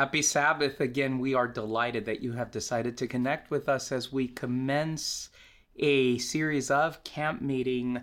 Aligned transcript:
Happy 0.00 0.22
Sabbath 0.22 0.80
again. 0.80 1.18
We 1.18 1.34
are 1.34 1.46
delighted 1.46 2.06
that 2.06 2.22
you 2.22 2.32
have 2.32 2.50
decided 2.50 2.96
to 2.96 3.06
connect 3.06 3.50
with 3.50 3.68
us 3.68 3.92
as 3.92 4.10
we 4.10 4.28
commence 4.28 5.28
a 5.76 6.16
series 6.16 6.70
of 6.70 7.04
camp 7.04 7.42
meeting 7.42 8.00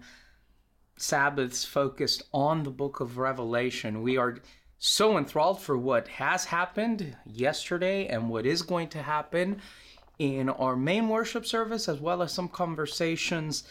Sabbaths 0.95 1.65
focused 1.65 2.21
on 2.31 2.61
the 2.61 2.69
book 2.69 2.99
of 2.99 3.17
Revelation. 3.17 4.03
We 4.03 4.15
are 4.15 4.37
so 4.77 5.17
enthralled 5.17 5.59
for 5.59 5.75
what 5.75 6.07
has 6.07 6.45
happened 6.45 7.17
yesterday 7.25 8.05
and 8.05 8.29
what 8.29 8.45
is 8.45 8.61
going 8.61 8.89
to 8.89 9.01
happen 9.01 9.59
in 10.19 10.49
our 10.49 10.75
main 10.75 11.09
worship 11.09 11.47
service, 11.47 11.89
as 11.89 11.99
well 11.99 12.21
as 12.21 12.31
some 12.31 12.47
conversations 12.47 13.63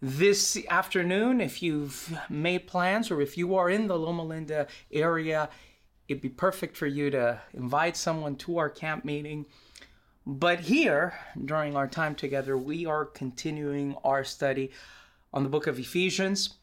this 0.00 0.58
afternoon. 0.68 1.40
If 1.40 1.62
you've 1.62 2.12
made 2.28 2.66
plans 2.66 3.08
or 3.08 3.20
if 3.20 3.38
you 3.38 3.54
are 3.54 3.70
in 3.70 3.86
the 3.86 3.96
Loma 3.96 4.24
Linda 4.24 4.66
area, 4.90 5.48
it'd 6.12 6.22
be 6.22 6.28
perfect 6.28 6.76
for 6.76 6.86
you 6.86 7.10
to 7.10 7.40
invite 7.54 7.96
someone 7.96 8.36
to 8.36 8.58
our 8.58 8.70
camp 8.70 9.04
meeting. 9.04 9.46
But 10.24 10.60
here, 10.60 11.14
during 11.44 11.74
our 11.74 11.88
time 11.88 12.14
together, 12.14 12.56
we 12.56 12.86
are 12.86 13.04
continuing 13.04 13.96
our 14.04 14.22
study 14.22 14.70
on 15.32 15.42
the 15.42 15.48
book 15.48 15.66
of 15.66 15.78
Ephesians. 15.78 16.54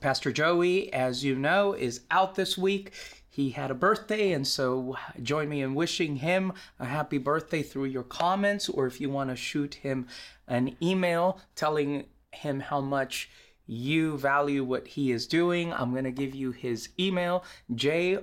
Pastor 0.00 0.30
Joey, 0.30 0.92
as 0.92 1.24
you 1.24 1.34
know, 1.34 1.72
is 1.72 2.02
out 2.10 2.34
this 2.34 2.58
week. 2.58 2.92
He 3.28 3.50
had 3.50 3.70
a 3.70 3.74
birthday, 3.74 4.32
and 4.32 4.46
so 4.46 4.96
join 5.22 5.48
me 5.48 5.62
in 5.62 5.74
wishing 5.74 6.16
him 6.16 6.52
a 6.78 6.84
happy 6.84 7.18
birthday 7.18 7.62
through 7.62 7.86
your 7.86 8.02
comments, 8.02 8.68
or 8.68 8.86
if 8.86 9.00
you 9.00 9.08
want 9.08 9.30
to 9.30 9.36
shoot 9.36 9.74
him 9.74 10.06
an 10.46 10.76
email 10.82 11.40
telling 11.54 12.04
him 12.32 12.60
how 12.60 12.80
much 12.80 13.30
you 13.66 14.18
value 14.18 14.64
what 14.64 14.88
he 14.88 15.12
is 15.12 15.26
doing, 15.28 15.72
I'm 15.72 15.92
going 15.92 16.04
to 16.04 16.10
give 16.10 16.34
you 16.34 16.50
his 16.50 16.88
email, 16.98 17.44
J 17.74 18.18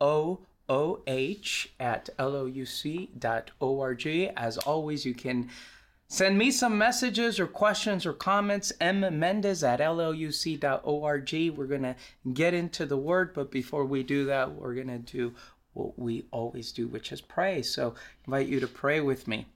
O 0.00 0.40
O 0.68 1.00
H 1.06 1.72
at 1.80 2.10
louc.org. 2.18 4.06
As 4.36 4.58
always, 4.58 5.06
you 5.06 5.14
can 5.14 5.48
send 6.08 6.38
me 6.38 6.50
some 6.50 6.76
messages 6.78 7.40
or 7.40 7.46
questions 7.46 8.04
or 8.04 8.12
comments. 8.12 8.72
M. 8.80 9.00
Mendez 9.18 9.64
at 9.64 9.80
louc.org. 9.80 11.32
We're 11.56 11.66
going 11.66 11.82
to 11.82 11.96
get 12.32 12.54
into 12.54 12.86
the 12.86 12.96
word, 12.96 13.32
but 13.34 13.50
before 13.50 13.84
we 13.84 14.02
do 14.02 14.26
that, 14.26 14.52
we're 14.52 14.74
going 14.74 14.88
to 14.88 14.98
do 14.98 15.34
what 15.74 15.98
we 15.98 16.26
always 16.30 16.72
do, 16.72 16.86
which 16.88 17.12
is 17.12 17.20
pray. 17.20 17.62
So 17.62 17.94
I 17.94 18.26
invite 18.26 18.48
you 18.48 18.60
to 18.60 18.66
pray 18.66 19.00
with 19.00 19.28
me. 19.28 19.46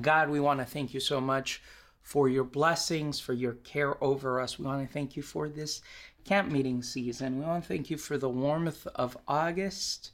God, 0.00 0.30
we 0.30 0.40
want 0.40 0.60
to 0.60 0.66
thank 0.66 0.94
you 0.94 1.00
so 1.00 1.20
much 1.20 1.62
for 2.02 2.28
your 2.28 2.44
blessings, 2.44 3.20
for 3.20 3.34
your 3.34 3.52
care 3.52 4.02
over 4.02 4.40
us. 4.40 4.58
We 4.58 4.64
want 4.64 4.86
to 4.86 4.92
thank 4.92 5.16
you 5.16 5.22
for 5.22 5.48
this 5.48 5.82
camp 6.24 6.50
meeting 6.50 6.82
season. 6.82 7.38
We 7.38 7.44
want 7.44 7.64
to 7.64 7.68
thank 7.68 7.90
you 7.90 7.96
for 7.96 8.18
the 8.18 8.28
warmth 8.28 8.86
of 8.94 9.16
August. 9.26 10.12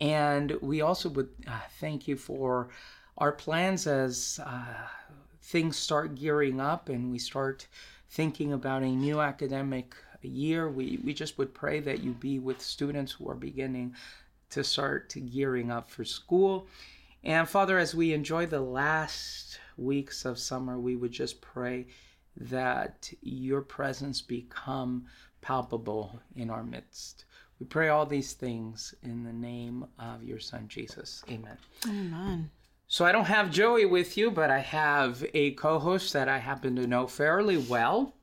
And 0.00 0.52
we 0.60 0.80
also 0.80 1.08
would 1.10 1.30
uh, 1.46 1.60
thank 1.78 2.08
you 2.08 2.16
for 2.16 2.70
our 3.18 3.32
plans 3.32 3.86
as 3.86 4.40
uh, 4.44 4.64
things 5.42 5.76
start 5.76 6.14
gearing 6.14 6.60
up 6.60 6.88
and 6.88 7.10
we 7.10 7.18
start 7.18 7.66
thinking 8.10 8.52
about 8.52 8.82
a 8.82 8.86
new 8.86 9.20
academic 9.20 9.94
year. 10.22 10.68
We, 10.68 10.98
we 11.04 11.14
just 11.14 11.38
would 11.38 11.54
pray 11.54 11.80
that 11.80 12.02
you 12.02 12.12
be 12.12 12.38
with 12.38 12.60
students 12.60 13.12
who 13.12 13.28
are 13.28 13.34
beginning 13.34 13.94
to 14.50 14.64
start 14.64 15.08
to 15.10 15.20
gearing 15.20 15.70
up 15.70 15.90
for 15.90 16.04
school. 16.04 16.66
And 17.24 17.48
Father, 17.48 17.78
as 17.78 17.94
we 17.94 18.12
enjoy 18.12 18.46
the 18.46 18.60
last 18.60 19.58
weeks 19.76 20.24
of 20.24 20.38
summer, 20.38 20.78
we 20.78 20.96
would 20.96 21.12
just 21.12 21.40
pray 21.40 21.86
that 22.36 23.12
your 23.22 23.60
presence 23.60 24.20
become 24.20 25.06
palpable 25.42 26.18
in 26.34 26.48
our 26.48 26.64
midst. 26.64 27.26
We 27.60 27.66
pray 27.66 27.90
all 27.90 28.06
these 28.06 28.32
things 28.32 28.94
in 29.02 29.22
the 29.24 29.32
name 29.32 29.84
of 29.98 30.24
your 30.24 30.38
son 30.38 30.66
Jesus. 30.68 31.22
Amen. 31.30 31.58
Amen. 31.86 32.50
So 32.88 33.04
I 33.04 33.12
don't 33.12 33.26
have 33.26 33.50
Joey 33.50 33.86
with 33.86 34.16
you, 34.16 34.30
but 34.30 34.50
I 34.50 34.58
have 34.58 35.24
a 35.32 35.52
co-host 35.52 36.12
that 36.12 36.28
I 36.28 36.38
happen 36.38 36.76
to 36.76 36.86
know 36.86 37.06
fairly 37.06 37.56
well, 37.56 38.14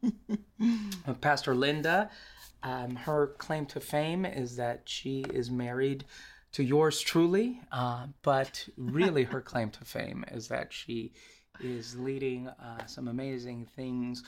Pastor 1.21 1.55
Linda. 1.55 2.09
Um, 2.61 2.95
her 2.95 3.27
claim 3.37 3.65
to 3.67 3.79
fame 3.79 4.25
is 4.25 4.57
that 4.57 4.81
she 4.85 5.21
is 5.33 5.49
married 5.49 6.05
to 6.51 6.63
yours 6.63 6.99
truly, 6.99 7.61
uh, 7.71 8.07
but 8.21 8.67
really 8.77 9.23
her 9.23 9.41
claim 9.51 9.69
to 9.71 9.85
fame 9.85 10.25
is 10.31 10.49
that 10.49 10.73
she 10.73 11.13
is 11.61 11.95
leading 11.95 12.47
uh, 12.47 12.85
some 12.85 13.07
amazing 13.07 13.67
things 13.75 14.23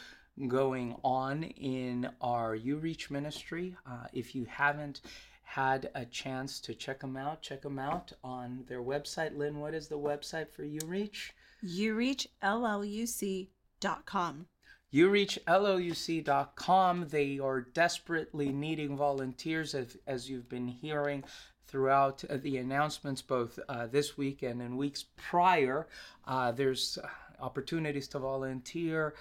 going 0.48 0.96
on 1.04 1.44
in 1.44 2.10
our 2.22 2.58
UReach 2.58 3.12
ministry. 3.12 3.76
Uh, 3.86 4.06
if 4.14 4.34
you 4.36 4.46
haven't 4.46 5.02
had 5.44 5.90
a 5.96 6.06
chance 6.06 6.62
to 6.62 6.74
check 6.74 7.02
them 7.02 7.18
out, 7.18 7.42
check 7.42 7.62
them 7.62 7.78
out 7.78 8.14
on 8.24 8.64
their 8.68 8.82
website. 8.82 9.38
Lynn, 9.38 9.60
what 9.60 9.74
is 9.74 9.90
the 9.90 9.98
website 9.98 10.50
for 10.50 10.64
UReach? 10.64 11.32
UReachLLUC.com. 11.66 14.46
UReachLLUC.com. 14.94 17.08
They 17.10 17.40
are 17.40 17.62
desperately 17.62 18.50
needing 18.50 18.98
volunteers, 18.98 19.74
as, 19.76 19.98
as 20.08 20.30
you've 20.30 20.50
been 20.50 20.68
hearing 20.68 21.24
throughout 21.68 22.24
the 22.30 22.58
announcements, 22.58 23.22
both 23.22 23.58
uh, 23.70 23.88
this 23.88 24.18
week 24.18 24.44
and 24.44 24.62
in 24.62 24.76
weeks 24.78 25.06
prior. 25.16 25.88
Uh, 26.28 26.52
there's 26.52 27.00
opportunities 27.40 28.10
to 28.10 28.20
volunteer 28.20 29.14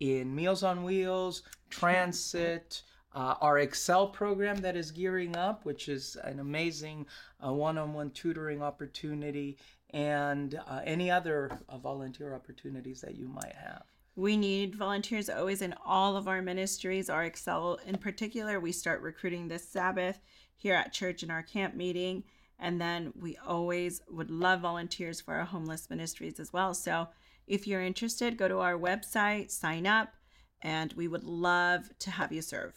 in 0.00 0.34
Meals 0.34 0.62
on 0.62 0.84
Wheels, 0.84 1.42
Transit, 1.70 2.82
uh, 3.14 3.34
our 3.40 3.58
Excel 3.58 4.08
program 4.08 4.58
that 4.58 4.76
is 4.76 4.90
gearing 4.90 5.36
up, 5.36 5.64
which 5.64 5.88
is 5.88 6.16
an 6.24 6.38
amazing 6.38 7.06
uh, 7.44 7.52
one-on-one 7.52 8.10
tutoring 8.10 8.62
opportunity, 8.62 9.58
and 9.90 10.60
uh, 10.68 10.80
any 10.84 11.10
other 11.10 11.58
uh, 11.68 11.78
volunteer 11.78 12.34
opportunities 12.34 13.00
that 13.00 13.16
you 13.16 13.28
might 13.28 13.54
have. 13.54 13.82
We 14.16 14.36
need 14.36 14.74
volunteers 14.74 15.28
always 15.28 15.60
in 15.60 15.74
all 15.84 16.16
of 16.16 16.26
our 16.26 16.40
ministries. 16.40 17.10
Our 17.10 17.24
Excel, 17.24 17.78
in 17.86 17.98
particular, 17.98 18.58
we 18.58 18.72
start 18.72 19.02
recruiting 19.02 19.48
this 19.48 19.68
Sabbath 19.68 20.20
here 20.54 20.74
at 20.74 20.92
church 20.92 21.22
in 21.22 21.30
our 21.30 21.42
camp 21.42 21.74
meeting. 21.74 22.24
And 22.58 22.80
then 22.80 23.12
we 23.14 23.36
always 23.46 24.00
would 24.08 24.30
love 24.30 24.60
volunteers 24.60 25.20
for 25.20 25.34
our 25.34 25.44
homeless 25.44 25.90
ministries 25.90 26.40
as 26.40 26.50
well. 26.52 26.72
So 26.72 27.08
if 27.46 27.66
you're 27.66 27.82
interested, 27.82 28.36
go 28.36 28.48
to 28.48 28.58
our 28.58 28.78
website, 28.78 29.50
sign 29.50 29.86
up, 29.86 30.14
and 30.62 30.92
we 30.94 31.08
would 31.08 31.24
love 31.24 31.90
to 32.00 32.10
have 32.10 32.32
you 32.32 32.42
serve. 32.42 32.74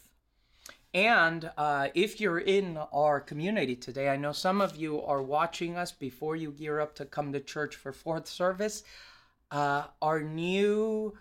And 0.94 1.52
uh, 1.58 1.90
if 1.94 2.20
you're 2.20 2.40
in 2.40 2.78
our 2.92 3.20
community 3.20 3.76
today, 3.76 4.10
I 4.10 4.18
know 4.18 4.32
some 4.32 4.60
of 4.60 4.76
you 4.76 5.02
are 5.02 5.22
watching 5.22 5.78
us 5.78 5.92
before 5.92 6.36
you 6.36 6.52
gear 6.52 6.80
up 6.80 6.96
to 6.96 7.06
come 7.06 7.32
to 7.34 7.40
church 7.40 7.76
for 7.76 7.92
fourth 7.92 8.28
service. 8.28 8.84
Uh, 9.52 9.84
our 10.02 10.22
new 10.22 11.14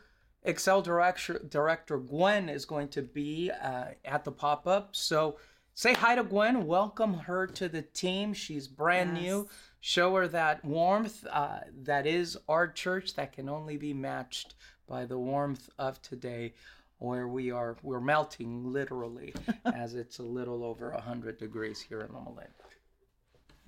Excel 0.42 0.80
director, 0.80 1.38
director 1.48 1.98
Gwen 1.98 2.48
is 2.48 2.64
going 2.64 2.88
to 2.88 3.02
be 3.02 3.50
uh, 3.50 3.86
at 4.04 4.24
the 4.24 4.32
pop 4.32 4.66
up. 4.66 4.96
So 4.96 5.36
say 5.74 5.92
hi 5.92 6.14
to 6.14 6.22
Gwen, 6.22 6.66
welcome 6.66 7.14
her 7.14 7.46
to 7.48 7.68
the 7.68 7.82
team. 7.82 8.32
She's 8.32 8.68
brand 8.68 9.16
yes. 9.16 9.22
new 9.22 9.48
show 9.80 10.14
her 10.16 10.28
that 10.28 10.64
warmth 10.64 11.26
uh, 11.30 11.60
that 11.82 12.06
is 12.06 12.36
our 12.48 12.68
church 12.68 13.14
that 13.14 13.32
can 13.32 13.48
only 13.48 13.76
be 13.76 13.92
matched 13.92 14.54
by 14.88 15.04
the 15.04 15.18
warmth 15.18 15.68
of 15.78 16.00
today 16.02 16.52
where 16.98 17.28
we 17.28 17.50
are 17.50 17.76
we're 17.82 18.00
melting 18.00 18.72
literally 18.72 19.32
as 19.74 19.94
it's 19.94 20.18
a 20.18 20.22
little 20.22 20.64
over 20.64 20.90
100 20.90 21.38
degrees 21.38 21.80
here 21.80 22.00
in 22.00 22.12
Loma 22.12 22.30
Linda. 22.30 22.52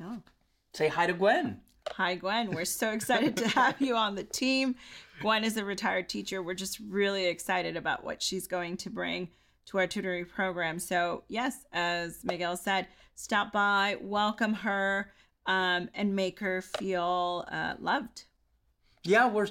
Yeah. 0.01 0.17
Say 0.73 0.89
hi 0.89 1.07
to 1.07 1.13
Gwen. 1.13 1.61
Hi, 1.93 2.15
Gwen. 2.15 2.53
We're 2.53 2.65
so 2.65 2.93
excited 2.93 3.37
to 3.39 3.49
have 3.49 3.81
you 3.81 3.97
on 3.97 4.15
the 4.15 4.23
team. 4.25 4.77
Gwen 5.21 5.45
is 5.45 5.57
a 5.57 5.65
retired 5.65 6.09
teacher. 6.09 6.43
We're 6.43 6.55
just 6.55 6.79
really 6.79 7.27
excited 7.27 7.77
about 7.77 8.05
what 8.05 8.23
she's 8.23 8.47
going 8.47 8.77
to 8.79 8.91
bring 8.91 9.29
to 9.67 9.79
our 9.79 9.87
tutoring 9.87 10.27
program. 10.27 10.79
So, 10.79 11.25
yes, 11.29 11.65
as 11.73 12.25
Miguel 12.25 12.57
said, 12.57 12.87
stop 13.15 13.53
by, 13.53 13.97
welcome 14.01 14.55
her 14.55 15.13
um, 15.47 15.89
and 15.95 16.15
make 16.15 16.39
her 16.41 16.63
feel 16.63 17.45
uh, 17.51 17.75
loved. 17.79 18.25
Yeah, 19.05 19.29
we're. 19.29 19.49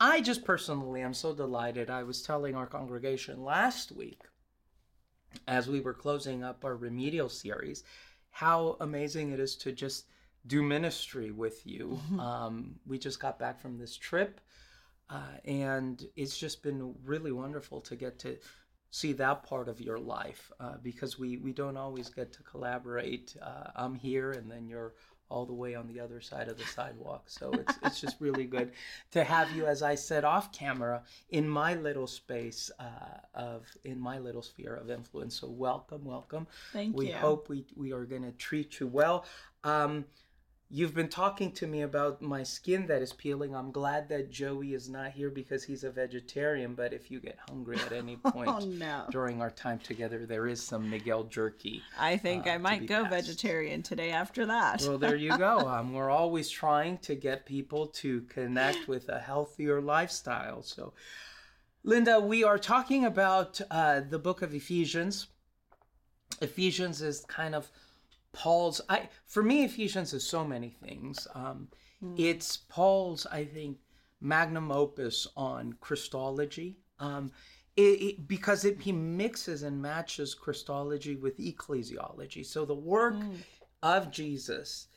I 0.00 0.20
just 0.20 0.44
personally 0.44 1.02
am 1.02 1.14
so 1.14 1.32
delighted. 1.34 1.88
I 1.88 2.02
was 2.02 2.22
telling 2.22 2.56
our 2.56 2.66
congregation 2.66 3.44
last 3.44 3.92
week, 3.92 4.22
as 5.46 5.68
we 5.68 5.80
were 5.80 5.94
closing 5.94 6.42
up 6.42 6.64
our 6.64 6.74
remedial 6.74 7.28
series, 7.28 7.84
how 8.30 8.76
amazing 8.80 9.30
it 9.30 9.38
is 9.38 9.54
to 9.58 9.70
just 9.70 10.06
do 10.46 10.62
ministry 10.62 11.30
with 11.30 11.64
you. 11.64 12.00
Mm-hmm. 12.02 12.20
Um, 12.20 12.74
we 12.84 12.98
just 12.98 13.20
got 13.20 13.38
back 13.38 13.60
from 13.60 13.78
this 13.78 13.96
trip, 13.96 14.40
uh, 15.08 15.36
and 15.44 16.04
it's 16.16 16.36
just 16.36 16.62
been 16.62 16.94
really 17.04 17.30
wonderful 17.30 17.80
to 17.82 17.94
get 17.94 18.18
to 18.20 18.38
see 18.90 19.12
that 19.14 19.42
part 19.44 19.68
of 19.68 19.80
your 19.80 19.98
life 19.98 20.52
uh, 20.60 20.74
because 20.82 21.18
we 21.18 21.38
we 21.38 21.52
don't 21.52 21.76
always 21.76 22.08
get 22.08 22.32
to 22.32 22.42
collaborate. 22.42 23.36
Uh, 23.40 23.70
I'm 23.76 23.94
here, 23.94 24.32
and 24.32 24.50
then 24.50 24.66
you're 24.66 24.94
all 25.32 25.46
the 25.46 25.52
way 25.52 25.74
on 25.74 25.88
the 25.88 25.98
other 25.98 26.20
side 26.20 26.48
of 26.48 26.58
the 26.58 26.64
sidewalk. 26.64 27.24
So 27.26 27.50
it's 27.52 27.74
it's 27.82 28.00
just 28.00 28.16
really 28.20 28.44
good 28.44 28.72
to 29.12 29.24
have 29.24 29.50
you, 29.56 29.66
as 29.66 29.82
I 29.82 29.94
said 29.94 30.24
off 30.24 30.52
camera, 30.52 31.02
in 31.30 31.48
my 31.48 31.74
little 31.74 32.06
space 32.06 32.70
uh, 32.78 33.18
of 33.34 33.66
in 33.84 33.98
my 33.98 34.18
little 34.18 34.42
sphere 34.42 34.74
of 34.74 34.90
influence. 34.90 35.40
So 35.40 35.48
welcome, 35.48 36.04
welcome. 36.04 36.46
Thank 36.72 36.96
we 36.96 37.08
you. 37.08 37.14
hope 37.14 37.48
we 37.48 37.64
we 37.74 37.92
are 37.92 38.04
going 38.04 38.24
to 38.24 38.32
treat 38.32 38.78
you 38.78 38.86
well. 38.86 39.24
Um, 39.64 40.04
You've 40.74 40.94
been 40.94 41.10
talking 41.10 41.52
to 41.52 41.66
me 41.66 41.82
about 41.82 42.22
my 42.22 42.42
skin 42.42 42.86
that 42.86 43.02
is 43.02 43.12
peeling. 43.12 43.54
I'm 43.54 43.72
glad 43.72 44.08
that 44.08 44.30
Joey 44.30 44.72
is 44.72 44.88
not 44.88 45.10
here 45.10 45.28
because 45.28 45.62
he's 45.62 45.84
a 45.84 45.90
vegetarian. 45.90 46.74
But 46.74 46.94
if 46.94 47.10
you 47.10 47.20
get 47.20 47.38
hungry 47.46 47.76
at 47.76 47.92
any 47.92 48.16
point 48.24 48.48
oh 48.48 48.60
no. 48.60 49.04
during 49.10 49.42
our 49.42 49.50
time 49.50 49.80
together, 49.80 50.24
there 50.24 50.46
is 50.46 50.62
some 50.62 50.88
Miguel 50.88 51.24
jerky. 51.24 51.82
I 52.00 52.16
think 52.16 52.46
uh, 52.46 52.52
I 52.52 52.58
might 52.58 52.86
go 52.86 53.04
passed. 53.04 53.26
vegetarian 53.26 53.82
today 53.82 54.12
after 54.12 54.46
that. 54.46 54.80
Well, 54.80 54.96
there 54.96 55.14
you 55.14 55.36
go. 55.36 55.58
Um, 55.72 55.92
we're 55.92 56.10
always 56.10 56.48
trying 56.50 56.98
to 56.98 57.14
get 57.14 57.46
people 57.46 57.86
to 57.86 58.22
connect 58.22 58.88
with 58.88 59.08
a 59.08 59.18
healthier 59.18 59.80
lifestyle. 59.80 60.62
So, 60.62 60.92
Linda, 61.82 62.20
we 62.20 62.44
are 62.44 62.58
talking 62.58 63.04
about 63.04 63.60
uh, 63.70 64.00
the 64.00 64.18
book 64.18 64.40
of 64.42 64.54
Ephesians. 64.54 65.28
Ephesians 66.40 67.00
is 67.00 67.24
kind 67.28 67.54
of 67.54 67.70
Paul's. 68.32 68.80
I 68.88 69.08
for 69.26 69.42
me, 69.42 69.64
Ephesians 69.64 70.12
is 70.12 70.24
so 70.26 70.44
many 70.44 70.70
things. 70.70 71.28
Um, 71.34 71.68
It's 72.16 72.56
Paul's, 72.56 73.26
I 73.26 73.44
think, 73.44 73.78
magnum 74.20 74.72
opus 74.72 75.28
on 75.36 75.74
Christology. 75.80 76.78
Um, 76.98 77.30
it, 77.76 77.82
it, 77.82 78.28
because 78.28 78.64
it, 78.64 78.80
he 78.80 78.92
mixes 78.92 79.62
and 79.62 79.80
matches 79.80 80.34
Christology 80.34 81.16
with 81.16 81.38
ecclesiology. 81.38 82.44
So 82.44 82.64
the 82.64 82.74
work 82.74 83.14
of 83.82 84.10
Jesus 84.10 84.88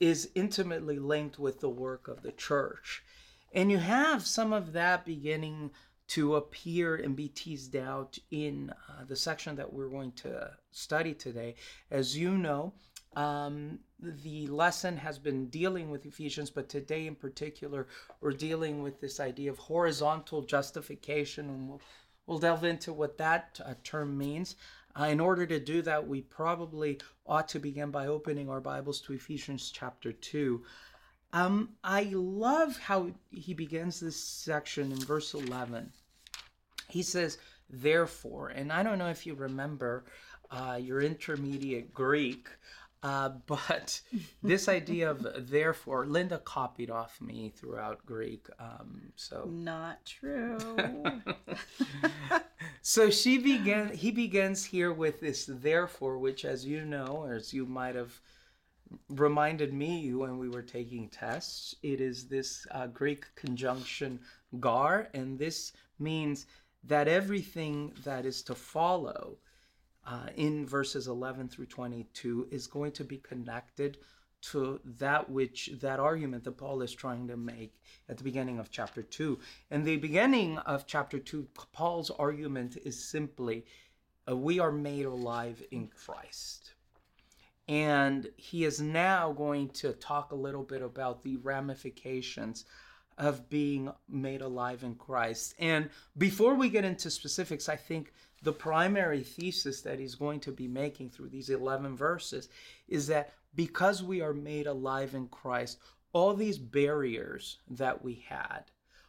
is 0.00 0.30
intimately 0.34 0.98
linked 0.98 1.38
with 1.38 1.60
the 1.60 1.68
work 1.68 2.08
of 2.08 2.22
the 2.22 2.32
church. 2.32 3.04
And 3.52 3.70
you 3.70 3.78
have 3.78 4.26
some 4.26 4.52
of 4.52 4.72
that 4.72 5.04
beginning 5.04 5.70
to 6.08 6.36
appear 6.36 6.96
and 6.96 7.16
be 7.16 7.28
teased 7.28 7.76
out 7.76 8.18
in 8.30 8.70
uh, 8.70 9.04
the 9.06 9.16
section 9.16 9.56
that 9.56 9.72
we're 9.72 9.88
going 9.88 10.12
to 10.12 10.50
study 10.70 11.14
today. 11.14 11.54
As 11.90 12.16
you 12.16 12.36
know, 12.36 12.74
um, 13.16 13.78
the 14.00 14.46
lesson 14.48 14.96
has 14.96 15.18
been 15.18 15.46
dealing 15.48 15.90
with 15.90 16.04
Ephesians, 16.04 16.50
but 16.50 16.68
today 16.68 17.06
in 17.06 17.14
particular, 17.14 17.86
we're 18.20 18.32
dealing 18.32 18.82
with 18.82 19.00
this 19.00 19.20
idea 19.20 19.50
of 19.50 19.58
horizontal 19.58 20.42
justification, 20.42 21.48
and 21.48 21.68
we'll, 21.68 21.80
we'll 22.26 22.38
delve 22.38 22.64
into 22.64 22.92
what 22.92 23.18
that 23.18 23.60
uh, 23.64 23.74
term 23.82 24.18
means. 24.18 24.56
Uh, 24.98 25.04
in 25.04 25.20
order 25.20 25.46
to 25.46 25.58
do 25.58 25.82
that, 25.82 26.06
we 26.06 26.20
probably 26.20 27.00
ought 27.26 27.48
to 27.48 27.58
begin 27.58 27.90
by 27.90 28.06
opening 28.06 28.48
our 28.48 28.60
Bibles 28.60 29.00
to 29.00 29.12
Ephesians 29.12 29.72
chapter 29.74 30.12
2. 30.12 30.62
Um, 31.34 31.70
I 31.82 32.04
love 32.12 32.78
how 32.78 33.10
he 33.32 33.54
begins 33.54 33.98
this 33.98 34.16
section 34.16 34.92
in 34.92 35.00
verse 35.00 35.34
11. 35.34 35.90
He 36.88 37.02
says, 37.02 37.38
therefore, 37.68 38.50
and 38.50 38.72
I 38.72 38.84
don't 38.84 38.98
know 38.98 39.08
if 39.08 39.26
you 39.26 39.34
remember 39.34 40.04
uh, 40.52 40.78
your 40.80 41.00
intermediate 41.00 41.92
Greek, 41.92 42.48
uh, 43.02 43.30
but 43.46 44.00
this 44.44 44.68
idea 44.68 45.10
of 45.10 45.26
therefore, 45.50 46.06
Linda 46.06 46.38
copied 46.38 46.88
off 46.88 47.20
me 47.20 47.52
throughout 47.56 48.06
Greek. 48.06 48.46
Um, 48.60 49.12
so 49.16 49.48
Not 49.50 50.04
true. 50.04 50.56
so 52.82 53.10
she 53.10 53.38
began 53.38 53.92
he 53.92 54.12
begins 54.12 54.64
here 54.64 54.92
with 54.92 55.20
this 55.20 55.46
therefore 55.48 56.18
which 56.18 56.44
as 56.44 56.64
you 56.64 56.84
know 56.84 57.06
or 57.06 57.34
as 57.34 57.52
you 57.52 57.66
might 57.66 57.94
have 57.94 58.20
reminded 59.10 59.72
me 59.72 60.14
when 60.14 60.38
we 60.38 60.48
were 60.48 60.62
taking 60.62 61.08
tests 61.08 61.74
it 61.82 62.00
is 62.00 62.26
this 62.26 62.66
uh, 62.70 62.86
greek 62.86 63.24
conjunction 63.34 64.18
gar 64.60 65.08
and 65.14 65.38
this 65.38 65.72
means 65.98 66.46
that 66.82 67.08
everything 67.08 67.92
that 68.04 68.26
is 68.26 68.42
to 68.42 68.54
follow 68.54 69.38
uh, 70.06 70.26
in 70.36 70.66
verses 70.66 71.06
11 71.06 71.48
through 71.48 71.66
22 71.66 72.48
is 72.50 72.66
going 72.66 72.92
to 72.92 73.04
be 73.04 73.18
connected 73.18 73.98
to 74.42 74.78
that 74.84 75.30
which 75.30 75.70
that 75.80 75.98
argument 75.98 76.44
that 76.44 76.58
Paul 76.58 76.82
is 76.82 76.92
trying 76.92 77.26
to 77.28 77.36
make 77.36 77.80
at 78.10 78.18
the 78.18 78.24
beginning 78.24 78.58
of 78.58 78.70
chapter 78.70 79.02
2. 79.02 79.38
And 79.70 79.84
the 79.84 79.96
beginning 79.96 80.58
of 80.58 80.86
chapter 80.86 81.18
2, 81.18 81.48
Paul's 81.72 82.10
argument 82.10 82.76
is 82.84 83.02
simply 83.02 83.64
uh, 84.30 84.36
we 84.36 84.58
are 84.58 84.72
made 84.72 85.06
alive 85.06 85.62
in 85.70 85.88
Christ. 85.88 86.73
And 87.68 88.28
he 88.36 88.64
is 88.64 88.80
now 88.80 89.32
going 89.32 89.70
to 89.70 89.92
talk 89.92 90.32
a 90.32 90.36
little 90.36 90.62
bit 90.62 90.82
about 90.82 91.22
the 91.22 91.36
ramifications 91.38 92.66
of 93.16 93.48
being 93.48 93.90
made 94.08 94.42
alive 94.42 94.82
in 94.82 94.94
Christ. 94.96 95.54
And 95.58 95.88
before 96.18 96.54
we 96.54 96.68
get 96.68 96.84
into 96.84 97.10
specifics, 97.10 97.68
I 97.68 97.76
think 97.76 98.12
the 98.42 98.52
primary 98.52 99.22
thesis 99.22 99.80
that 99.82 99.98
he's 99.98 100.14
going 100.14 100.40
to 100.40 100.52
be 100.52 100.68
making 100.68 101.10
through 101.10 101.28
these 101.28 101.48
11 101.48 101.96
verses 101.96 102.48
is 102.88 103.06
that 103.06 103.32
because 103.54 104.02
we 104.02 104.20
are 104.20 104.34
made 104.34 104.66
alive 104.66 105.14
in 105.14 105.28
Christ, 105.28 105.78
all 106.12 106.34
these 106.34 106.58
barriers 106.58 107.58
that 107.70 108.04
we 108.04 108.24
had, 108.28 108.64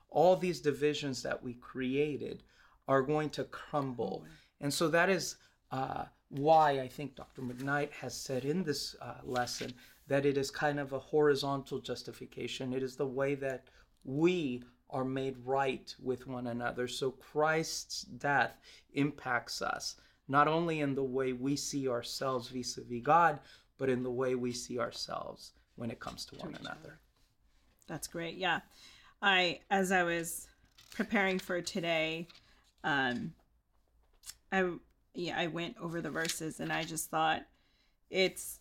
all 0.10 0.36
these 0.36 0.62
divisions 0.62 1.24
that 1.24 1.44
we 1.44 1.54
created 1.56 2.44
are 2.88 3.02
going 3.02 3.30
to 3.32 3.44
crumble. 3.46 4.24
And 4.62 4.74
so 4.74 4.88
that 4.90 5.10
is 5.10 5.36
uh, 5.72 6.06
why 6.30 6.80
I 6.80 6.88
think 6.88 7.16
Dr. 7.16 7.42
McKnight 7.42 7.92
has 7.92 8.16
said 8.16 8.46
in 8.46 8.64
this 8.64 8.96
uh, 9.02 9.16
lesson 9.24 9.74
that 10.08 10.26
it 10.26 10.38
is 10.38 10.52
kind 10.52 10.80
of 10.80 10.94
a 10.94 11.00
horizontal 11.00 11.80
justification. 11.80 12.74
It 12.74 12.84
is 12.84 12.96
the 12.96 13.08
way 13.08 13.36
that 13.36 13.66
we 14.04 14.64
are 14.90 15.06
made 15.06 15.36
right 15.44 15.94
with 16.02 16.28
one 16.28 16.48
another. 16.48 16.88
So 16.88 17.12
Christ's 17.12 18.04
death 18.04 18.58
impacts 18.94 19.62
us, 19.62 19.96
not 20.28 20.48
only 20.48 20.82
in 20.82 20.96
the 20.96 21.04
way 21.04 21.34
we 21.34 21.56
see 21.56 21.88
ourselves 21.88 22.50
vis 22.50 22.78
a 22.78 22.82
vis 22.84 23.02
God, 23.04 23.40
but 23.78 23.90
in 23.90 24.04
the 24.04 24.12
way 24.12 24.36
we 24.36 24.52
see 24.52 24.80
ourselves 24.80 25.52
when 25.76 25.92
it 25.92 26.00
comes 26.00 26.26
to 26.26 26.36
one 26.36 26.56
another. 26.56 27.00
That's 27.88 28.08
great. 28.08 28.36
Yeah. 28.36 28.62
I 29.22 29.60
as 29.70 29.92
I 29.92 30.04
was 30.04 30.48
preparing 30.94 31.40
for 31.40 31.62
today, 31.62 32.28
um 32.84 33.34
I 34.52 34.70
yeah, 35.16 35.38
I 35.38 35.48
went 35.48 35.78
over 35.82 36.02
the 36.02 36.10
verses 36.10 36.60
and 36.60 36.72
I 36.72 36.84
just 36.84 37.10
thought 37.10 37.44
it's 38.10 38.60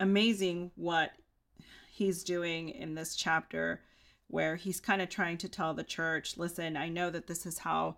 amazing 0.00 0.70
what 0.74 1.12
he's 1.90 2.24
doing 2.24 2.70
in 2.70 2.94
this 2.94 3.14
chapter 3.14 3.80
where 4.28 4.56
he's 4.56 4.80
kind 4.80 5.02
of 5.02 5.10
trying 5.10 5.36
to 5.36 5.48
tell 5.48 5.74
the 5.74 5.84
church, 5.84 6.38
listen, 6.38 6.76
I 6.76 6.88
know 6.88 7.10
that 7.10 7.26
this 7.26 7.44
is 7.44 7.58
how 7.58 7.96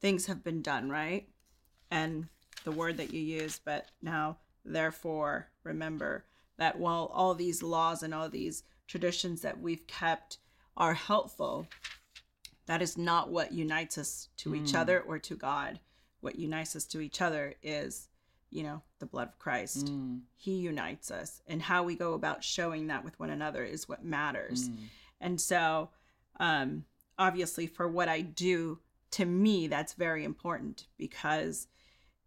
things 0.00 0.26
have 0.26 0.42
been 0.42 0.62
done, 0.62 0.88
right? 0.88 1.28
And 1.90 2.28
the 2.64 2.72
word 2.72 2.96
that 2.96 3.12
you 3.12 3.20
use, 3.20 3.60
but 3.62 3.90
now 4.00 4.38
therefore 4.64 5.50
remember 5.62 6.24
that 6.56 6.78
while 6.78 7.10
all 7.12 7.34
these 7.34 7.62
laws 7.62 8.02
and 8.02 8.14
all 8.14 8.30
these 8.30 8.62
traditions 8.86 9.42
that 9.42 9.60
we've 9.60 9.86
kept 9.86 10.38
are 10.76 10.94
helpful, 10.94 11.68
that 12.66 12.80
is 12.80 12.96
not 12.96 13.30
what 13.30 13.52
unites 13.52 13.98
us 13.98 14.28
to 14.38 14.54
each 14.54 14.72
mm. 14.72 14.78
other 14.78 15.00
or 15.00 15.18
to 15.18 15.36
God. 15.36 15.80
What 16.24 16.38
unites 16.38 16.74
us 16.74 16.86
to 16.86 17.00
each 17.00 17.20
other 17.20 17.54
is, 17.62 18.08
you 18.50 18.62
know, 18.62 18.80
the 18.98 19.06
blood 19.06 19.28
of 19.28 19.38
Christ. 19.38 19.86
Mm. 19.86 20.22
He 20.36 20.52
unites 20.52 21.10
us, 21.10 21.42
and 21.46 21.60
how 21.60 21.82
we 21.82 21.96
go 21.96 22.14
about 22.14 22.42
showing 22.42 22.86
that 22.86 23.04
with 23.04 23.20
one 23.20 23.28
another 23.28 23.62
is 23.62 23.88
what 23.88 24.04
matters. 24.04 24.70
Mm. 24.70 24.76
And 25.20 25.40
so, 25.40 25.90
um, 26.40 26.84
obviously, 27.18 27.66
for 27.66 27.86
what 27.86 28.08
I 28.08 28.22
do, 28.22 28.78
to 29.12 29.26
me, 29.26 29.66
that's 29.66 29.92
very 29.92 30.24
important 30.24 30.86
because, 30.96 31.68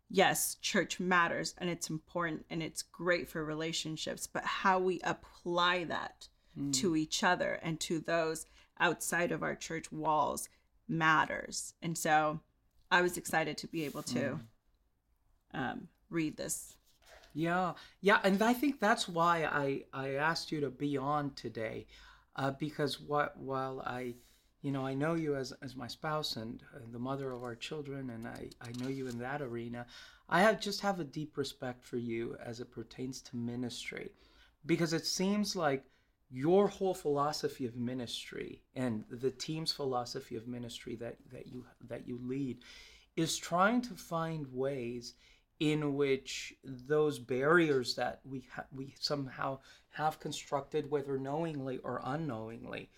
yes, 0.09 0.55
church 0.61 0.99
matters 0.99 1.55
and 1.57 1.67
it's 1.67 1.89
important 1.89 2.45
and 2.51 2.61
it's 2.61 2.83
great 2.83 3.27
for 3.27 3.43
relationships, 3.43 4.27
but 4.27 4.45
how 4.45 4.77
we 4.77 5.01
apply 5.03 5.85
that 5.85 6.27
mm. 6.55 6.71
to 6.73 6.95
each 6.95 7.23
other 7.23 7.59
and 7.63 7.79
to 7.79 7.99
those 7.99 8.45
outside 8.79 9.31
of 9.31 9.41
our 9.41 9.55
church 9.55 9.91
walls 9.91 10.49
matters. 10.87 11.73
And 11.81 11.97
so, 11.97 12.41
I 12.89 13.01
was 13.01 13.17
excited 13.17 13.57
to 13.57 13.67
be 13.67 13.85
able 13.85 14.03
to 14.03 14.39
um, 15.53 15.87
read 16.09 16.37
this. 16.37 16.77
Yeah, 17.33 17.73
yeah, 18.01 18.19
and 18.23 18.41
I 18.41 18.53
think 18.53 18.79
that's 18.79 19.07
why 19.07 19.43
I 19.45 19.83
I 19.93 20.15
asked 20.15 20.51
you 20.51 20.61
to 20.61 20.69
be 20.69 20.97
on 20.97 21.31
today, 21.35 21.85
uh, 22.35 22.51
because 22.51 22.99
what 22.99 23.37
while 23.37 23.81
I, 23.85 24.15
you 24.61 24.71
know, 24.71 24.85
I 24.85 24.95
know 24.95 25.13
you 25.13 25.35
as 25.35 25.53
as 25.61 25.75
my 25.75 25.87
spouse 25.87 26.35
and 26.35 26.63
uh, 26.75 26.79
the 26.91 26.99
mother 26.99 27.31
of 27.31 27.43
our 27.43 27.55
children, 27.55 28.09
and 28.09 28.27
I 28.27 28.49
I 28.61 28.71
know 28.81 28.89
you 28.89 29.07
in 29.07 29.19
that 29.19 29.41
arena, 29.41 29.85
I 30.29 30.41
have 30.41 30.59
just 30.59 30.81
have 30.81 30.99
a 30.99 31.03
deep 31.03 31.37
respect 31.37 31.85
for 31.85 31.97
you 31.97 32.37
as 32.43 32.59
it 32.59 32.71
pertains 32.71 33.21
to 33.23 33.35
ministry, 33.35 34.09
because 34.65 34.93
it 34.93 35.05
seems 35.05 35.55
like 35.55 35.83
your 36.29 36.67
whole 36.67 36.93
philosophy 36.93 37.65
of 37.65 37.75
ministry 37.75 38.61
and 38.75 39.05
the 39.09 39.31
team's 39.31 39.71
philosophy 39.71 40.35
of 40.35 40.47
ministry 40.47 40.95
that 40.95 41.15
that 41.31 41.47
you 41.47 41.65
that 41.87 42.07
you 42.07 42.19
lead 42.23 42.57
is 43.15 43.37
trying 43.37 43.81
to 43.81 43.93
find 43.93 44.45
ways 44.51 45.13
in 45.59 45.95
which 45.95 46.53
those 46.63 47.17
barriers 47.17 47.95
that 47.95 48.19
we 48.23 48.45
ha- 48.53 48.65
we 48.71 48.93
somehow 48.99 49.59
have 49.89 50.19
constructed, 50.19 50.89
whether 50.91 51.17
knowingly 51.17 51.79
or 51.79 52.01
unknowingly, 52.03 52.89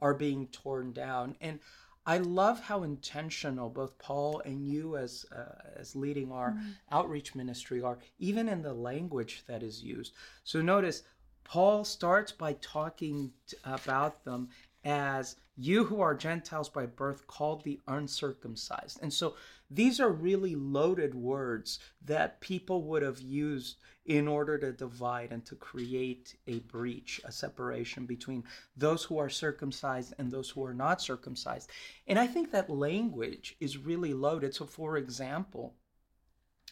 are 0.00 0.14
being 0.14 0.46
torn 0.48 0.92
down. 0.92 1.34
And 1.40 1.58
I 2.06 2.18
love 2.18 2.60
how 2.60 2.82
intentional 2.82 3.70
both 3.70 3.98
Paul 3.98 4.42
and 4.44 4.68
you, 4.68 4.96
as 4.96 5.24
uh, 5.34 5.58
as 5.76 5.96
leading 5.96 6.30
our 6.30 6.50
mm-hmm. 6.50 6.70
outreach 6.92 7.34
ministry, 7.34 7.82
are, 7.82 7.98
even 8.18 8.48
in 8.48 8.62
the 8.62 8.74
language 8.74 9.42
that 9.48 9.62
is 9.62 9.82
used. 9.82 10.12
So 10.44 10.60
notice, 10.60 11.02
Paul 11.44 11.84
starts 11.84 12.32
by 12.32 12.54
talking 12.54 13.32
about 13.64 14.24
them 14.24 14.48
as 14.84 15.36
you 15.56 15.84
who 15.84 16.00
are 16.00 16.14
Gentiles 16.14 16.68
by 16.68 16.86
birth, 16.86 17.26
called 17.26 17.62
the 17.62 17.80
uncircumcised. 17.86 18.98
And 19.02 19.12
so 19.12 19.36
these 19.70 20.00
are 20.00 20.10
really 20.10 20.54
loaded 20.54 21.14
words 21.14 21.78
that 22.04 22.40
people 22.40 22.82
would 22.82 23.02
have 23.02 23.20
used 23.20 23.76
in 24.04 24.28
order 24.28 24.58
to 24.58 24.72
divide 24.72 25.32
and 25.32 25.44
to 25.46 25.54
create 25.54 26.36
a 26.46 26.58
breach, 26.60 27.20
a 27.24 27.32
separation 27.32 28.04
between 28.04 28.44
those 28.76 29.04
who 29.04 29.16
are 29.18 29.30
circumcised 29.30 30.12
and 30.18 30.30
those 30.30 30.50
who 30.50 30.64
are 30.64 30.74
not 30.74 31.00
circumcised. 31.00 31.70
And 32.06 32.18
I 32.18 32.26
think 32.26 32.50
that 32.50 32.68
language 32.68 33.56
is 33.60 33.78
really 33.78 34.12
loaded. 34.12 34.54
So, 34.54 34.66
for 34.66 34.98
example, 34.98 35.74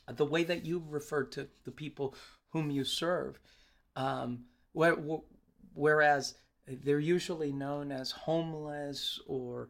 the 0.06 0.26
way 0.26 0.44
that 0.44 0.66
you 0.66 0.84
refer 0.86 1.24
to 1.24 1.48
the 1.64 1.70
people 1.70 2.14
whom 2.50 2.70
you 2.70 2.84
serve, 2.84 3.38
um, 3.96 4.44
whereas 4.72 6.34
they're 6.66 7.00
usually 7.00 7.52
known 7.52 7.92
as 7.92 8.10
homeless 8.10 9.20
or 9.26 9.68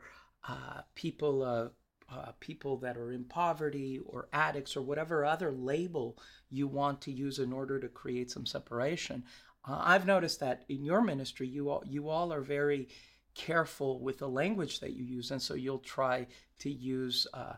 uh, 0.49 0.83
people 0.95 1.43
uh, 1.43 1.69
uh, 2.13 2.33
people 2.41 2.77
that 2.77 2.97
are 2.97 3.13
in 3.13 3.25
poverty 3.25 3.99
or 4.05 4.29
addicts 4.33 4.77
or 4.77 4.83
whatever 4.83 5.25
other 5.25 5.51
label 5.51 6.19
you 6.51 6.67
want 6.67 7.01
to 7.01 7.11
use 7.11 7.39
in 7.39 7.53
order 7.53 7.81
to 7.81 7.89
create 7.89 8.31
some 8.31 8.45
separation. 8.45 9.25
Uh, 9.67 9.81
I've 9.81 10.07
noticed 10.07 10.41
that 10.41 10.65
in 10.69 10.85
your 10.85 11.01
ministry, 11.01 11.49
you 11.49 11.71
all 11.71 11.83
you 11.87 12.09
all 12.09 12.33
are 12.33 12.43
very 12.43 12.89
careful 13.35 14.01
with 14.01 14.19
the 14.19 14.29
language 14.29 14.81
that 14.81 14.93
you 14.93 15.05
use, 15.05 15.31
and 15.31 15.41
so 15.41 15.55
you'll 15.55 15.79
try 15.79 16.27
to 16.59 16.71
use 16.71 17.27
uh, 17.33 17.55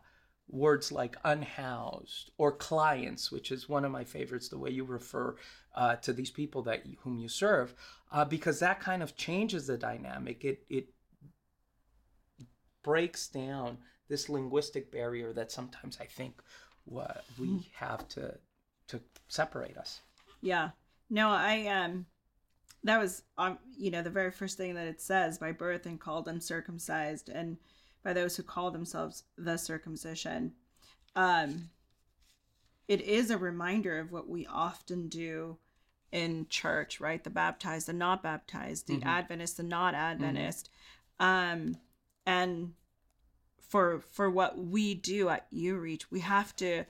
words 0.49 0.93
like 0.93 1.17
unhoused 1.25 2.31
or 2.39 2.53
clients, 2.53 3.33
which 3.33 3.51
is 3.51 3.69
one 3.69 3.85
of 3.85 3.91
my 3.91 4.05
favorites, 4.05 4.49
the 4.49 4.59
way 4.59 4.71
you 4.71 4.85
refer 4.85 5.35
uh, 5.75 5.97
to 5.97 6.13
these 6.13 6.31
people 6.31 6.63
that 6.63 6.87
you, 6.87 6.97
whom 7.03 7.19
you 7.19 7.29
serve, 7.29 7.75
uh, 8.13 8.25
because 8.25 8.61
that 8.61 8.81
kind 8.81 9.03
of 9.03 9.17
changes 9.17 9.67
the 9.67 9.77
dynamic. 9.77 10.45
It 10.45 10.65
it 10.69 10.89
breaks 12.83 13.29
down 13.29 13.79
this 14.09 14.29
linguistic 14.29 14.93
barrier 14.93 15.33
that 15.33 15.51
sometimes 15.51 15.99
I 16.01 16.05
think 16.05 16.41
uh, 16.95 17.15
we 17.39 17.47
mm. 17.47 17.65
have 17.73 18.07
to 18.09 18.35
to 18.89 19.01
separate 19.29 19.77
us. 19.77 20.01
Yeah. 20.41 20.71
No, 21.11 21.31
I 21.31 21.67
um 21.67 22.07
that 22.85 23.01
was 23.01 23.23
um 23.39 23.59
you 23.77 23.91
know 23.91 24.03
the 24.03 24.11
very 24.11 24.31
first 24.31 24.57
thing 24.57 24.75
that 24.75 24.87
it 24.87 25.01
says 25.01 25.39
by 25.39 25.53
birth 25.53 25.87
and 25.87 25.99
called 25.99 26.29
uncircumcised 26.29 27.29
and 27.29 27.57
by 28.05 28.13
those 28.13 28.37
who 28.37 28.43
call 28.43 28.71
themselves 28.71 29.25
the 29.39 29.57
circumcision. 29.57 30.53
Um, 31.17 31.71
it 32.87 33.01
is 33.01 33.31
a 33.31 33.39
reminder 33.39 33.99
of 33.99 34.13
what 34.13 34.29
we 34.29 34.47
often 34.47 35.09
do 35.09 35.57
in 36.15 36.47
church, 36.49 37.01
right? 37.01 37.23
The 37.23 37.29
baptized, 37.29 37.89
the 37.89 37.93
not 37.93 38.23
baptized, 38.23 38.87
the 38.87 38.99
mm-hmm. 38.99 39.09
Adventist, 39.09 39.57
the 39.57 39.65
not 39.65 39.95
Adventist. 39.95 40.71
Mm-hmm. 41.21 41.53
Um, 41.53 41.77
and 42.25 42.73
for 43.61 44.01
for 44.13 44.31
what 44.31 44.57
we 44.57 44.95
do 44.95 45.29
at 45.29 45.51
UReach, 45.51 46.05
we 46.11 46.21
have 46.21 46.55
to, 46.57 46.85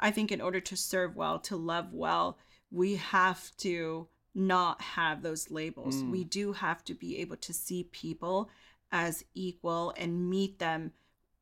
I 0.00 0.10
think, 0.10 0.32
in 0.32 0.40
order 0.40 0.60
to 0.60 0.76
serve 0.76 1.14
well, 1.14 1.38
to 1.40 1.56
love 1.56 1.92
well, 1.92 2.38
we 2.70 2.96
have 2.96 3.54
to 3.58 4.08
not 4.34 4.80
have 4.80 5.20
those 5.22 5.50
labels. 5.50 5.96
Mm. 5.96 6.10
We 6.10 6.24
do 6.24 6.54
have 6.54 6.82
to 6.84 6.94
be 6.94 7.18
able 7.18 7.36
to 7.36 7.52
see 7.52 7.84
people 7.92 8.48
as 8.90 9.24
equal 9.34 9.92
and 9.98 10.30
meet 10.30 10.58
them 10.58 10.92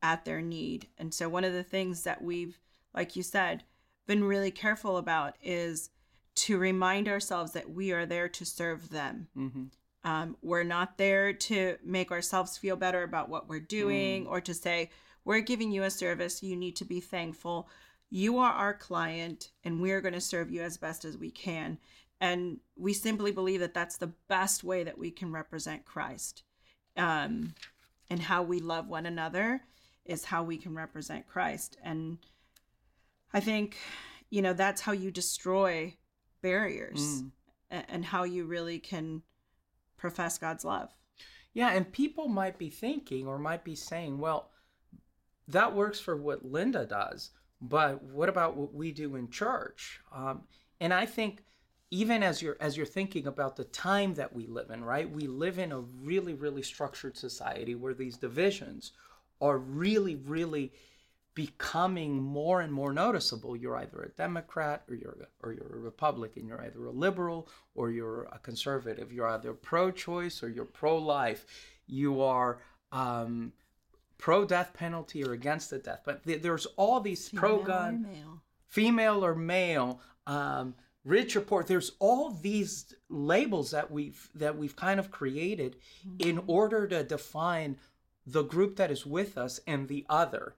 at 0.02 0.25
their 0.25 0.42
need. 0.42 0.88
And 0.99 1.14
so, 1.14 1.28
one 1.28 1.44
of 1.44 1.52
the 1.52 1.62
things 1.62 2.02
that 2.02 2.20
we've, 2.20 2.59
like 2.92 3.14
you 3.14 3.23
said, 3.23 3.62
been 4.09 4.25
really 4.25 4.50
careful 4.50 4.97
about 4.97 5.37
is 5.40 5.90
to 6.34 6.58
remind 6.58 7.08
ourselves 7.08 7.52
that 7.52 7.70
we 7.70 7.92
are 7.92 8.06
there 8.06 8.28
to 8.28 8.44
serve 8.44 8.90
them. 8.90 9.28
Mm-hmm. 9.37 9.64
Um, 10.02 10.37
we're 10.40 10.64
not 10.64 10.96
there 10.96 11.32
to 11.32 11.76
make 11.84 12.10
ourselves 12.10 12.56
feel 12.56 12.76
better 12.76 13.02
about 13.02 13.28
what 13.28 13.49
we're 13.49 13.60
doing 13.60 14.25
mm. 14.25 14.30
or 14.30 14.40
to 14.40 14.54
say, 14.54 14.90
we're 15.25 15.40
giving 15.40 15.70
you 15.70 15.82
a 15.82 15.90
service, 15.90 16.42
you 16.42 16.56
need 16.56 16.76
to 16.76 16.87
be 16.87 17.00
thankful. 17.00 17.68
You 18.08 18.38
are 18.38 18.52
our 18.52 18.75
client, 18.75 19.50
and 19.62 19.80
we're 19.80 20.00
going 20.00 20.14
to 20.14 20.20
serve 20.20 20.50
you 20.50 20.62
as 20.62 20.78
best 20.78 21.04
as 21.04 21.18
we 21.18 21.30
can. 21.30 21.78
And 22.20 22.58
we 22.76 22.92
simply 22.92 23.30
believe 23.30 23.60
that 23.60 23.75
that's 23.75 23.99
the 23.99 24.12
best 24.28 24.64
way 24.64 24.82
that 24.84 24.99
we 24.99 25.10
can 25.10 25.30
represent 25.32 25.84
Christ 25.84 26.42
um, 26.96 27.54
and 28.08 28.20
how 28.20 28.42
we 28.42 28.60
love 28.60 28.88
one 28.88 29.06
another 29.06 29.62
is 30.04 30.25
how 30.25 30.42
we 30.42 30.56
can 30.56 30.75
represent 30.75 31.26
Christ. 31.26 31.76
And 31.82 32.18
I 33.32 33.40
think, 33.40 33.76
you 34.28 34.42
know, 34.42 34.52
that's 34.52 34.80
how 34.80 34.92
you 34.92 35.10
destroy 35.10 35.94
barriers 36.42 37.23
mm. 37.23 37.30
and 37.70 38.04
how 38.04 38.25
you 38.25 38.44
really 38.44 38.78
can 38.78 39.23
profess 39.97 40.38
God's 40.38 40.64
love. 40.64 40.94
Yeah, 41.52 41.70
and 41.70 41.90
people 41.90 42.28
might 42.28 42.59
be 42.59 42.70
thinking 42.70 43.26
or 43.26 43.38
might 43.38 43.64
be 43.64 43.75
saying, 43.75 44.18
well, 44.18 44.50
that 45.49 45.75
works 45.75 45.99
for 45.99 46.16
what 46.16 46.44
Linda 46.44 46.87
does, 46.87 47.30
but 47.61 48.02
what 48.02 48.28
about 48.28 48.56
what 48.56 48.73
we 48.73 48.92
do 48.92 49.16
in 49.16 49.30
church? 49.30 50.00
Um, 50.14 50.42
and 50.80 50.94
I 50.94 51.06
think 51.06 51.42
even 51.90 52.23
as 52.23 52.40
you're 52.40 52.56
as 52.61 52.76
you're 52.76 52.87
thinking 52.87 53.26
about 53.26 53.56
the 53.56 53.64
time 53.64 54.14
that 54.14 54.32
we 54.32 54.47
live 54.47 54.70
in 54.70 54.85
right 54.85 55.11
we 55.11 55.26
live 55.26 55.59
in 55.59 55.73
a 55.73 55.80
really 55.80 56.35
really 56.35 56.62
structured 56.62 57.16
society 57.16 57.75
where 57.75 57.94
these 57.94 58.16
divisions 58.16 58.92
are 59.40 59.59
really 59.59 60.14
really 60.14 60.73
becoming 61.47 62.23
more 62.23 62.61
and 62.61 62.70
more 62.70 62.92
noticeable. 62.92 63.56
You're 63.56 63.78
either 63.78 64.02
a 64.02 64.11
democrat 64.11 64.82
or 64.88 64.94
you're 64.94 65.16
a, 65.25 65.47
or 65.47 65.54
you're 65.54 65.75
a 65.75 65.78
republican. 65.78 66.47
You're 66.47 66.61
either 66.61 66.85
a 66.85 66.90
liberal 66.90 67.49
or 67.75 67.90
you're 67.90 68.25
a 68.25 68.38
conservative. 68.38 69.11
You're 69.11 69.28
either 69.28 69.54
pro-choice 69.54 70.42
or 70.42 70.50
you're 70.50 70.66
pro-life. 70.66 71.47
You 71.87 72.20
are 72.20 72.59
um, 72.92 73.54
pro 74.18 74.44
death 74.44 74.75
penalty 74.75 75.25
or 75.25 75.32
against 75.32 75.70
the 75.70 75.78
death. 75.78 76.02
But 76.04 76.20
there's 76.25 76.66
all 76.76 77.00
these 77.00 77.30
pro 77.30 77.62
gun 77.62 78.06
female 78.66 79.25
or 79.25 79.35
male 79.35 80.02
um, 80.26 80.75
rich 81.04 81.37
or 81.37 81.40
poor. 81.40 81.62
There's 81.62 81.92
all 82.00 82.32
these 82.32 82.94
labels 83.09 83.70
that 83.70 83.90
we've 83.90 84.28
that 84.35 84.59
we've 84.59 84.76
kind 84.76 85.00
of 85.00 85.11
created 85.11 85.76
mm-hmm. 86.06 86.28
in 86.28 86.42
order 86.47 86.87
to 86.87 87.02
define 87.02 87.78
the 88.26 88.42
group 88.42 88.76
that 88.76 88.90
is 88.90 89.06
with 89.06 89.38
us 89.38 89.59
and 89.66 89.88
the 89.88 90.04
other 90.11 90.54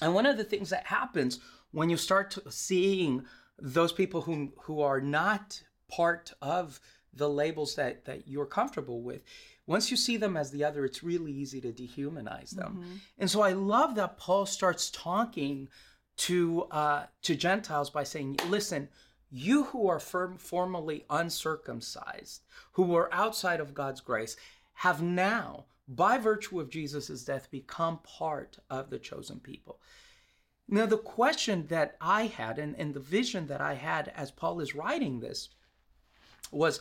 and 0.00 0.14
one 0.14 0.26
of 0.26 0.36
the 0.36 0.44
things 0.44 0.70
that 0.70 0.86
happens 0.86 1.40
when 1.72 1.90
you 1.90 1.96
start 1.96 2.36
seeing 2.48 3.24
those 3.58 3.92
people 3.92 4.22
who 4.22 4.52
who 4.62 4.80
are 4.80 5.00
not 5.00 5.62
part 5.90 6.32
of 6.40 6.80
the 7.12 7.28
labels 7.28 7.74
that 7.74 8.04
that 8.04 8.28
you're 8.28 8.46
comfortable 8.46 9.02
with 9.02 9.22
once 9.66 9.90
you 9.90 9.96
see 9.96 10.16
them 10.16 10.36
as 10.36 10.50
the 10.50 10.64
other 10.64 10.84
it's 10.84 11.02
really 11.02 11.32
easy 11.32 11.60
to 11.60 11.72
dehumanize 11.72 12.50
them 12.50 12.78
mm-hmm. 12.80 12.96
and 13.18 13.30
so 13.30 13.40
i 13.40 13.52
love 13.52 13.94
that 13.94 14.16
paul 14.18 14.46
starts 14.46 14.90
talking 14.90 15.68
to 16.16 16.64
uh, 16.70 17.06
to 17.22 17.34
gentiles 17.34 17.90
by 17.90 18.04
saying 18.04 18.38
listen 18.48 18.88
you 19.30 19.64
who 19.64 19.88
are 19.88 20.00
firm, 20.00 20.38
formerly 20.38 21.04
uncircumcised, 21.10 22.42
who 22.72 22.84
were 22.84 23.12
outside 23.12 23.60
of 23.60 23.74
God's 23.74 24.00
grace, 24.00 24.36
have 24.74 25.02
now, 25.02 25.66
by 25.88 26.18
virtue 26.18 26.60
of 26.60 26.70
Jesus' 26.70 27.24
death, 27.24 27.50
become 27.50 27.98
part 28.02 28.58
of 28.68 28.90
the 28.90 28.98
chosen 28.98 29.40
people. 29.40 29.80
Now, 30.68 30.84
the 30.84 30.98
question 30.98 31.66
that 31.68 31.96
I 32.00 32.26
had 32.26 32.58
and, 32.58 32.76
and 32.76 32.92
the 32.92 33.00
vision 33.00 33.46
that 33.46 33.62
I 33.62 33.74
had 33.74 34.08
as 34.14 34.30
Paul 34.30 34.60
is 34.60 34.74
writing 34.74 35.20
this 35.20 35.48
was 36.52 36.80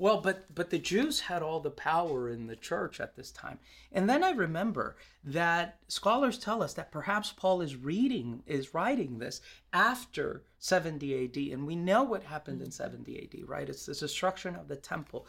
well, 0.00 0.22
but 0.22 0.54
but 0.54 0.70
the 0.70 0.78
Jews 0.78 1.20
had 1.20 1.42
all 1.42 1.60
the 1.60 1.70
power 1.70 2.30
in 2.30 2.46
the 2.46 2.56
church 2.56 3.00
at 3.00 3.16
this 3.16 3.30
time. 3.30 3.58
And 3.92 4.08
then 4.08 4.24
I 4.24 4.30
remember 4.30 4.96
that 5.22 5.78
scholars 5.88 6.38
tell 6.38 6.62
us 6.62 6.72
that 6.72 6.90
perhaps 6.90 7.32
Paul 7.32 7.60
is 7.60 7.76
reading 7.76 8.42
is 8.46 8.72
writing 8.72 9.18
this 9.18 9.42
after 9.74 10.42
70 10.58 11.24
AD 11.24 11.36
and 11.52 11.66
we 11.66 11.76
know 11.76 12.02
what 12.02 12.22
happened 12.22 12.62
in 12.62 12.70
70 12.70 13.14
AD, 13.18 13.48
right? 13.48 13.68
It's 13.68 13.84
the 13.84 13.94
destruction 13.94 14.56
of 14.56 14.68
the 14.68 14.76
temple. 14.76 15.26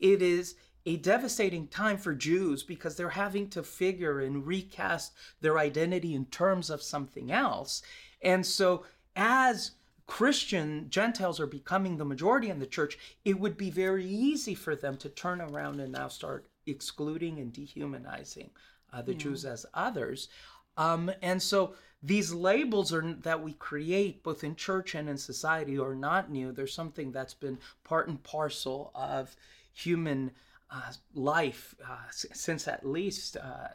It 0.00 0.22
is 0.22 0.54
a 0.86 0.96
devastating 0.96 1.66
time 1.68 1.96
for 1.96 2.14
Jews 2.14 2.62
because 2.62 2.96
they're 2.96 3.08
having 3.10 3.48
to 3.50 3.62
figure 3.62 4.20
and 4.20 4.46
recast 4.46 5.14
their 5.40 5.58
identity 5.58 6.14
in 6.14 6.26
terms 6.26 6.70
of 6.70 6.82
something 6.82 7.32
else. 7.32 7.82
And 8.22 8.44
so 8.44 8.84
as 9.16 9.72
Christian 10.06 10.86
Gentiles 10.90 11.40
are 11.40 11.46
becoming 11.46 11.96
the 11.96 12.04
majority 12.04 12.50
in 12.50 12.58
the 12.58 12.66
church, 12.66 12.98
it 13.24 13.38
would 13.38 13.56
be 13.56 13.70
very 13.70 14.04
easy 14.04 14.54
for 14.54 14.76
them 14.76 14.96
to 14.98 15.08
turn 15.08 15.40
around 15.40 15.80
and 15.80 15.92
now 15.92 16.08
start 16.08 16.46
excluding 16.66 17.38
and 17.38 17.52
dehumanizing 17.52 18.50
uh, 18.92 19.02
the 19.02 19.12
yeah. 19.12 19.18
Jews 19.18 19.44
as 19.44 19.64
others. 19.72 20.28
Um, 20.76 21.10
and 21.22 21.42
so 21.42 21.74
these 22.02 22.34
labels 22.34 22.92
are 22.92 23.14
that 23.22 23.42
we 23.42 23.54
create 23.54 24.22
both 24.22 24.44
in 24.44 24.56
church 24.56 24.94
and 24.94 25.08
in 25.08 25.16
society 25.16 25.78
are 25.78 25.94
not 25.94 26.30
new. 26.30 26.52
They're 26.52 26.66
something 26.66 27.12
that's 27.12 27.34
been 27.34 27.58
part 27.82 28.08
and 28.08 28.22
parcel 28.22 28.90
of 28.94 29.34
human 29.72 30.32
uh, 30.74 30.92
life 31.14 31.74
uh, 31.88 31.96
since 32.10 32.66
at 32.66 32.84
least 32.84 33.36
uh, 33.36 33.68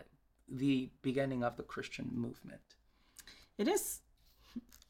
the 0.50 0.90
beginning 1.02 1.44
of 1.44 1.56
the 1.56 1.64
Christian 1.64 2.10
movement. 2.12 2.62
It 3.58 3.68
is, 3.68 4.02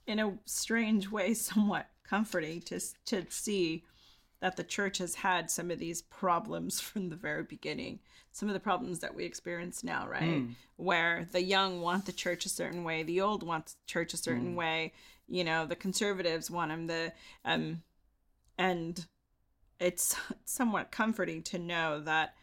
in 0.08 0.20
a 0.20 0.38
strange 0.46 1.10
way, 1.10 1.34
somewhat 1.34 1.88
comforting 2.08 2.62
to 2.62 2.80
to 3.06 3.26
see 3.30 3.84
that 4.42 4.56
the 4.56 4.64
church 4.64 5.00
has 5.00 5.16
had 5.16 5.52
some 5.52 5.70
of 5.70 5.80
these 5.80 6.02
problems 6.02 6.80
from 6.80 7.10
the 7.10 7.16
very 7.16 7.44
beginning. 7.44 8.00
Some 8.32 8.48
of 8.48 8.54
the 8.54 8.60
problems 8.60 9.00
that 9.00 9.16
we 9.16 9.26
experience 9.26 9.84
now, 9.84 10.08
right? 10.08 10.22
Mm. 10.22 10.54
Where 10.78 11.28
the 11.32 11.42
young 11.42 11.82
want 11.82 12.06
the 12.06 12.12
church 12.12 12.46
a 12.46 12.50
certain 12.50 12.84
way, 12.84 13.04
the 13.04 13.22
old 13.22 13.44
want 13.44 13.66
the 13.68 13.74
church 13.86 14.14
a 14.14 14.18
certain 14.18 14.54
mm. 14.54 14.56
way. 14.56 14.94
You 15.28 15.44
know, 15.44 15.66
the 15.66 15.76
conservatives 15.76 16.50
want 16.50 16.72
them 16.72 16.88
the 16.88 17.12
um, 17.44 17.82
and 18.58 19.06
it's 19.80 20.16
somewhat 20.46 20.92
comforting 20.92 21.42
to 21.44 21.60
know 21.60 22.02
that 22.02 22.36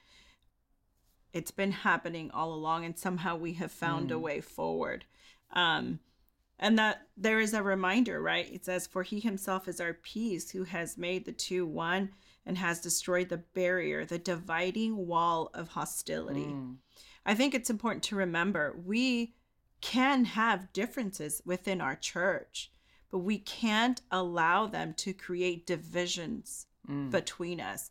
it's 1.32 1.50
been 1.50 1.72
happening 1.72 2.30
all 2.30 2.54
along 2.54 2.84
and 2.84 2.98
somehow 2.98 3.36
we 3.36 3.52
have 3.54 3.70
found 3.70 4.10
mm. 4.10 4.14
a 4.14 4.18
way 4.18 4.40
forward 4.40 5.04
um 5.52 6.00
and 6.58 6.78
that 6.78 7.02
there 7.16 7.38
is 7.38 7.52
a 7.52 7.62
reminder 7.62 8.20
right 8.20 8.52
it 8.52 8.64
says 8.64 8.86
for 8.86 9.02
he 9.02 9.20
himself 9.20 9.68
is 9.68 9.80
our 9.80 9.92
peace 9.92 10.50
who 10.50 10.64
has 10.64 10.96
made 10.96 11.24
the 11.24 11.32
two 11.32 11.66
one 11.66 12.10
and 12.46 12.56
has 12.56 12.80
destroyed 12.80 13.28
the 13.28 13.36
barrier 13.36 14.04
the 14.04 14.18
dividing 14.18 15.06
wall 15.06 15.50
of 15.52 15.68
hostility 15.68 16.46
mm. 16.46 16.76
i 17.26 17.34
think 17.34 17.54
it's 17.54 17.70
important 17.70 18.02
to 18.02 18.16
remember 18.16 18.74
we 18.84 19.34
can 19.82 20.24
have 20.24 20.72
differences 20.72 21.42
within 21.44 21.80
our 21.80 21.96
church 21.96 22.72
but 23.10 23.18
we 23.18 23.38
can't 23.38 24.00
allow 24.10 24.66
them 24.66 24.94
to 24.94 25.12
create 25.12 25.66
divisions 25.66 26.66
mm. 26.88 27.10
between 27.10 27.60
us. 27.60 27.90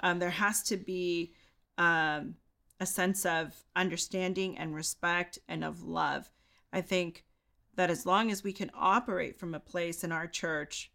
Um, 0.00 0.18
there 0.18 0.30
has 0.30 0.62
to 0.64 0.76
be 0.76 1.32
um, 1.78 2.34
a 2.80 2.86
sense 2.86 3.24
of 3.24 3.54
understanding 3.76 4.58
and 4.58 4.74
respect 4.74 5.38
and 5.48 5.64
of 5.64 5.82
love. 5.82 6.30
I 6.72 6.80
think 6.80 7.24
that 7.76 7.90
as 7.90 8.06
long 8.06 8.30
as 8.30 8.44
we 8.44 8.52
can 8.52 8.70
operate 8.74 9.38
from 9.38 9.54
a 9.54 9.60
place 9.60 10.04
in 10.04 10.12
our 10.12 10.26
church 10.26 10.92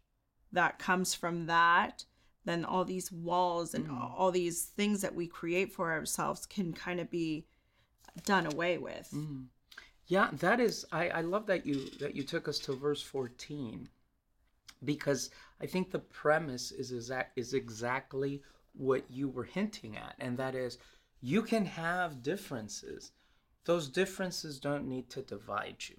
that 0.52 0.78
comes 0.78 1.14
from 1.14 1.46
that, 1.46 2.04
then 2.44 2.64
all 2.64 2.84
these 2.84 3.12
walls 3.12 3.74
and 3.74 3.88
mm. 3.88 4.18
all 4.18 4.30
these 4.30 4.64
things 4.64 5.02
that 5.02 5.14
we 5.14 5.26
create 5.26 5.72
for 5.72 5.92
ourselves 5.92 6.46
can 6.46 6.72
kind 6.72 7.00
of 7.00 7.10
be 7.10 7.46
done 8.24 8.46
away 8.46 8.78
with. 8.78 9.10
Mm. 9.14 9.46
Yeah, 10.06 10.30
that 10.32 10.58
is. 10.58 10.84
I, 10.90 11.08
I 11.08 11.20
love 11.20 11.46
that 11.46 11.64
you 11.64 11.88
that 12.00 12.16
you 12.16 12.24
took 12.24 12.48
us 12.48 12.58
to 12.60 12.74
verse 12.74 13.00
fourteen 13.00 13.88
because 14.84 15.30
I 15.60 15.66
think 15.66 15.90
the 15.90 15.98
premise 15.98 16.72
is 16.72 16.92
exact 16.92 17.38
is 17.38 17.54
exactly 17.54 18.42
what 18.72 19.04
you 19.10 19.28
were 19.28 19.44
hinting 19.44 19.96
at, 19.96 20.14
and 20.18 20.36
that 20.38 20.54
is 20.54 20.78
you 21.20 21.42
can 21.42 21.66
have 21.66 22.22
differences. 22.22 23.12
Those 23.64 23.88
differences 23.88 24.58
don't 24.58 24.88
need 24.88 25.10
to 25.10 25.22
divide 25.22 25.76
you. 25.88 25.96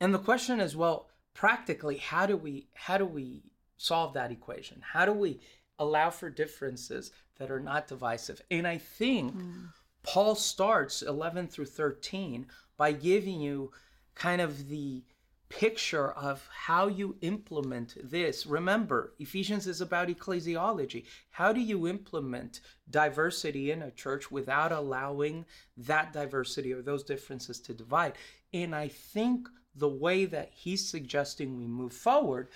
And 0.00 0.14
the 0.14 0.18
question 0.18 0.60
is, 0.60 0.76
well, 0.76 1.08
practically, 1.34 1.96
how 1.96 2.26
do 2.26 2.36
we 2.36 2.68
how 2.74 2.98
do 2.98 3.06
we 3.06 3.42
solve 3.76 4.14
that 4.14 4.30
equation? 4.30 4.82
How 4.92 5.04
do 5.04 5.12
we 5.12 5.40
allow 5.78 6.10
for 6.10 6.30
differences 6.30 7.10
that 7.38 7.50
are 7.50 7.60
not 7.60 7.88
divisive? 7.88 8.40
And 8.50 8.66
I 8.66 8.78
think 8.78 9.34
mm. 9.34 9.68
Paul 10.02 10.34
starts 10.34 11.02
11 11.02 11.48
through 11.48 11.66
13 11.66 12.46
by 12.76 12.92
giving 12.92 13.40
you 13.40 13.72
kind 14.14 14.40
of 14.40 14.68
the 14.68 15.02
picture 15.48 16.10
of 16.12 16.46
how 16.52 16.88
you 16.88 17.16
implement 17.22 17.96
this. 18.10 18.46
Remember, 18.46 19.14
Ephesians 19.18 19.66
is 19.66 19.80
about 19.80 20.08
ecclesiology. 20.08 21.04
How 21.30 21.52
do 21.52 21.60
you 21.60 21.88
implement 21.88 22.60
diversity 22.90 23.70
in 23.70 23.82
a 23.82 23.90
church 23.90 24.30
without 24.30 24.72
allowing 24.72 25.46
that 25.76 26.12
diversity 26.12 26.72
or 26.72 26.82
those 26.82 27.02
differences 27.02 27.60
to 27.60 27.72
divide? 27.72 28.14
And 28.52 28.74
I 28.74 28.88
think 28.88 29.48
the 29.74 29.88
way 29.88 30.24
that 30.26 30.50
he's 30.52 30.88
suggesting 30.88 31.56
we 31.56 31.66
move 31.66 31.92
forward 31.92 32.48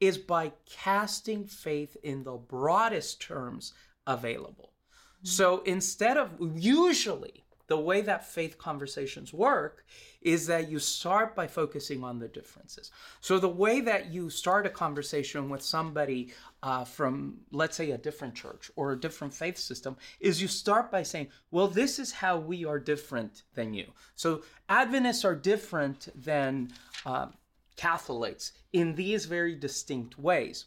is 0.00 0.18
by 0.18 0.52
casting 0.66 1.46
faith 1.46 1.96
in 2.02 2.24
the 2.24 2.32
broadest 2.32 3.22
terms 3.22 3.72
available. 4.06 4.72
Mm-hmm. 5.18 5.28
So 5.28 5.62
instead 5.62 6.16
of 6.16 6.30
usually 6.56 7.44
the 7.68 7.78
way 7.78 8.00
that 8.00 8.26
faith 8.26 8.58
conversations 8.58 9.32
work 9.32 9.84
is 10.22 10.46
that 10.46 10.70
you 10.70 10.78
start 10.78 11.34
by 11.34 11.46
focusing 11.46 12.02
on 12.04 12.18
the 12.18 12.28
differences. 12.28 12.90
So, 13.20 13.38
the 13.38 13.48
way 13.48 13.80
that 13.80 14.12
you 14.12 14.30
start 14.30 14.66
a 14.66 14.70
conversation 14.70 15.48
with 15.48 15.62
somebody 15.62 16.32
uh, 16.62 16.84
from, 16.84 17.38
let's 17.50 17.76
say, 17.76 17.90
a 17.90 17.98
different 17.98 18.34
church 18.34 18.70
or 18.76 18.92
a 18.92 19.00
different 19.00 19.34
faith 19.34 19.58
system 19.58 19.96
is 20.20 20.40
you 20.40 20.48
start 20.48 20.90
by 20.90 21.02
saying, 21.02 21.28
Well, 21.50 21.68
this 21.68 21.98
is 21.98 22.12
how 22.12 22.38
we 22.38 22.64
are 22.64 22.78
different 22.78 23.42
than 23.54 23.74
you. 23.74 23.86
So, 24.14 24.42
Adventists 24.68 25.24
are 25.24 25.34
different 25.34 26.08
than 26.14 26.70
uh, 27.04 27.26
Catholics 27.76 28.52
in 28.72 28.94
these 28.94 29.26
very 29.26 29.54
distinct 29.54 30.18
ways. 30.18 30.66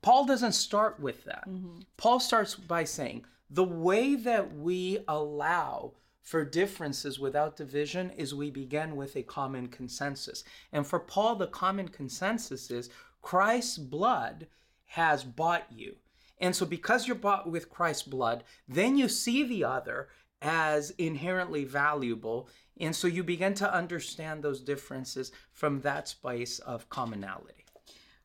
Paul 0.00 0.26
doesn't 0.26 0.52
start 0.52 0.98
with 0.98 1.24
that. 1.24 1.48
Mm-hmm. 1.48 1.80
Paul 1.96 2.18
starts 2.18 2.54
by 2.54 2.84
saying, 2.84 3.24
the 3.52 3.64
way 3.64 4.14
that 4.14 4.56
we 4.56 4.98
allow 5.06 5.92
for 6.22 6.44
differences 6.44 7.18
without 7.18 7.56
division 7.56 8.10
is 8.10 8.34
we 8.34 8.50
begin 8.50 8.96
with 8.96 9.16
a 9.16 9.22
common 9.22 9.66
consensus. 9.68 10.44
And 10.72 10.86
for 10.86 11.00
Paul, 11.00 11.34
the 11.34 11.48
common 11.48 11.88
consensus 11.88 12.70
is 12.70 12.90
Christ's 13.20 13.78
blood 13.78 14.46
has 14.84 15.24
bought 15.24 15.66
you. 15.70 15.96
And 16.38 16.54
so, 16.54 16.64
because 16.66 17.06
you're 17.06 17.16
bought 17.16 17.50
with 17.50 17.70
Christ's 17.70 18.04
blood, 18.04 18.44
then 18.68 18.96
you 18.96 19.08
see 19.08 19.44
the 19.44 19.64
other 19.64 20.08
as 20.40 20.90
inherently 20.98 21.64
valuable. 21.64 22.48
And 22.80 22.94
so, 22.94 23.06
you 23.06 23.22
begin 23.22 23.54
to 23.54 23.72
understand 23.72 24.42
those 24.42 24.60
differences 24.60 25.32
from 25.52 25.80
that 25.82 26.08
space 26.08 26.58
of 26.60 26.88
commonality. 26.88 27.64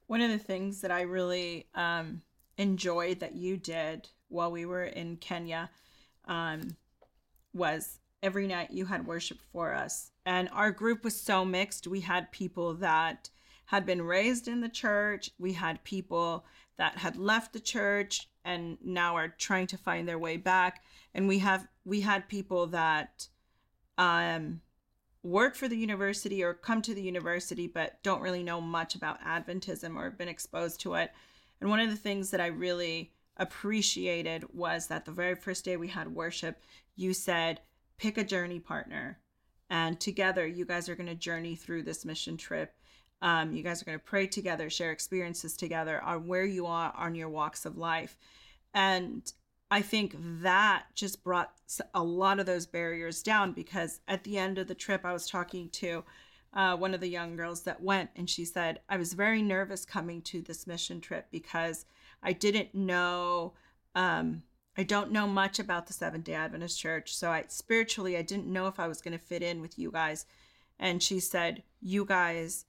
One 0.07 0.21
of 0.21 0.31
the 0.31 0.39
things 0.39 0.81
that 0.81 0.91
I 0.91 1.01
really 1.01 1.67
um, 1.75 2.21
enjoyed 2.57 3.19
that 3.19 3.35
you 3.35 3.57
did 3.57 4.09
while 4.29 4.51
we 4.51 4.65
were 4.65 4.85
in 4.85 5.17
Kenya 5.17 5.69
um, 6.25 6.75
was 7.57 7.99
every 8.23 8.47
night 8.47 8.71
you 8.71 8.85
had 8.85 9.07
worship 9.07 9.39
for 9.51 9.73
us. 9.73 10.11
And 10.25 10.49
our 10.51 10.71
group 10.71 11.03
was 11.03 11.19
so 11.19 11.45
mixed. 11.45 11.87
We 11.87 12.01
had 12.01 12.31
people 12.31 12.73
that 12.75 13.29
had 13.65 13.85
been 13.85 14.01
raised 14.01 14.47
in 14.47 14.61
the 14.61 14.69
church, 14.69 15.29
we 15.37 15.53
had 15.53 15.83
people 15.83 16.45
that 16.77 16.97
had 16.97 17.17
left 17.17 17.53
the 17.53 17.59
church 17.59 18.29
and 18.45 18.77
now 18.81 19.15
are 19.15 19.27
trying 19.27 19.67
to 19.67 19.77
find 19.77 20.07
their 20.07 20.17
way 20.17 20.37
back 20.37 20.83
and 21.13 21.27
we 21.27 21.39
have 21.39 21.67
we 21.83 22.01
had 22.01 22.29
people 22.29 22.67
that 22.67 23.27
um 23.97 24.61
work 25.23 25.55
for 25.55 25.67
the 25.67 25.75
university 25.75 26.43
or 26.43 26.53
come 26.53 26.81
to 26.81 26.93
the 26.93 27.01
university 27.01 27.67
but 27.67 28.01
don't 28.03 28.21
really 28.21 28.43
know 28.43 28.61
much 28.61 28.95
about 28.95 29.21
adventism 29.21 29.95
or 29.95 30.09
been 30.09 30.29
exposed 30.29 30.79
to 30.79 30.93
it 30.93 31.11
and 31.59 31.69
one 31.69 31.79
of 31.79 31.89
the 31.89 31.95
things 31.95 32.31
that 32.31 32.39
i 32.39 32.47
really 32.47 33.11
appreciated 33.37 34.45
was 34.53 34.87
that 34.87 35.05
the 35.05 35.11
very 35.11 35.35
first 35.35 35.65
day 35.65 35.77
we 35.77 35.87
had 35.87 36.13
worship 36.13 36.61
you 36.97 37.13
said, 37.13 37.61
pick 37.97 38.17
a 38.17 38.23
journey 38.23 38.59
partner. 38.59 39.19
And 39.69 39.99
together, 39.99 40.45
you 40.45 40.65
guys 40.65 40.89
are 40.89 40.95
going 40.95 41.07
to 41.07 41.15
journey 41.15 41.55
through 41.55 41.83
this 41.83 42.03
mission 42.03 42.35
trip. 42.35 42.73
Um, 43.21 43.53
you 43.53 43.63
guys 43.63 43.81
are 43.81 43.85
going 43.85 43.97
to 43.97 44.03
pray 44.03 44.27
together, 44.27 44.69
share 44.69 44.91
experiences 44.91 45.55
together 45.55 46.01
on 46.01 46.27
where 46.27 46.45
you 46.45 46.65
are 46.65 46.93
on 46.95 47.15
your 47.15 47.29
walks 47.29 47.65
of 47.65 47.77
life. 47.77 48.17
And 48.73 49.31
I 49.69 49.81
think 49.81 50.15
that 50.41 50.85
just 50.93 51.23
brought 51.23 51.51
a 51.93 52.03
lot 52.03 52.39
of 52.39 52.45
those 52.45 52.65
barriers 52.65 53.21
down 53.21 53.51
because 53.53 53.99
at 54.07 54.23
the 54.23 54.37
end 54.37 54.57
of 54.57 54.67
the 54.67 54.75
trip, 54.75 55.01
I 55.03 55.13
was 55.13 55.29
talking 55.29 55.69
to 55.71 56.03
uh, 56.53 56.75
one 56.77 56.93
of 56.93 57.01
the 57.01 57.09
young 57.09 57.35
girls 57.35 57.63
that 57.63 57.81
went, 57.81 58.09
and 58.15 58.29
she 58.29 58.45
said, 58.45 58.79
I 58.87 58.97
was 58.97 59.13
very 59.13 59.41
nervous 59.41 59.83
coming 59.85 60.21
to 60.23 60.41
this 60.41 60.65
mission 60.65 61.01
trip 61.01 61.27
because 61.29 61.85
I 62.21 62.33
didn't 62.33 62.73
know 62.73 63.53
um, 63.95 64.43
I 64.77 64.83
don't 64.83 65.11
know 65.11 65.25
much 65.25 65.57
about 65.57 65.87
the 65.87 65.93
Seventh 65.93 66.25
day 66.25 66.35
Adventist 66.35 66.79
Church. 66.79 67.15
So 67.15 67.31
I 67.31 67.45
spiritually, 67.47 68.15
I 68.15 68.21
didn't 68.21 68.45
know 68.45 68.67
if 68.67 68.79
I 68.79 68.87
was 68.87 69.01
going 69.01 69.17
to 69.17 69.23
fit 69.23 69.41
in 69.41 69.59
with 69.59 69.79
you 69.79 69.91
guys. 69.91 70.25
And 70.77 71.01
she 71.01 71.19
said, 71.19 71.63
You 71.81 72.05
guys 72.05 72.65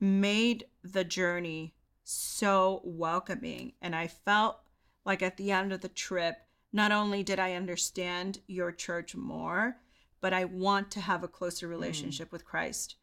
made 0.00 0.64
the 0.82 1.04
journey 1.04 1.74
so 2.02 2.80
welcoming. 2.84 3.74
And 3.80 3.94
I 3.94 4.08
felt 4.08 4.58
like 5.04 5.22
at 5.22 5.36
the 5.36 5.52
end 5.52 5.72
of 5.72 5.80
the 5.80 5.88
trip, 5.88 6.38
not 6.72 6.90
only 6.90 7.22
did 7.22 7.38
I 7.38 7.54
understand 7.54 8.40
your 8.48 8.72
church 8.72 9.14
more, 9.14 9.76
but 10.20 10.32
I 10.32 10.44
want 10.44 10.90
to 10.92 11.00
have 11.00 11.22
a 11.22 11.28
closer 11.28 11.68
relationship 11.68 12.28
mm. 12.28 12.32
with 12.32 12.44
Christ. 12.44 12.96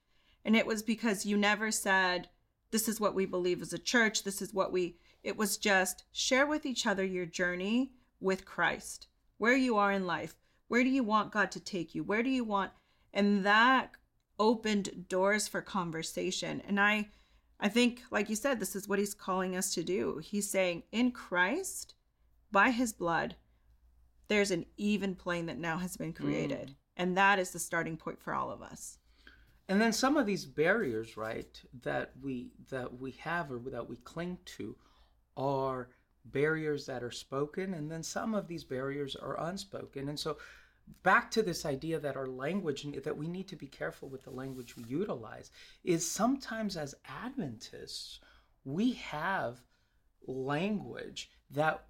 And 0.44 0.58
it 0.58 0.66
was 0.66 0.84
because 0.84 1.26
you 1.26 1.38
never 1.38 1.72
said, 1.72 2.28
This 2.72 2.90
is 2.90 3.00
what 3.00 3.16
we 3.16 3.26
believe 3.26 3.62
as 3.62 3.72
a 3.72 3.80
church. 3.80 4.24
This 4.24 4.42
is 4.42 4.54
what 4.54 4.74
we, 4.74 4.98
it 5.24 5.38
was 5.38 5.58
just 5.58 6.06
share 6.12 6.46
with 6.46 6.66
each 6.66 6.86
other 6.86 7.06
your 7.06 7.26
journey 7.26 7.94
with 8.20 8.46
Christ, 8.46 9.08
where 9.38 9.56
you 9.56 9.78
are 9.78 9.92
in 9.92 10.08
life. 10.08 10.36
Where 10.68 10.84
do 10.84 10.90
you 10.90 11.04
want 11.04 11.32
God 11.32 11.52
to 11.52 11.60
take 11.60 11.96
you? 11.96 12.04
Where 12.04 12.24
do 12.24 12.30
you 12.30 12.44
want? 12.44 12.72
And 13.14 13.46
that 13.46 13.92
opened 14.38 15.08
doors 15.10 15.48
for 15.48 15.62
conversation. 15.62 16.62
And 16.68 16.80
I 16.80 17.10
I 17.60 17.68
think 17.68 18.04
like 18.10 18.30
you 18.30 18.36
said 18.36 18.60
this 18.60 18.76
is 18.76 18.88
what 18.88 19.00
he's 19.00 19.14
calling 19.14 19.56
us 19.56 19.74
to 19.74 19.84
do. 19.84 20.22
He's 20.24 20.50
saying 20.50 20.84
in 20.92 21.12
Christ 21.12 21.96
by 22.52 22.72
his 22.72 22.94
blood 22.94 23.36
there's 24.30 24.52
an 24.52 24.66
even 24.78 25.16
plane 25.16 25.48
that 25.48 25.58
now 25.58 25.78
has 25.78 25.98
been 25.98 26.14
created. 26.14 26.70
Mm. 26.70 26.76
And 26.98 27.18
that 27.18 27.40
is 27.40 27.52
the 27.52 27.60
starting 27.60 27.98
point 27.98 28.22
for 28.22 28.34
all 28.34 28.52
of 28.52 28.62
us. 28.62 29.00
And 29.68 29.80
then 29.80 29.94
some 29.94 30.18
of 30.18 30.26
these 30.26 30.46
barriers, 30.46 31.16
right, 31.16 31.62
that 31.82 32.12
we 32.22 32.52
that 32.70 33.00
we 33.00 33.12
have 33.12 33.52
or 33.52 33.60
that 33.70 33.88
we 33.88 33.98
cling 33.98 34.38
to 34.58 34.76
are 35.40 35.90
barriers 36.26 36.86
that 36.86 37.02
are 37.02 37.12
spoken 37.12 37.74
and 37.74 37.90
then 37.90 38.04
some 38.04 38.36
of 38.36 38.48
these 38.48 38.64
barriers 38.64 39.16
are 39.16 39.40
unspoken. 39.48 40.10
And 40.10 40.20
so 40.20 40.38
back 41.04 41.32
to 41.32 41.42
this 41.42 41.66
idea 41.66 42.00
that 42.00 42.18
our 42.18 42.28
language 42.28 42.86
that 43.04 43.18
we 43.18 43.28
need 43.28 43.48
to 43.48 43.56
be 43.56 43.68
careful 43.68 44.10
with 44.10 44.24
the 44.24 44.32
language 44.32 44.76
we 44.76 44.84
utilize 44.84 45.52
is 45.84 46.10
sometimes 46.10 46.76
as 46.76 46.96
adventists 47.24 48.20
we 48.66 48.94
have 48.94 49.62
language 50.28 51.32
that 51.50 51.86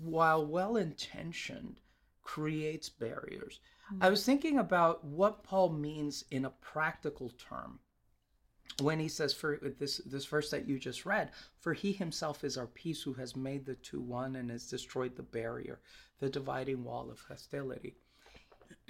while 0.00 0.46
well 0.46 0.76
intentioned 0.76 1.80
creates 2.22 2.88
barriers 2.88 3.60
mm-hmm. 3.92 4.02
i 4.02 4.08
was 4.08 4.24
thinking 4.24 4.58
about 4.58 5.04
what 5.04 5.42
paul 5.42 5.68
means 5.68 6.24
in 6.30 6.44
a 6.44 6.50
practical 6.50 7.30
term 7.30 7.78
when 8.82 8.98
he 8.98 9.08
says 9.08 9.32
for 9.32 9.58
this 9.78 9.98
this 9.98 10.26
verse 10.26 10.50
that 10.50 10.68
you 10.68 10.78
just 10.78 11.06
read 11.06 11.30
for 11.60 11.72
he 11.72 11.92
himself 11.92 12.44
is 12.44 12.56
our 12.56 12.66
peace 12.66 13.02
who 13.02 13.14
has 13.14 13.36
made 13.36 13.64
the 13.64 13.74
two 13.76 14.00
one 14.00 14.36
and 14.36 14.50
has 14.50 14.66
destroyed 14.66 15.16
the 15.16 15.22
barrier 15.22 15.80
the 16.20 16.28
dividing 16.28 16.84
wall 16.84 17.10
of 17.10 17.20
hostility 17.28 17.94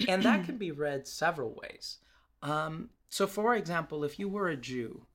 and 0.09 0.23
that 0.23 0.45
can 0.45 0.57
be 0.57 0.71
read 0.71 1.07
several 1.07 1.55
ways. 1.63 1.99
Um, 2.43 2.91
so, 3.09 3.27
for 3.27 3.55
example, 3.55 4.05
if 4.05 4.19
you 4.19 4.29
were 4.29 4.49
a 4.49 4.57
Jew 4.57 5.07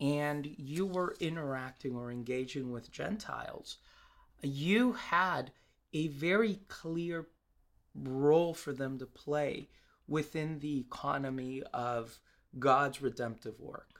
and 0.00 0.46
you 0.56 0.86
were 0.86 1.14
interacting 1.20 1.94
or 1.94 2.10
engaging 2.10 2.72
with 2.72 2.90
Gentiles, 2.90 3.78
you 4.42 4.92
had 4.92 5.52
a 5.92 6.08
very 6.08 6.60
clear 6.68 7.26
role 7.94 8.54
for 8.54 8.72
them 8.72 8.98
to 8.98 9.06
play 9.06 9.68
within 10.08 10.58
the 10.58 10.78
economy 10.80 11.62
of 11.72 12.18
God's 12.58 13.00
redemptive 13.00 13.60
work. 13.60 13.91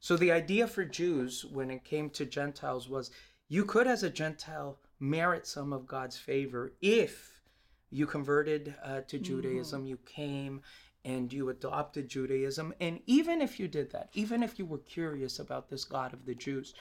So, 0.00 0.16
the 0.16 0.32
idea 0.32 0.66
for 0.66 0.84
Jews 0.84 1.44
when 1.44 1.70
it 1.70 1.84
came 1.84 2.10
to 2.10 2.24
Gentiles 2.24 2.88
was 2.88 3.10
you 3.48 3.64
could, 3.64 3.86
as 3.86 4.02
a 4.02 4.10
Gentile, 4.10 4.78
merit 5.00 5.46
some 5.46 5.72
of 5.72 5.86
God's 5.86 6.16
favor 6.16 6.72
if 6.80 7.42
you 7.90 8.06
converted 8.06 8.74
uh, 8.84 9.00
to. 9.08 9.18
Judaism, 9.18 9.80
mm-hmm. 9.80 9.88
you 9.88 9.98
came 10.06 10.60
and 11.04 11.32
you 11.32 11.48
adopted 11.48 12.08
Judaism. 12.08 12.74
And 12.80 13.00
even 13.06 13.40
if 13.40 13.58
you 13.58 13.68
did 13.68 13.90
that, 13.92 14.10
even 14.12 14.42
if 14.42 14.58
you 14.58 14.66
were 14.66 14.78
curious 14.78 15.38
about 15.38 15.70
this 15.70 15.84
God 15.84 16.12
of 16.12 16.26
the 16.26 16.34
Jews, 16.34 16.74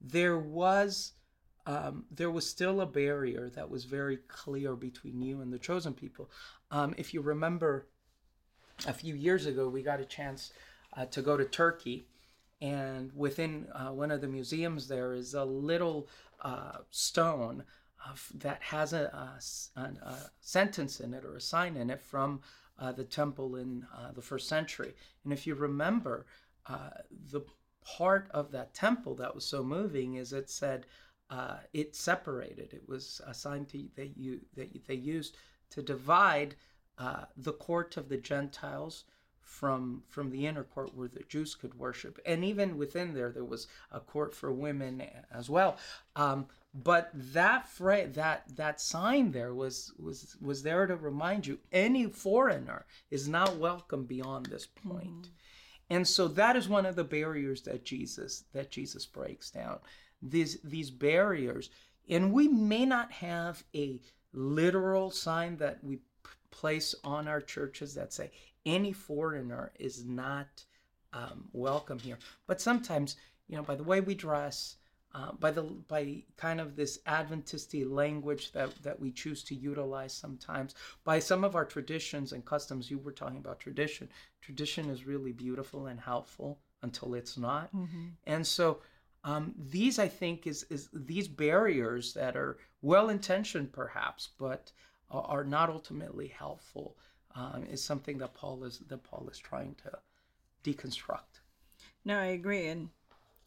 there 0.00 0.38
was 0.38 1.12
um, 1.66 2.04
there 2.12 2.30
was 2.30 2.48
still 2.48 2.80
a 2.80 2.86
barrier 2.86 3.50
that 3.50 3.68
was 3.68 3.84
very 3.84 4.18
clear 4.28 4.76
between 4.76 5.20
you 5.20 5.40
and 5.40 5.52
the 5.52 5.58
chosen 5.58 5.92
people. 5.92 6.30
Um, 6.70 6.94
if 6.96 7.12
you 7.12 7.20
remember, 7.20 7.88
a 8.86 8.92
few 8.92 9.14
years 9.14 9.46
ago, 9.46 9.68
we 9.68 9.82
got 9.82 10.00
a 10.00 10.04
chance 10.04 10.52
uh, 10.96 11.06
to 11.06 11.22
go 11.22 11.36
to 11.36 11.44
Turkey, 11.44 12.06
and 12.60 13.10
within 13.14 13.66
uh, 13.74 13.92
one 13.92 14.10
of 14.10 14.20
the 14.20 14.28
museums 14.28 14.88
there 14.88 15.12
is 15.12 15.34
a 15.34 15.44
little 15.44 16.08
uh, 16.42 16.78
stone 16.90 17.64
that 18.34 18.62
has 18.62 18.92
a, 18.92 19.38
a, 19.76 19.80
a, 19.80 20.16
sentence 20.40 21.00
in 21.00 21.12
it 21.12 21.24
or 21.24 21.36
a 21.36 21.40
sign 21.40 21.76
in 21.76 21.90
it 21.90 22.00
from 22.00 22.40
uh, 22.78 22.92
the 22.92 23.04
temple 23.04 23.56
in 23.56 23.84
uh, 23.96 24.12
the 24.12 24.22
first 24.22 24.48
century. 24.48 24.94
And 25.24 25.32
if 25.32 25.46
you 25.46 25.54
remember, 25.54 26.26
uh, 26.66 26.90
the 27.32 27.40
part 27.84 28.28
of 28.32 28.52
that 28.52 28.74
temple 28.74 29.16
that 29.16 29.34
was 29.34 29.44
so 29.44 29.62
moving 29.62 30.14
is 30.14 30.32
it 30.32 30.48
said 30.50 30.86
uh, 31.30 31.56
it 31.72 31.96
separated. 31.96 32.72
It 32.72 32.88
was 32.88 33.20
a 33.26 33.34
sign 33.34 33.64
to, 33.66 33.84
that 33.96 34.16
you 34.16 34.40
that 34.54 34.86
they 34.86 34.94
used 34.94 35.36
to 35.70 35.82
divide 35.82 36.54
the 37.36 37.52
court 37.54 37.96
of 37.96 38.08
the 38.08 38.16
Gentiles 38.16 39.04
from 39.46 40.02
from 40.08 40.30
the 40.30 40.44
inner 40.46 40.64
court 40.64 40.94
where 40.94 41.08
the 41.08 41.22
Jews 41.28 41.54
could 41.54 41.78
worship, 41.78 42.20
and 42.26 42.44
even 42.44 42.76
within 42.76 43.14
there, 43.14 43.30
there 43.30 43.44
was 43.44 43.68
a 43.90 44.00
court 44.00 44.34
for 44.34 44.52
women 44.52 45.02
as 45.32 45.48
well. 45.48 45.78
Um, 46.16 46.46
but 46.74 47.10
that 47.14 47.68
fra- 47.68 48.08
that 48.08 48.44
that 48.56 48.80
sign 48.80 49.30
there 49.30 49.54
was 49.54 49.92
was 49.98 50.36
was 50.42 50.62
there 50.62 50.86
to 50.86 50.96
remind 50.96 51.46
you 51.46 51.58
any 51.72 52.06
foreigner 52.06 52.84
is 53.10 53.28
not 53.28 53.56
welcome 53.56 54.04
beyond 54.04 54.46
this 54.46 54.66
point. 54.66 55.22
Mm-hmm. 55.22 55.30
And 55.88 56.06
so 56.06 56.26
that 56.28 56.56
is 56.56 56.68
one 56.68 56.84
of 56.84 56.96
the 56.96 57.04
barriers 57.04 57.62
that 57.62 57.84
Jesus 57.84 58.44
that 58.52 58.70
Jesus 58.70 59.06
breaks 59.06 59.50
down. 59.50 59.78
These 60.20 60.58
these 60.62 60.90
barriers 60.90 61.70
and 62.08 62.32
we 62.32 62.48
may 62.48 62.84
not 62.84 63.12
have 63.12 63.64
a 63.74 64.00
literal 64.32 65.10
sign 65.10 65.56
that 65.58 65.82
we 65.82 66.00
place 66.50 66.94
on 67.04 67.28
our 67.28 67.40
churches 67.40 67.94
that 67.94 68.12
say 68.12 68.30
any 68.66 68.92
foreigner 68.92 69.72
is 69.78 70.04
not 70.04 70.64
um, 71.12 71.48
welcome 71.52 71.98
here. 71.98 72.18
But 72.46 72.60
sometimes, 72.60 73.16
you 73.48 73.56
know, 73.56 73.62
by 73.62 73.76
the 73.76 73.84
way 73.84 74.00
we 74.00 74.14
dress, 74.14 74.76
uh, 75.14 75.32
by 75.32 75.50
the 75.50 75.62
by 75.62 76.24
kind 76.36 76.60
of 76.60 76.76
this 76.76 76.98
Adventisty 77.06 77.90
language 77.90 78.52
that 78.52 78.74
that 78.82 79.00
we 79.00 79.10
choose 79.12 79.42
to 79.44 79.54
utilize 79.54 80.12
sometimes, 80.12 80.74
by 81.04 81.18
some 81.18 81.44
of 81.44 81.54
our 81.54 81.64
traditions 81.64 82.32
and 82.32 82.44
customs. 82.44 82.90
You 82.90 82.98
were 82.98 83.12
talking 83.12 83.38
about 83.38 83.60
tradition. 83.60 84.10
Tradition 84.42 84.90
is 84.90 85.06
really 85.06 85.32
beautiful 85.32 85.86
and 85.86 85.98
helpful 85.98 86.58
until 86.82 87.14
it's 87.14 87.38
not, 87.38 87.74
mm-hmm. 87.74 88.08
and 88.26 88.46
so. 88.46 88.80
Um, 89.24 89.56
these, 89.58 89.98
I 89.98 90.06
think, 90.06 90.46
is 90.46 90.64
is 90.70 90.88
these 90.92 91.26
barriers 91.26 92.14
that 92.14 92.36
are 92.36 92.58
well 92.80 93.08
intentioned, 93.08 93.72
perhaps, 93.72 94.28
but 94.38 94.70
are 95.10 95.42
not 95.42 95.68
ultimately 95.68 96.28
helpful. 96.28 96.96
Um, 97.36 97.64
is 97.70 97.82
something 97.82 98.16
that 98.18 98.32
Paul 98.32 98.64
is 98.64 98.80
that 98.88 99.04
Paul 99.04 99.28
is 99.30 99.38
trying 99.38 99.76
to 99.84 99.98
deconstruct. 100.64 101.42
No, 102.04 102.18
I 102.18 102.26
agree, 102.26 102.68
and 102.68 102.88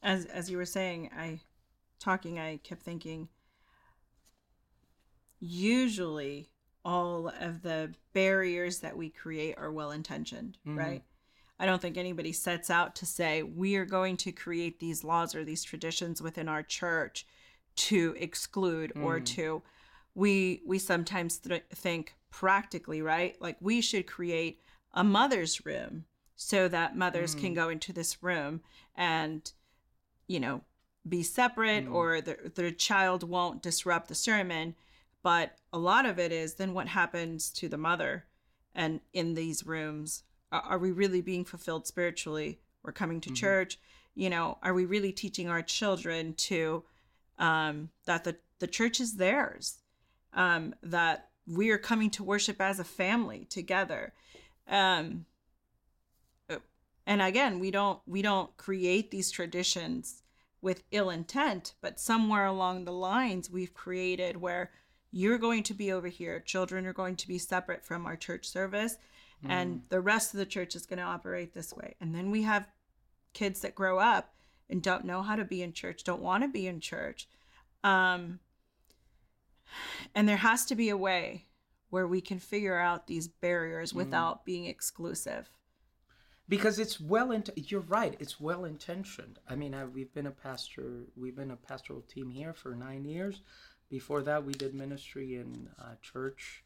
as 0.03 0.25
as 0.25 0.49
you 0.49 0.57
were 0.57 0.65
saying, 0.65 1.09
I 1.17 1.39
talking, 1.99 2.39
I 2.39 2.57
kept 2.57 2.83
thinking, 2.83 3.29
usually 5.39 6.49
all 6.85 7.29
of 7.29 7.61
the 7.61 7.93
barriers 8.13 8.79
that 8.79 8.95
we 8.95 9.09
create 9.09 9.55
are 9.57 9.71
well 9.71 9.91
intentioned, 9.91 10.57
mm-hmm. 10.65 10.77
right? 10.77 11.03
I 11.59 11.65
don't 11.65 11.81
think 11.81 11.97
anybody 11.97 12.31
sets 12.31 12.69
out 12.69 12.95
to 12.97 13.05
say 13.05 13.43
we 13.43 13.75
are 13.75 13.85
going 13.85 14.15
to 14.17 14.31
create 14.31 14.79
these 14.79 15.03
laws 15.03 15.35
or 15.35 15.43
these 15.43 15.63
traditions 15.63 16.21
within 16.21 16.47
our 16.47 16.63
church 16.63 17.27
to 17.75 18.15
exclude 18.17 18.93
mm. 18.95 19.03
or 19.03 19.19
to 19.19 19.61
we 20.15 20.61
we 20.65 20.79
sometimes 20.79 21.37
th- 21.37 21.63
think 21.73 22.15
practically, 22.31 23.01
right? 23.01 23.35
Like 23.41 23.57
we 23.59 23.81
should 23.81 24.07
create 24.07 24.61
a 24.93 25.03
mother's 25.03 25.65
room 25.65 26.05
so 26.35 26.67
that 26.67 26.95
mothers 26.95 27.35
mm. 27.35 27.41
can 27.41 27.53
go 27.53 27.69
into 27.69 27.93
this 27.93 28.23
room 28.23 28.61
and 28.95 29.51
you 30.27 30.39
know 30.39 30.61
be 31.07 31.23
separate 31.23 31.85
mm. 31.85 31.93
or 31.93 32.21
the, 32.21 32.51
the 32.55 32.71
child 32.71 33.23
won't 33.23 33.61
disrupt 33.61 34.07
the 34.07 34.15
sermon. 34.15 34.75
But 35.21 35.57
a 35.73 35.77
lot 35.77 36.05
of 36.05 36.17
it 36.19 36.31
is 36.31 36.55
then 36.55 36.73
what 36.73 36.87
happens 36.87 37.49
to 37.51 37.67
the 37.67 37.77
mother 37.77 38.25
and 38.73 39.01
in 39.13 39.33
these 39.33 39.65
rooms? 39.65 40.23
Are, 40.51 40.79
we 40.79 40.91
really 40.91 41.21
being 41.21 41.45
fulfilled 41.45 41.85
spiritually? 41.85 42.59
We're 42.83 42.91
coming 42.91 43.21
to 43.21 43.29
mm-hmm. 43.29 43.35
church. 43.35 43.79
You 44.15 44.29
know, 44.29 44.57
are 44.63 44.73
we 44.73 44.85
really 44.85 45.11
teaching 45.11 45.49
our 45.49 45.61
children 45.61 46.33
to 46.35 46.83
um, 47.37 47.89
that 48.05 48.23
the, 48.23 48.37
the 48.59 48.67
church 48.67 48.99
is 48.99 49.17
theirs? 49.17 49.79
Um, 50.33 50.73
that 50.83 51.28
we 51.49 51.71
are 51.71 51.77
coming 51.77 52.09
to 52.11 52.23
worship 52.23 52.61
as 52.61 52.79
a 52.79 52.83
family 52.83 53.45
together. 53.49 54.13
Um, 54.67 55.25
and 57.05 57.23
again, 57.23 57.59
we 57.59 57.71
don't 57.71 57.99
we 58.05 58.21
don't 58.21 58.55
create 58.55 59.09
these 59.09 59.31
traditions 59.31 60.21
with 60.61 60.83
ill 60.91 61.09
intent, 61.09 61.73
but 61.81 61.99
somewhere 61.99 62.45
along 62.45 62.85
the 62.85 62.91
lines 62.91 63.49
we've 63.49 63.73
created 63.73 64.37
where 64.37 64.69
you're 65.11 65.39
going 65.39 65.63
to 65.63 65.73
be 65.73 65.91
over 65.91 66.07
here, 66.07 66.39
children 66.39 66.85
are 66.85 66.93
going 66.93 67.15
to 67.15 67.27
be 67.27 67.39
separate 67.39 67.83
from 67.83 68.05
our 68.05 68.15
church 68.15 68.47
service, 68.47 68.97
mm. 69.43 69.49
and 69.49 69.81
the 69.89 70.01
rest 70.01 70.35
of 70.35 70.37
the 70.37 70.45
church 70.45 70.75
is 70.75 70.85
going 70.85 70.99
to 70.99 71.03
operate 71.03 71.55
this 71.55 71.73
way. 71.73 71.95
And 71.99 72.13
then 72.13 72.29
we 72.29 72.43
have 72.43 72.67
kids 73.33 73.61
that 73.61 73.73
grow 73.73 73.97
up 73.97 74.35
and 74.69 74.83
don't 74.83 75.05
know 75.05 75.23
how 75.23 75.35
to 75.35 75.45
be 75.45 75.63
in 75.63 75.73
church, 75.73 76.03
don't 76.03 76.21
want 76.21 76.43
to 76.43 76.49
be 76.49 76.67
in 76.67 76.79
church. 76.79 77.27
Um, 77.83 78.39
and 80.15 80.27
there 80.27 80.37
has 80.37 80.65
to 80.65 80.75
be 80.75 80.89
a 80.89 80.97
way 80.97 81.45
where 81.89 82.07
we 82.07 82.21
can 82.21 82.39
figure 82.39 82.77
out 82.77 83.07
these 83.07 83.27
barriers 83.27 83.93
mm. 83.93 83.97
without 83.97 84.45
being 84.45 84.65
exclusive. 84.65 85.49
Because 86.47 86.79
it's 86.79 86.99
well 86.99 87.31
into 87.31 87.53
you're 87.55 87.81
right 87.81 88.15
it's 88.19 88.39
well 88.39 88.65
intentioned 88.65 89.37
i 89.47 89.55
mean 89.55 89.75
I, 89.75 89.85
we've 89.85 90.11
been 90.11 90.25
a 90.25 90.31
pastor 90.31 91.03
we've 91.15 91.35
been 91.35 91.51
a 91.51 91.55
pastoral 91.55 92.01
team 92.01 92.31
here 92.31 92.53
for 92.53 92.73
nine 92.73 93.05
years. 93.05 93.41
Before 93.89 94.21
that 94.23 94.45
we 94.45 94.53
did 94.53 94.73
ministry 94.73 95.35
in 95.35 95.69
a 95.79 95.95
church. 96.01 96.63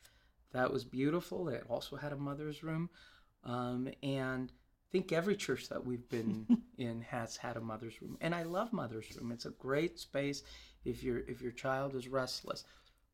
That 0.51 0.71
was 0.71 0.85
beautiful. 0.85 1.49
It 1.49 1.63
also 1.67 1.95
had 1.95 2.13
a 2.13 2.17
mother's 2.17 2.63
room. 2.63 2.89
Um, 3.43 3.89
and 4.01 4.51
I 4.51 4.87
think 4.91 5.11
every 5.11 5.35
church 5.35 5.69
that 5.69 5.85
we've 5.85 6.07
been 6.09 6.45
in 6.77 7.01
has 7.01 7.37
had 7.37 7.57
a 7.57 7.61
mother's 7.61 8.01
room, 8.01 8.17
and 8.21 8.33
I 8.33 8.43
love 8.43 8.71
mother's 8.71 9.15
room. 9.17 9.31
It's 9.31 9.45
a 9.45 9.51
great 9.51 9.99
space 9.99 10.43
if 10.85 11.03
your 11.03 11.19
if 11.27 11.41
your 11.41 11.51
child 11.51 11.95
is 11.95 12.07
restless. 12.07 12.63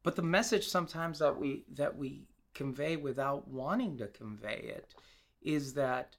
But 0.03 0.15
the 0.15 0.21
message 0.21 0.67
sometimes 0.67 1.19
that 1.19 1.37
we 1.37 1.65
that 1.73 1.97
we 1.97 2.23
convey 2.53 2.95
without 2.95 3.47
wanting 3.47 3.97
to 3.97 4.07
convey 4.07 4.73
it 4.75 4.93
is 5.41 5.73
that 5.73 6.15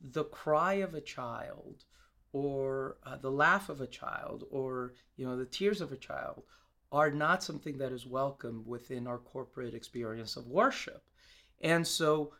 the 0.00 0.24
cry 0.24 0.74
of 0.74 0.94
a 0.94 1.00
child 1.00 1.84
or 2.32 2.96
uh, 3.04 3.16
the 3.16 3.30
laugh 3.30 3.68
of 3.68 3.80
a 3.80 3.86
child 3.86 4.44
or 4.50 4.94
you 5.16 5.26
know 5.26 5.36
the 5.36 5.46
tears 5.46 5.80
of 5.80 5.92
a 5.92 5.96
child 5.96 6.42
are 6.90 7.10
not 7.10 7.42
something 7.42 7.78
that 7.78 7.92
is 7.92 8.06
welcome 8.06 8.64
within 8.66 9.06
our 9.06 9.18
corporate 9.18 9.74
experience 9.74 10.36
of 10.36 10.46
worship. 10.46 11.02
And 11.60 11.86
so 11.86 12.32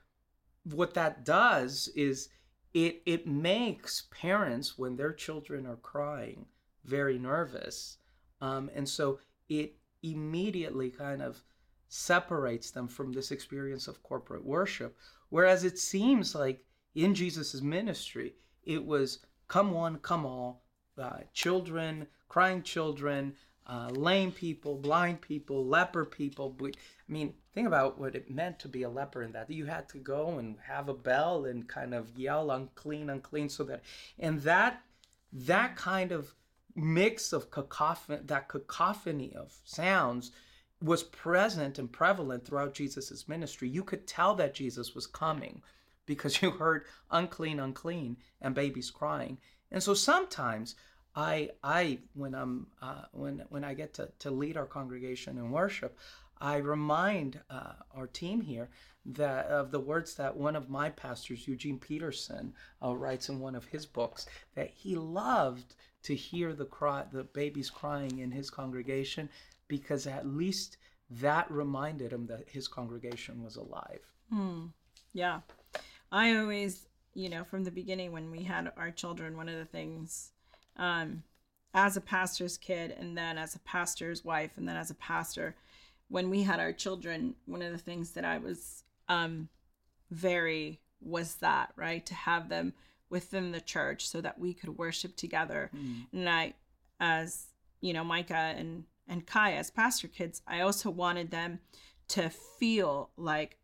what 0.64 0.94
that 0.94 1.24
does 1.24 1.88
is 1.94 2.28
it 2.74 3.02
it 3.07 3.26
makes 3.26 4.04
parents 4.11 4.78
when 4.78 4.96
their 4.96 5.12
children 5.12 5.66
are 5.66 5.76
crying 5.76 6.46
very 6.85 7.18
nervous. 7.18 7.98
Um, 8.40 8.70
and 8.74 8.88
so 8.88 9.18
it 9.48 9.77
immediately 10.02 10.90
kind 10.90 11.22
of 11.22 11.42
separates 11.88 12.70
them 12.70 12.87
from 12.87 13.12
this 13.12 13.30
experience 13.30 13.88
of 13.88 14.02
corporate 14.02 14.44
worship. 14.44 14.96
Whereas 15.30 15.64
it 15.64 15.78
seems 15.78 16.34
like 16.34 16.64
in 16.94 17.14
jesus' 17.14 17.61
ministry 17.62 18.34
it 18.64 18.84
was 18.84 19.20
come 19.46 19.70
one 19.72 19.98
come 19.98 20.26
all 20.26 20.62
uh, 20.98 21.20
children 21.32 22.06
crying 22.28 22.62
children 22.62 23.34
uh, 23.68 23.90
lame 23.90 24.32
people 24.32 24.76
blind 24.76 25.20
people 25.20 25.66
leper 25.66 26.04
people. 26.04 26.56
I 26.62 26.72
mean 27.06 27.34
think 27.52 27.66
about 27.66 27.98
what 27.98 28.14
it 28.14 28.30
meant 28.30 28.58
to 28.61 28.68
be 28.68 28.82
a 28.82 28.88
leper 28.88 29.22
in 29.22 29.32
that. 29.32 29.50
You 29.50 29.66
had 29.66 29.88
to 29.90 29.98
go 29.98 30.38
and 30.38 30.56
have 30.66 30.88
a 30.88 30.94
bell 30.94 31.44
and 31.44 31.68
kind 31.68 31.92
of 31.94 32.16
yell 32.16 32.50
unclean 32.50 33.11
unclean 33.11 33.48
so 33.48 33.64
that 33.64 33.82
and 34.18 34.40
that 34.42 34.82
that 35.32 35.76
kind 35.76 36.12
of 36.12 36.34
mix 36.78 37.32
of 37.32 37.50
cacophony 37.50 38.20
that 38.24 38.48
cacophony 38.48 39.34
of 39.34 39.52
sounds 39.64 40.32
was 40.80 41.02
present 41.02 41.78
and 41.78 41.90
prevalent 41.92 42.44
throughout 42.44 42.74
jesus' 42.74 43.28
ministry. 43.28 43.68
You 43.68 43.82
could 43.84 44.06
tell 44.06 44.34
that 44.36 44.54
jesus 44.54 44.94
was 44.94 45.06
coming 45.06 45.62
because 46.06 46.40
you 46.42 46.50
heard 46.50 46.84
unclean 47.10 47.60
unclean 47.60 48.16
and 48.40 48.54
babies 48.54 48.90
crying. 48.90 49.38
And 49.70 49.82
so 49.82 49.94
sometimes 49.94 50.74
i 51.16 51.50
i 51.64 51.98
when 52.14 52.34
i'm 52.34 52.66
uh, 52.82 53.02
when 53.12 53.44
when 53.48 53.64
i 53.64 53.74
get 53.74 53.94
to, 53.94 54.10
to 54.18 54.30
lead 54.30 54.56
our 54.56 54.66
congregation 54.66 55.38
in 55.38 55.50
worship 55.50 55.98
I 56.40 56.56
remind 56.58 57.40
uh, 57.50 57.72
our 57.94 58.06
team 58.06 58.40
here 58.40 58.70
that 59.04 59.46
of 59.46 59.70
the 59.70 59.80
words 59.80 60.14
that 60.14 60.36
one 60.36 60.54
of 60.54 60.68
my 60.68 60.90
pastors, 60.90 61.48
Eugene 61.48 61.78
Peterson, 61.78 62.54
uh, 62.82 62.94
writes 62.94 63.28
in 63.28 63.40
one 63.40 63.54
of 63.54 63.64
his 63.64 63.86
books 63.86 64.26
that 64.54 64.70
he 64.70 64.94
loved 64.94 65.74
to 66.02 66.14
hear 66.14 66.52
the 66.52 66.64
cry, 66.64 67.04
the 67.12 67.24
babies 67.24 67.70
crying 67.70 68.18
in 68.18 68.30
his 68.30 68.50
congregation, 68.50 69.28
because 69.66 70.06
at 70.06 70.26
least 70.26 70.76
that 71.11 71.50
reminded 71.50 72.12
him 72.12 72.26
that 72.26 72.48
his 72.48 72.68
congregation 72.68 73.42
was 73.42 73.56
alive. 73.56 74.00
Hmm. 74.30 74.66
Yeah, 75.12 75.40
I 76.12 76.37
always, 76.37 76.87
you 77.14 77.28
know, 77.28 77.44
from 77.44 77.64
the 77.64 77.70
beginning 77.70 78.12
when 78.12 78.30
we 78.30 78.42
had 78.42 78.70
our 78.76 78.90
children, 78.90 79.37
one 79.37 79.48
of 79.48 79.56
the 79.56 79.64
things. 79.64 80.32
Um, 80.76 81.22
as 81.74 81.96
a 81.96 82.00
pastor's 82.00 82.56
kid, 82.56 82.94
and 82.98 83.16
then 83.16 83.37
as 83.37 83.54
a 83.54 83.58
pastor's 83.61 84.24
wife, 84.24 84.52
and 84.56 84.66
then 84.66 84.76
as 84.76 84.90
a 84.90 84.94
pastor, 84.94 85.54
when 86.08 86.30
we 86.30 86.42
had 86.42 86.61
our 86.61 86.72
children, 86.72 87.34
one 87.46 87.62
of 87.62 87.72
the 87.72 87.78
things 87.78 88.12
that 88.12 88.24
I 88.24 88.38
was 88.38 88.84
um, 89.08 89.48
very 90.11 90.80
was 91.00 91.37
that 91.37 91.70
right 91.76 92.04
to 92.06 92.14
have 92.14 92.48
them 92.48 92.72
within 93.10 93.52
the 93.52 93.60
church 93.60 94.08
so 94.08 94.20
that 94.20 94.38
we 94.38 94.54
could 94.54 94.78
worship 94.78 95.16
together. 95.16 95.70
Mm. 95.74 96.06
And 96.12 96.28
I, 96.28 96.54
as 97.00 97.46
you 97.80 97.92
know, 97.92 98.04
Micah 98.04 98.54
and 98.56 98.84
and 99.06 99.26
Kai 99.26 99.52
as 99.54 99.70
pastor 99.70 100.08
kids, 100.08 100.42
I 100.46 100.60
also 100.60 100.90
wanted 100.90 101.30
them 101.30 101.60
to 102.08 102.28
feel 102.28 103.10
like 103.16 103.56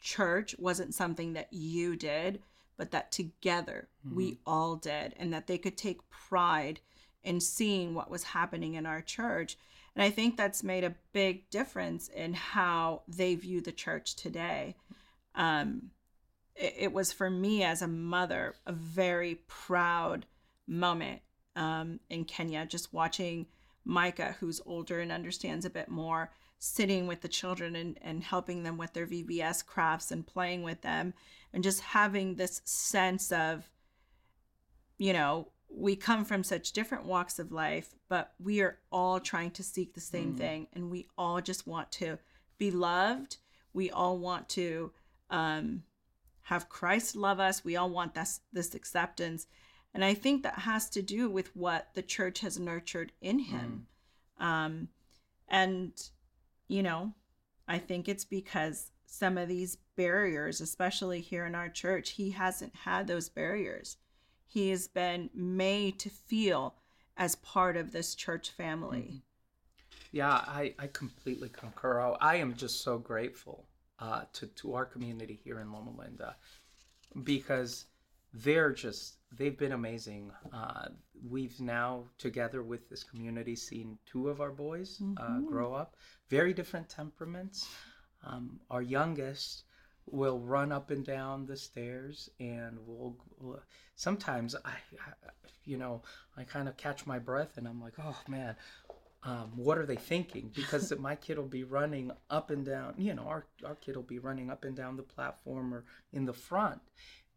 church 0.00 0.54
wasn't 0.58 0.94
something 0.94 1.32
that 1.34 1.48
you 1.50 1.96
did, 1.96 2.40
but 2.76 2.90
that 2.90 3.12
together 3.12 3.88
mm-hmm. 4.06 4.16
we 4.16 4.38
all 4.46 4.76
did, 4.76 5.14
and 5.18 5.32
that 5.32 5.46
they 5.46 5.58
could 5.58 5.76
take 5.76 6.08
pride 6.10 6.80
in 7.22 7.40
seeing 7.40 7.94
what 7.94 8.10
was 8.10 8.24
happening 8.24 8.74
in 8.74 8.86
our 8.86 9.00
church 9.00 9.56
and 9.94 10.02
I 10.02 10.10
think 10.10 10.36
that's 10.36 10.62
made 10.62 10.84
a 10.84 10.94
big 11.12 11.50
difference 11.50 12.08
in 12.08 12.34
how 12.34 13.02
they 13.08 13.34
view 13.34 13.60
the 13.60 13.72
church 13.72 14.14
today. 14.14 14.76
Um, 15.34 15.90
it 16.60 16.92
was 16.92 17.12
for 17.12 17.30
me 17.30 17.62
as 17.62 17.80
a 17.80 17.88
mother 17.88 18.54
a 18.66 18.72
very 18.72 19.36
proud 19.46 20.26
moment 20.66 21.22
um, 21.56 22.00
in 22.10 22.24
Kenya, 22.24 22.66
just 22.66 22.92
watching 22.92 23.46
Micah, 23.84 24.36
who's 24.38 24.60
older 24.66 25.00
and 25.00 25.10
understands 25.10 25.64
a 25.64 25.70
bit 25.70 25.88
more, 25.88 26.30
sitting 26.58 27.06
with 27.06 27.22
the 27.22 27.28
children 27.28 27.74
and, 27.74 27.98
and 28.02 28.22
helping 28.22 28.62
them 28.62 28.76
with 28.76 28.92
their 28.92 29.06
VBS 29.06 29.64
crafts 29.64 30.10
and 30.10 30.26
playing 30.26 30.62
with 30.62 30.82
them, 30.82 31.14
and 31.52 31.64
just 31.64 31.80
having 31.80 32.34
this 32.34 32.60
sense 32.64 33.32
of, 33.32 33.68
you 34.98 35.14
know, 35.14 35.48
we 35.72 35.96
come 35.96 36.24
from 36.24 36.44
such 36.44 36.72
different 36.72 37.06
walks 37.06 37.38
of 37.38 37.52
life, 37.52 37.94
but 38.08 38.32
we 38.38 38.60
are 38.60 38.78
all 38.92 39.18
trying 39.18 39.52
to 39.52 39.62
seek 39.62 39.94
the 39.94 40.00
same 40.00 40.34
mm. 40.34 40.38
thing. 40.38 40.66
And 40.72 40.90
we 40.90 41.06
all 41.16 41.40
just 41.40 41.66
want 41.66 41.90
to 41.92 42.18
be 42.58 42.70
loved. 42.70 43.38
We 43.72 43.90
all 43.90 44.18
want 44.18 44.48
to 44.50 44.90
um, 45.30 45.84
have 46.42 46.68
Christ 46.68 47.16
love 47.16 47.40
us. 47.40 47.64
We 47.64 47.76
all 47.76 47.90
want 47.90 48.14
this, 48.14 48.40
this 48.52 48.74
acceptance. 48.74 49.46
And 49.92 50.04
I 50.04 50.14
think 50.14 50.42
that 50.42 50.60
has 50.60 50.88
to 50.90 51.02
do 51.02 51.28
with 51.28 51.54
what 51.56 51.88
the 51.94 52.02
church 52.02 52.40
has 52.40 52.58
nurtured 52.58 53.12
in 53.20 53.38
him. 53.38 53.86
Mm. 54.40 54.44
Um, 54.44 54.88
and, 55.48 55.92
you 56.68 56.82
know, 56.82 57.12
I 57.66 57.78
think 57.78 58.08
it's 58.08 58.24
because 58.24 58.90
some 59.06 59.36
of 59.36 59.48
these 59.48 59.78
barriers, 59.96 60.60
especially 60.60 61.20
here 61.20 61.44
in 61.44 61.54
our 61.54 61.68
church, 61.68 62.10
he 62.10 62.30
hasn't 62.30 62.74
had 62.74 63.06
those 63.06 63.28
barriers 63.28 63.96
he 64.50 64.70
has 64.70 64.88
been 64.88 65.30
made 65.32 66.00
to 66.00 66.10
feel 66.10 66.74
as 67.16 67.36
part 67.36 67.76
of 67.76 67.92
this 67.92 68.16
church 68.16 68.50
family. 68.50 68.98
Mm-hmm. 68.98 69.16
Yeah, 70.10 70.32
I, 70.32 70.74
I 70.76 70.88
completely 70.88 71.48
concur. 71.50 72.16
I 72.20 72.36
am 72.36 72.54
just 72.54 72.82
so 72.82 72.98
grateful 72.98 73.64
uh, 74.00 74.22
to, 74.32 74.46
to 74.46 74.74
our 74.74 74.84
community 74.84 75.38
here 75.44 75.60
in 75.60 75.72
Loma 75.72 75.92
Linda 75.96 76.36
because 77.22 77.86
they're 78.32 78.72
just, 78.72 79.16
they've 79.36 79.58
been 79.58 79.72
amazing. 79.72 80.30
Uh, 80.52 80.88
we've 81.28 81.60
now, 81.60 82.04
together 82.18 82.62
with 82.62 82.88
this 82.88 83.02
community, 83.02 83.56
seen 83.56 83.98
two 84.06 84.28
of 84.28 84.40
our 84.40 84.52
boys 84.52 85.00
uh, 85.00 85.04
mm-hmm. 85.04 85.46
uh, 85.46 85.48
grow 85.48 85.74
up, 85.74 85.96
very 86.28 86.52
different 86.52 86.88
temperaments. 86.88 87.68
Um, 88.24 88.60
our 88.70 88.82
youngest 88.82 89.64
will 90.06 90.40
run 90.40 90.72
up 90.72 90.90
and 90.90 91.04
down 91.04 91.46
the 91.46 91.56
stairs 91.56 92.30
and 92.40 92.78
we'll, 92.86 93.16
we'll 93.38 93.60
sometimes 93.94 94.56
I, 94.64 94.70
I, 94.70 95.12
you 95.64 95.76
know 95.76 96.02
i 96.36 96.42
kind 96.42 96.68
of 96.68 96.76
catch 96.76 97.06
my 97.06 97.18
breath 97.18 97.56
and 97.56 97.68
i'm 97.68 97.80
like 97.80 97.94
oh 98.02 98.16
man 98.26 98.56
um, 99.22 99.52
what 99.54 99.78
are 99.78 99.86
they 99.86 99.96
thinking 99.96 100.50
because 100.54 100.92
my 100.98 101.14
kid 101.14 101.38
will 101.38 101.44
be 101.44 101.64
running 101.64 102.10
up 102.30 102.50
and 102.50 102.64
down 102.64 102.94
you 102.96 103.14
know 103.14 103.24
our, 103.24 103.46
our 103.64 103.74
kid 103.76 103.96
will 103.96 104.02
be 104.02 104.18
running 104.18 104.50
up 104.50 104.64
and 104.64 104.76
down 104.76 104.96
the 104.96 105.02
platform 105.02 105.74
or 105.74 105.84
in 106.12 106.24
the 106.24 106.32
front 106.32 106.80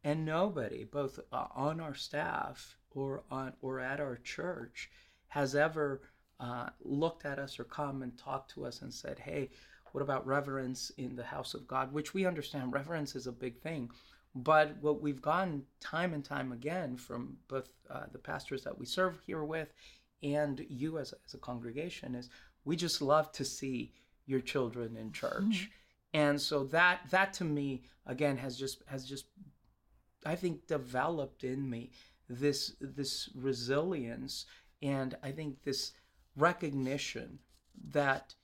and 0.03 0.25
nobody 0.25 0.83
both 0.83 1.19
uh, 1.31 1.47
on 1.55 1.79
our 1.79 1.95
staff 1.95 2.77
or 2.91 3.23
on 3.31 3.53
or 3.61 3.79
at 3.79 3.99
our 3.99 4.17
church 4.17 4.89
has 5.27 5.55
ever 5.55 6.01
uh, 6.39 6.67
looked 6.83 7.25
at 7.25 7.39
us 7.39 7.59
or 7.59 7.63
come 7.63 8.01
and 8.01 8.17
talked 8.17 8.51
to 8.51 8.65
us 8.65 8.81
and 8.81 8.93
said 8.93 9.19
hey 9.19 9.49
what 9.93 10.01
about 10.01 10.25
reverence 10.25 10.91
in 10.97 11.15
the 11.15 11.23
house 11.23 11.53
of 11.53 11.67
God? 11.67 11.93
Which 11.93 12.13
we 12.13 12.25
understand 12.25 12.73
reverence 12.73 13.15
is 13.15 13.27
a 13.27 13.31
big 13.31 13.61
thing. 13.61 13.91
But 14.35 14.75
what 14.81 15.01
we've 15.01 15.21
gotten 15.21 15.63
time 15.79 16.15
and 16.15 16.25
time 16.25 16.51
again 16.51 16.97
from 16.97 17.37
both 17.47 17.69
uh, 17.89 18.05
the 18.11 18.17
pastors 18.17 18.63
that 18.63 18.77
we 18.77 18.87
serve 18.87 19.19
here 19.25 19.43
with 19.43 19.71
and 20.23 20.65
you 20.69 20.97
as 20.97 21.13
a, 21.13 21.15
as 21.25 21.33
a 21.33 21.37
congregation 21.37 22.15
is 22.15 22.29
we 22.65 22.75
just 22.75 23.01
love 23.01 23.31
to 23.33 23.45
see 23.45 23.91
your 24.25 24.39
children 24.39 24.95
in 24.97 25.11
church. 25.11 25.43
Mm-hmm. 25.43 25.65
And 26.15 26.41
so 26.41 26.63
that 26.65 27.01
that 27.09 27.33
to 27.33 27.43
me 27.43 27.83
again 28.05 28.37
has 28.37 28.57
just 28.57 28.83
has 28.87 29.05
just 29.05 29.25
I 30.25 30.35
think 30.35 30.67
developed 30.67 31.43
in 31.43 31.69
me 31.69 31.91
this 32.29 32.75
this 32.79 33.29
resilience 33.35 34.45
and 34.81 35.15
I 35.23 35.31
think 35.31 35.63
this 35.63 35.93
recognition 36.35 37.39
that 37.91 38.35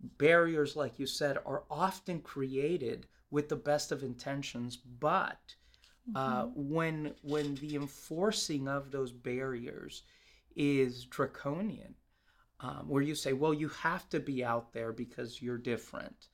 barriers, 0.00 0.76
like 0.76 0.98
you 0.98 1.06
said, 1.06 1.38
are 1.44 1.64
often 1.70 2.20
created 2.20 3.06
with 3.30 3.48
the 3.48 3.56
best 3.56 3.92
of 3.92 4.02
intentions, 4.02 4.76
but 4.76 5.54
uh, 6.14 6.44
mm-hmm. 6.44 6.72
when 6.72 7.14
when 7.22 7.54
the 7.56 7.76
enforcing 7.76 8.66
of 8.66 8.90
those 8.90 9.12
barriers 9.12 10.02
is 10.56 11.04
draconian, 11.04 11.94
um, 12.60 12.88
where 12.88 13.02
you 13.02 13.14
say, 13.14 13.32
"Well, 13.32 13.54
you 13.54 13.68
have 13.68 14.08
to 14.10 14.20
be 14.20 14.44
out 14.44 14.72
there 14.72 14.92
because 14.92 15.40
you're 15.40 15.58
different," 15.58 16.28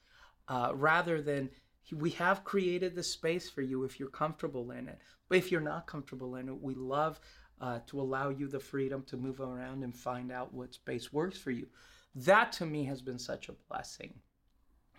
uh, 0.48 0.72
rather 0.74 1.20
than 1.22 1.50
we 1.92 2.10
have 2.10 2.44
created 2.44 2.94
the 2.94 3.02
space 3.02 3.48
for 3.48 3.62
you 3.62 3.84
if 3.84 4.00
you're 4.00 4.08
comfortable 4.08 4.72
in 4.72 4.88
it. 4.88 4.98
But 5.28 5.38
if 5.38 5.52
you're 5.52 5.60
not 5.60 5.86
comfortable 5.86 6.36
in 6.36 6.48
it, 6.48 6.60
we 6.60 6.74
love 6.74 7.20
uh, 7.60 7.80
to 7.86 8.00
allow 8.00 8.28
you 8.28 8.48
the 8.48 8.60
freedom 8.60 9.02
to 9.04 9.16
move 9.16 9.40
around 9.40 9.82
and 9.82 9.94
find 9.94 10.32
out 10.32 10.52
what 10.52 10.74
space 10.74 11.12
works 11.12 11.38
for 11.38 11.50
you. 11.50 11.66
That 12.14 12.52
to 12.52 12.66
me 12.66 12.84
has 12.84 13.02
been 13.02 13.18
such 13.18 13.48
a 13.48 13.54
blessing. 13.68 14.14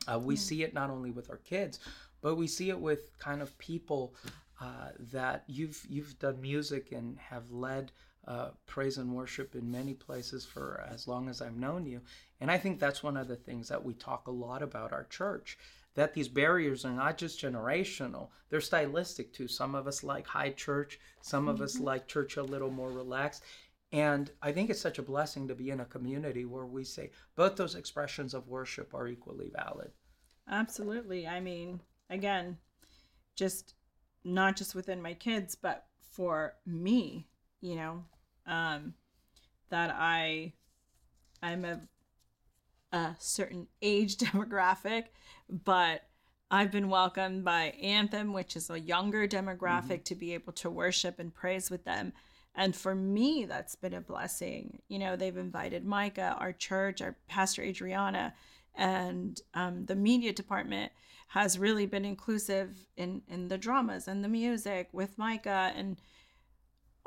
Uh, 0.08 0.20
we 0.20 0.36
yeah. 0.36 0.42
see 0.42 0.64
it 0.64 0.74
not 0.74 0.90
only 0.90 1.12
with 1.12 1.30
our 1.30 1.38
kids, 1.38 1.80
but 2.22 2.36
we 2.36 2.48
see 2.48 2.70
it 2.70 2.80
with 2.80 3.18
kind 3.20 3.42
of 3.42 3.58
people 3.58 4.16
uh, 4.62 4.90
that 5.12 5.44
you've 5.48 5.86
you've 5.90 6.18
done 6.20 6.42
music 6.42 6.92
and 6.92 7.18
have 7.20 7.52
led 7.52 7.92
uh, 8.28 8.50
praise 8.66 8.98
and 8.98 9.16
worship 9.16 9.56
in 9.56 9.72
many 9.72 9.94
places 9.94 10.46
for 10.46 10.86
as 10.92 11.08
long 11.08 11.30
as 11.30 11.42
I've 11.42 11.56
known 11.56 11.86
you. 11.86 12.02
And 12.42 12.52
I 12.52 12.58
think 12.58 12.80
that's 12.80 13.02
one 13.02 13.18
of 13.18 13.28
the 13.28 13.36
things 13.36 13.70
that 13.70 13.84
we 13.84 13.94
talk 13.94 14.28
a 14.28 14.32
lot 14.32 14.62
about 14.62 14.92
our 14.92 15.06
church 15.06 15.58
that 15.96 16.14
these 16.14 16.28
barriers 16.28 16.86
are 16.86 16.92
not 16.92 17.18
just 17.18 17.42
generational, 17.42 18.30
they're 18.50 18.62
stylistic 18.62 19.34
too. 19.34 19.48
Some 19.48 19.74
of 19.74 19.88
us 19.88 20.04
like 20.04 20.28
high 20.28 20.52
church, 20.52 21.00
some 21.22 21.48
of 21.48 21.60
us 21.60 21.76
mm-hmm. 21.76 21.86
like 21.86 22.08
church 22.08 22.38
a 22.38 22.44
little 22.44 22.70
more 22.70 22.92
relaxed. 22.92 23.44
And 23.92 24.30
I 24.42 24.52
think 24.52 24.70
it's 24.70 24.80
such 24.80 25.00
a 25.00 25.04
blessing 25.04 25.48
to 25.48 25.56
be 25.56 25.72
in 25.72 25.80
a 25.80 25.86
community 25.86 26.46
where 26.46 26.68
we 26.68 26.84
say 26.84 27.10
both 27.36 27.56
those 27.56 27.74
expressions 27.74 28.36
of 28.36 28.48
worship 28.48 28.94
are 28.94 29.08
equally 29.08 29.50
valid. 29.56 29.90
Absolutely. 30.48 31.26
I 31.26 31.40
mean, 31.40 31.82
again, 32.12 32.58
just 33.36 33.74
not 34.24 34.56
just 34.56 34.76
within 34.76 35.02
my 35.02 35.16
kids, 35.16 35.56
but 35.56 35.86
for 36.12 36.54
me, 36.66 37.26
you 37.60 37.76
know, 37.76 38.04
um, 38.48 38.94
that 39.70 39.94
I 39.94 40.54
I'm 41.42 41.66
a 41.66 41.82
a 42.92 43.16
certain 43.20 43.68
age 43.82 44.18
demographic, 44.18 45.06
but 45.50 46.04
I've 46.50 46.72
been 46.72 46.90
welcomed 46.90 47.44
by 47.44 47.76
Anthem, 47.82 48.32
which 48.32 48.56
is 48.56 48.70
a 48.70 48.80
younger 48.80 49.28
demographic, 49.28 49.60
mm-hmm. 49.88 50.04
to 50.04 50.16
be 50.16 50.34
able 50.34 50.54
to 50.54 50.70
worship 50.70 51.20
and 51.20 51.34
praise 51.34 51.70
with 51.70 51.84
them. 51.84 52.14
And 52.56 52.76
for 52.76 52.96
me, 52.96 53.46
that's 53.46 53.76
been 53.76 53.94
a 53.94 54.02
blessing. 54.02 54.80
You 54.88 55.00
know, 55.00 55.16
they've 55.16 55.38
invited 55.38 55.86
Micah, 55.86 56.36
our 56.40 56.54
church, 56.54 57.02
our 57.02 57.16
pastor 57.28 57.62
Adriana, 57.62 58.34
and 58.74 59.40
um, 59.54 59.86
the 59.86 59.96
media 59.96 60.32
department 60.32 60.92
has 61.30 61.60
really 61.60 61.86
been 61.86 62.06
inclusive 62.06 62.78
in 62.96 63.22
in 63.28 63.50
the 63.50 63.58
dramas 63.58 64.08
and 64.08 64.24
the 64.24 64.30
music 64.30 64.88
with 64.94 65.18
Micah 65.18 65.74
and 65.76 65.98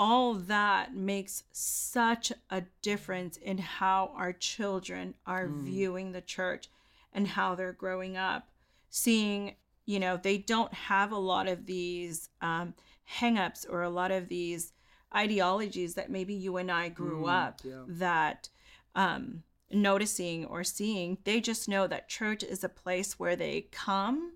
all 0.00 0.32
that 0.32 0.94
makes 0.94 1.44
such 1.52 2.32
a 2.48 2.62
difference 2.80 3.36
in 3.36 3.58
how 3.58 4.10
our 4.16 4.32
children 4.32 5.12
are 5.26 5.46
mm. 5.46 5.62
viewing 5.62 6.12
the 6.12 6.22
church 6.22 6.70
and 7.12 7.28
how 7.28 7.54
they're 7.54 7.74
growing 7.74 8.16
up 8.16 8.48
seeing 8.88 9.54
you 9.84 10.00
know 10.00 10.16
they 10.16 10.38
don't 10.38 10.72
have 10.72 11.12
a 11.12 11.18
lot 11.18 11.46
of 11.46 11.66
these 11.66 12.30
um, 12.40 12.72
hangups 13.18 13.66
or 13.68 13.82
a 13.82 13.90
lot 13.90 14.10
of 14.10 14.28
these 14.28 14.72
ideologies 15.14 15.94
that 15.94 16.10
maybe 16.10 16.32
you 16.32 16.56
and 16.56 16.70
i 16.70 16.88
grew 16.88 17.24
mm, 17.24 17.46
up 17.46 17.60
yeah. 17.62 17.82
that 17.86 18.48
um, 18.94 19.42
noticing 19.70 20.46
or 20.46 20.64
seeing 20.64 21.18
they 21.24 21.42
just 21.42 21.68
know 21.68 21.86
that 21.86 22.08
church 22.08 22.42
is 22.42 22.64
a 22.64 22.70
place 22.70 23.18
where 23.18 23.36
they 23.36 23.66
come 23.70 24.32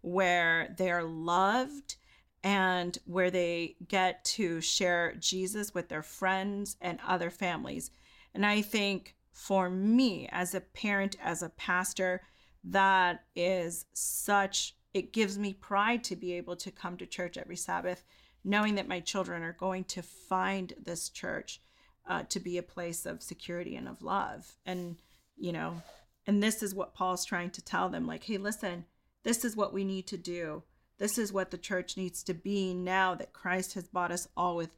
where 0.00 0.74
they're 0.78 1.04
loved 1.04 1.96
and 2.44 2.98
where 3.06 3.30
they 3.30 3.74
get 3.88 4.22
to 4.22 4.60
share 4.60 5.14
Jesus 5.18 5.72
with 5.72 5.88
their 5.88 6.02
friends 6.02 6.76
and 6.82 6.98
other 7.06 7.30
families. 7.30 7.90
And 8.34 8.44
I 8.44 8.60
think 8.60 9.16
for 9.32 9.70
me, 9.70 10.28
as 10.30 10.54
a 10.54 10.60
parent, 10.60 11.16
as 11.22 11.42
a 11.42 11.48
pastor, 11.48 12.20
that 12.62 13.24
is 13.34 13.86
such, 13.94 14.76
it 14.92 15.14
gives 15.14 15.38
me 15.38 15.54
pride 15.54 16.04
to 16.04 16.16
be 16.16 16.34
able 16.34 16.54
to 16.56 16.70
come 16.70 16.98
to 16.98 17.06
church 17.06 17.38
every 17.38 17.56
Sabbath, 17.56 18.04
knowing 18.44 18.74
that 18.74 18.88
my 18.88 19.00
children 19.00 19.42
are 19.42 19.56
going 19.58 19.84
to 19.84 20.02
find 20.02 20.74
this 20.80 21.08
church 21.08 21.62
uh, 22.06 22.24
to 22.24 22.38
be 22.38 22.58
a 22.58 22.62
place 22.62 23.06
of 23.06 23.22
security 23.22 23.74
and 23.74 23.88
of 23.88 24.02
love. 24.02 24.58
And, 24.66 24.96
you 25.38 25.52
know, 25.52 25.82
and 26.26 26.42
this 26.42 26.62
is 26.62 26.74
what 26.74 26.94
Paul's 26.94 27.24
trying 27.24 27.50
to 27.52 27.64
tell 27.64 27.88
them 27.88 28.06
like, 28.06 28.24
hey, 28.24 28.36
listen, 28.36 28.84
this 29.22 29.46
is 29.46 29.56
what 29.56 29.72
we 29.72 29.82
need 29.82 30.06
to 30.08 30.18
do 30.18 30.62
this 30.98 31.18
is 31.18 31.32
what 31.32 31.50
the 31.50 31.58
church 31.58 31.96
needs 31.96 32.22
to 32.24 32.34
be 32.34 32.74
now 32.74 33.14
that 33.14 33.32
Christ 33.32 33.74
has 33.74 33.88
bought 33.88 34.12
us 34.12 34.28
all 34.36 34.56
with 34.56 34.76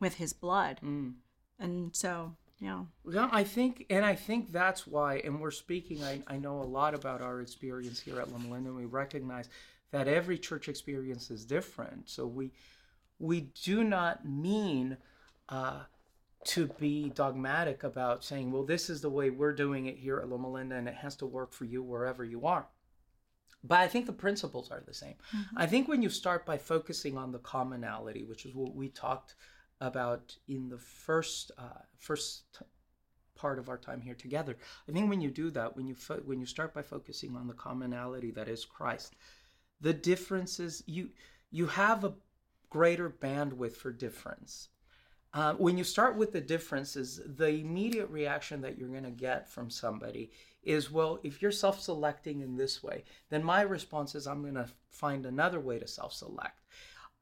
with 0.00 0.14
his 0.14 0.32
blood. 0.32 0.80
Mm. 0.84 1.14
And 1.58 1.94
so, 1.94 2.36
yeah. 2.60 2.84
Well, 3.04 3.28
I 3.32 3.44
think, 3.44 3.86
and 3.90 4.04
I 4.04 4.14
think 4.14 4.52
that's 4.52 4.86
why, 4.86 5.16
and 5.16 5.40
we're 5.40 5.50
speaking, 5.50 6.02
I, 6.04 6.22
I 6.26 6.38
know 6.38 6.60
a 6.60 6.64
lot 6.64 6.94
about 6.94 7.20
our 7.20 7.40
experience 7.40 8.00
here 8.00 8.20
at 8.20 8.30
Loma 8.30 8.48
Linda, 8.48 8.70
and 8.70 8.78
we 8.78 8.84
recognize 8.84 9.48
that 9.90 10.08
every 10.08 10.38
church 10.38 10.68
experience 10.68 11.30
is 11.30 11.44
different. 11.44 12.08
So 12.08 12.26
we, 12.26 12.52
we 13.18 13.48
do 13.64 13.82
not 13.84 14.24
mean 14.24 14.98
uh, 15.48 15.80
to 16.44 16.66
be 16.78 17.10
dogmatic 17.10 17.82
about 17.82 18.24
saying, 18.24 18.52
well, 18.52 18.64
this 18.64 18.90
is 18.90 19.00
the 19.00 19.10
way 19.10 19.30
we're 19.30 19.54
doing 19.54 19.86
it 19.86 19.96
here 19.96 20.18
at 20.18 20.28
Loma 20.28 20.50
Linda, 20.50 20.76
and 20.76 20.88
it 20.88 20.94
has 20.94 21.16
to 21.16 21.26
work 21.26 21.52
for 21.52 21.64
you 21.64 21.82
wherever 21.82 22.24
you 22.24 22.46
are. 22.46 22.66
But 23.64 23.80
I 23.80 23.88
think 23.88 24.06
the 24.06 24.12
principles 24.12 24.70
are 24.70 24.82
the 24.86 24.94
same. 24.94 25.14
Mm-hmm. 25.34 25.58
I 25.58 25.66
think 25.66 25.88
when 25.88 26.02
you 26.02 26.10
start 26.10 26.46
by 26.46 26.58
focusing 26.58 27.16
on 27.16 27.32
the 27.32 27.40
commonality, 27.40 28.24
which 28.24 28.46
is 28.46 28.54
what 28.54 28.74
we 28.74 28.88
talked 28.88 29.34
about 29.80 30.36
in 30.46 30.68
the 30.68 30.78
first 30.78 31.50
uh, 31.58 31.82
first 31.98 32.62
part 33.34 33.58
of 33.58 33.68
our 33.68 33.78
time 33.78 34.00
here 34.00 34.14
together, 34.14 34.56
I 34.88 34.92
think 34.92 35.08
when 35.10 35.20
you 35.20 35.30
do 35.30 35.50
that, 35.50 35.76
when 35.76 35.86
you 35.86 35.94
fo- 35.94 36.22
when 36.24 36.40
you 36.40 36.46
start 36.46 36.72
by 36.72 36.82
focusing 36.82 37.36
on 37.36 37.48
the 37.48 37.54
commonality 37.54 38.30
that 38.32 38.48
is 38.48 38.64
Christ, 38.64 39.16
the 39.80 39.92
differences 39.92 40.82
you 40.86 41.10
you 41.50 41.66
have 41.66 42.04
a 42.04 42.14
greater 42.70 43.10
bandwidth 43.10 43.76
for 43.76 43.92
difference. 43.92 44.68
Uh, 45.38 45.54
when 45.54 45.78
you 45.78 45.84
start 45.84 46.16
with 46.16 46.32
the 46.32 46.40
differences, 46.40 47.20
the 47.24 47.60
immediate 47.60 48.10
reaction 48.10 48.60
that 48.60 48.76
you're 48.76 48.88
going 48.88 49.04
to 49.04 49.10
get 49.12 49.48
from 49.48 49.70
somebody 49.70 50.32
is 50.64 50.90
well, 50.90 51.20
if 51.22 51.40
you're 51.40 51.52
self 51.52 51.80
selecting 51.80 52.40
in 52.40 52.56
this 52.56 52.82
way, 52.82 53.04
then 53.30 53.44
my 53.44 53.60
response 53.60 54.16
is 54.16 54.26
I'm 54.26 54.42
going 54.42 54.54
to 54.54 54.68
find 54.90 55.24
another 55.24 55.60
way 55.60 55.78
to 55.78 55.86
self 55.86 56.12
select. 56.12 56.64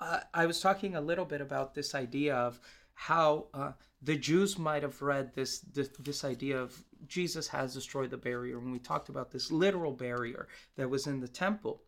Uh, 0.01 0.21
I 0.33 0.47
was 0.47 0.61
talking 0.61 0.95
a 0.95 1.01
little 1.03 1.27
bit 1.27 1.43
about 1.43 1.75
this 1.75 1.95
idea 1.95 2.35
of 2.35 2.59
how 2.95 3.49
uh, 3.53 3.73
the 4.01 4.17
Jews 4.17 4.59
might 4.59 4.83
have 4.83 5.03
read 5.03 5.35
this, 5.35 5.59
this, 5.59 5.91
this 5.99 6.25
idea 6.25 6.59
of 6.59 6.83
Jesus 7.07 7.47
has 7.49 7.75
destroyed 7.75 8.09
the 8.09 8.17
barrier, 8.17 8.57
and 8.57 8.73
we 8.73 8.79
talked 8.79 9.11
about 9.11 9.31
this 9.31 9.53
literal 9.53 9.93
barrier 9.93 10.49
that 10.77 10.89
was 10.89 11.07
in 11.07 11.21
the 11.21 11.29
temple. 11.29 11.83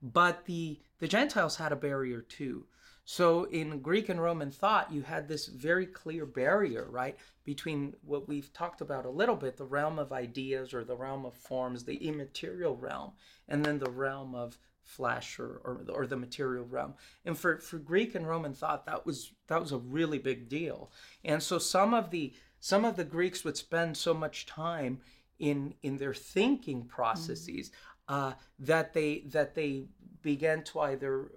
But 0.00 0.46
the 0.46 0.80
the 1.00 1.08
Gentiles 1.08 1.56
had 1.56 1.70
a 1.70 1.76
barrier 1.76 2.22
too. 2.22 2.64
So 3.12 3.44
in 3.44 3.80
Greek 3.80 4.08
and 4.08 4.22
Roman 4.22 4.50
thought, 4.50 4.90
you 4.90 5.02
had 5.02 5.28
this 5.28 5.44
very 5.44 5.84
clear 5.84 6.24
barrier, 6.24 6.86
right, 6.88 7.14
between 7.44 7.94
what 8.00 8.26
we've 8.26 8.50
talked 8.54 8.80
about 8.80 9.04
a 9.04 9.10
little 9.10 9.36
bit, 9.36 9.58
the 9.58 9.66
realm 9.66 9.98
of 9.98 10.12
ideas 10.12 10.72
or 10.72 10.82
the 10.82 10.96
realm 10.96 11.26
of 11.26 11.34
forms, 11.34 11.84
the 11.84 12.08
immaterial 12.08 12.74
realm, 12.74 13.12
and 13.48 13.62
then 13.62 13.78
the 13.78 13.90
realm 13.90 14.34
of 14.34 14.56
flesh 14.82 15.38
or, 15.38 15.60
or, 15.62 15.84
or 15.90 16.06
the 16.06 16.16
material 16.16 16.64
realm. 16.64 16.94
And 17.26 17.36
for, 17.36 17.58
for 17.58 17.76
Greek 17.76 18.14
and 18.14 18.26
Roman 18.26 18.54
thought, 18.54 18.86
that 18.86 19.04
was 19.04 19.32
that 19.46 19.60
was 19.60 19.72
a 19.72 19.76
really 19.76 20.18
big 20.18 20.48
deal. 20.48 20.90
And 21.22 21.42
so 21.42 21.58
some 21.58 21.92
of 21.92 22.10
the 22.10 22.32
some 22.60 22.86
of 22.86 22.96
the 22.96 23.04
Greeks 23.04 23.44
would 23.44 23.58
spend 23.58 23.94
so 23.94 24.14
much 24.14 24.46
time 24.46 25.00
in 25.38 25.74
in 25.82 25.98
their 25.98 26.14
thinking 26.14 26.86
processes 26.86 27.72
mm-hmm. 28.08 28.14
uh, 28.14 28.32
that 28.58 28.94
they 28.94 29.24
that 29.26 29.54
they 29.54 29.84
began 30.22 30.64
to 30.64 30.80
either 30.80 31.30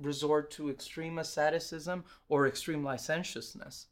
resort 0.00 0.50
to 0.52 0.70
extreme 0.70 1.18
asceticism 1.18 2.04
or 2.28 2.46
extreme 2.46 2.84
licentiousness. 2.84 3.86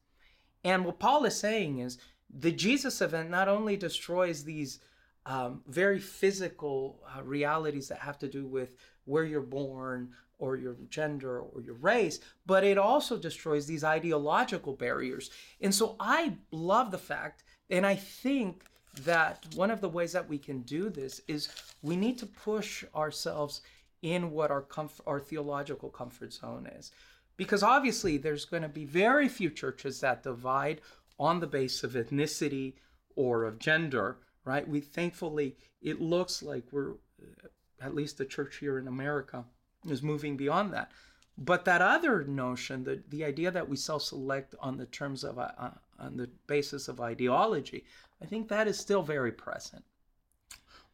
And 0.65 0.85
what 0.85 0.99
Paul 0.99 1.25
is 1.25 1.37
saying 1.37 1.79
is 1.79 1.99
the 2.31 2.53
Jesus 2.53 3.01
event 3.01 3.31
not 3.31 3.49
only 3.49 3.77
destroys 3.77 4.45
these 4.45 4.79
um, 5.27 5.63
very 5.67 5.99
physical 6.01 7.03
uh, 7.07 7.23
realities 7.23 7.89
that 7.89 7.99
have 7.99 8.19
to 8.19 8.29
do 8.29 8.47
with 8.47 8.75
where 9.05 9.25
you're 9.25 9.41
born 9.41 10.11
or 10.39 10.57
your 10.57 10.77
gender 10.89 11.41
or 11.41 11.61
your 11.61 11.75
race, 11.75 12.19
but 12.47 12.65
it 12.65 12.77
also 12.77 13.17
destroys 13.17 13.67
these 13.67 13.85
ideological 13.85 14.73
barriers. 14.73 15.31
And 15.61 15.73
so 15.73 15.95
I 16.01 16.37
love 16.51 16.91
the 16.91 16.99
fact, 16.99 17.45
and 17.71 17.87
I 17.87 17.95
think 17.95 18.65
that 19.05 19.47
one 19.55 19.71
of 19.71 19.81
the 19.81 19.89
ways 19.89 20.13
that 20.13 20.29
we 20.29 20.39
can 20.39 20.63
do 20.63 20.91
this 20.91 21.21
is 21.29 21.49
we 21.81 21.97
need 21.97 22.19
to 22.19 22.27
push 22.27 22.85
ourselves 22.95 23.63
in 24.03 24.33
what 24.33 24.51
our 24.51 24.63
comf- 24.63 25.01
our 25.07 25.21
theological 25.21 25.89
comfort 25.89 26.33
zone 26.33 26.67
is. 26.67 26.91
Because 27.37 27.63
obviously 27.63 28.19
there's 28.19 28.45
going 28.45 28.63
to 28.63 28.69
be 28.69 28.85
very 28.85 29.29
few 29.29 29.51
churches 29.51 30.01
that 30.01 30.23
divide 30.23 30.81
on 31.19 31.41
the 31.41 31.47
basis 31.47 31.85
of 31.85 31.93
ethnicity 31.93 32.75
or 33.17 33.45
of 33.45 33.59
gender, 33.59 34.19
right? 34.45 34.69
We 34.69 34.81
thankfully 34.81 35.57
it 35.81 36.01
looks 36.01 36.43
like 36.43 36.65
we're 36.73 36.95
at 37.81 37.95
least 37.95 38.19
the 38.19 38.25
church 38.25 38.57
here 38.59 38.79
in 38.79 38.89
America 38.89 39.45
is 39.89 40.03
moving 40.03 40.37
beyond 40.37 40.73
that. 40.73 40.91
But 41.39 41.65
that 41.65 41.81
other 41.81 42.25
notion, 42.25 42.85
the, 42.85 43.03
the 43.09 43.25
idea 43.25 43.51
that 43.51 43.69
we 43.69 43.77
self-select 43.77 44.55
on 44.61 44.77
the 44.77 44.87
terms 44.87 45.25
of 45.25 45.39
uh, 45.39 45.71
on 45.99 46.17
the 46.17 46.29
basis 46.47 46.89
of 46.89 47.01
ideology, 47.01 47.85
I 48.21 48.27
think 48.27 48.49
that 48.49 48.69
is 48.69 48.79
still 48.79 49.03
very 49.03 49.33
present. 49.33 49.85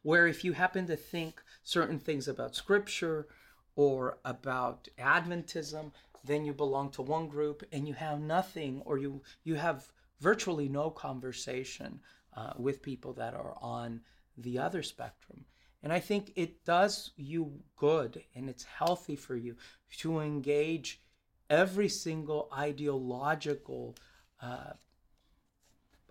Where 0.01 0.27
if 0.27 0.43
you 0.43 0.53
happen 0.53 0.87
to 0.87 0.95
think 0.95 1.41
certain 1.63 1.99
things 1.99 2.27
about 2.27 2.55
scripture 2.55 3.27
or 3.75 4.17
about 4.25 4.87
Adventism, 4.97 5.91
then 6.23 6.45
you 6.45 6.53
belong 6.53 6.89
to 6.91 7.01
one 7.01 7.27
group 7.27 7.63
and 7.71 7.87
you 7.87 7.93
have 7.93 8.19
nothing 8.19 8.81
or 8.85 8.97
you 8.97 9.21
you 9.43 9.55
have 9.55 9.91
virtually 10.19 10.67
no 10.67 10.89
conversation 10.89 11.99
uh, 12.35 12.53
with 12.57 12.81
people 12.81 13.13
that 13.13 13.33
are 13.33 13.55
on 13.61 14.01
the 14.37 14.59
other 14.59 14.83
spectrum. 14.83 15.45
And 15.81 15.93
I 15.93 15.99
think 15.99 16.33
it 16.35 16.65
does 16.65 17.11
you 17.15 17.61
good 17.77 18.21
and 18.35 18.49
it's 18.49 18.65
healthy 18.65 19.15
for 19.15 19.35
you 19.35 19.55
to 19.99 20.19
engage 20.19 21.01
every 21.49 21.89
single 21.89 22.49
ideological 22.53 23.95
uh, 24.41 24.73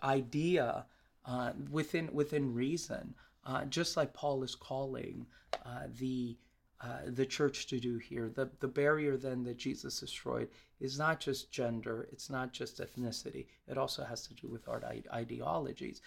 idea 0.02 0.86
uh, 1.26 1.52
within 1.70 2.08
within 2.12 2.54
reason, 2.54 3.14
uh, 3.48 3.64
just 3.64 3.96
like 3.96 4.12
Paul 4.12 4.42
is 4.42 4.54
calling 4.54 5.26
uh, 5.64 5.86
the 5.98 6.36
uh, 6.80 6.98
the 7.06 7.26
church 7.26 7.66
to 7.68 7.80
do 7.80 7.98
here. 7.98 8.30
The 8.32 8.50
the 8.60 8.68
barrier 8.68 9.16
then 9.16 9.42
that 9.44 9.56
Jesus 9.56 9.98
destroyed 9.98 10.48
is 10.78 10.98
not 10.98 11.18
just 11.18 11.50
gender, 11.50 12.08
it's 12.12 12.30
not 12.30 12.52
just 12.52 12.80
ethnicity. 12.80 13.46
It 13.66 13.78
also 13.78 14.04
has 14.04 14.26
to 14.28 14.34
do 14.34 14.48
with 14.48 14.68
our 14.68 14.82
ideologies. 15.12 16.02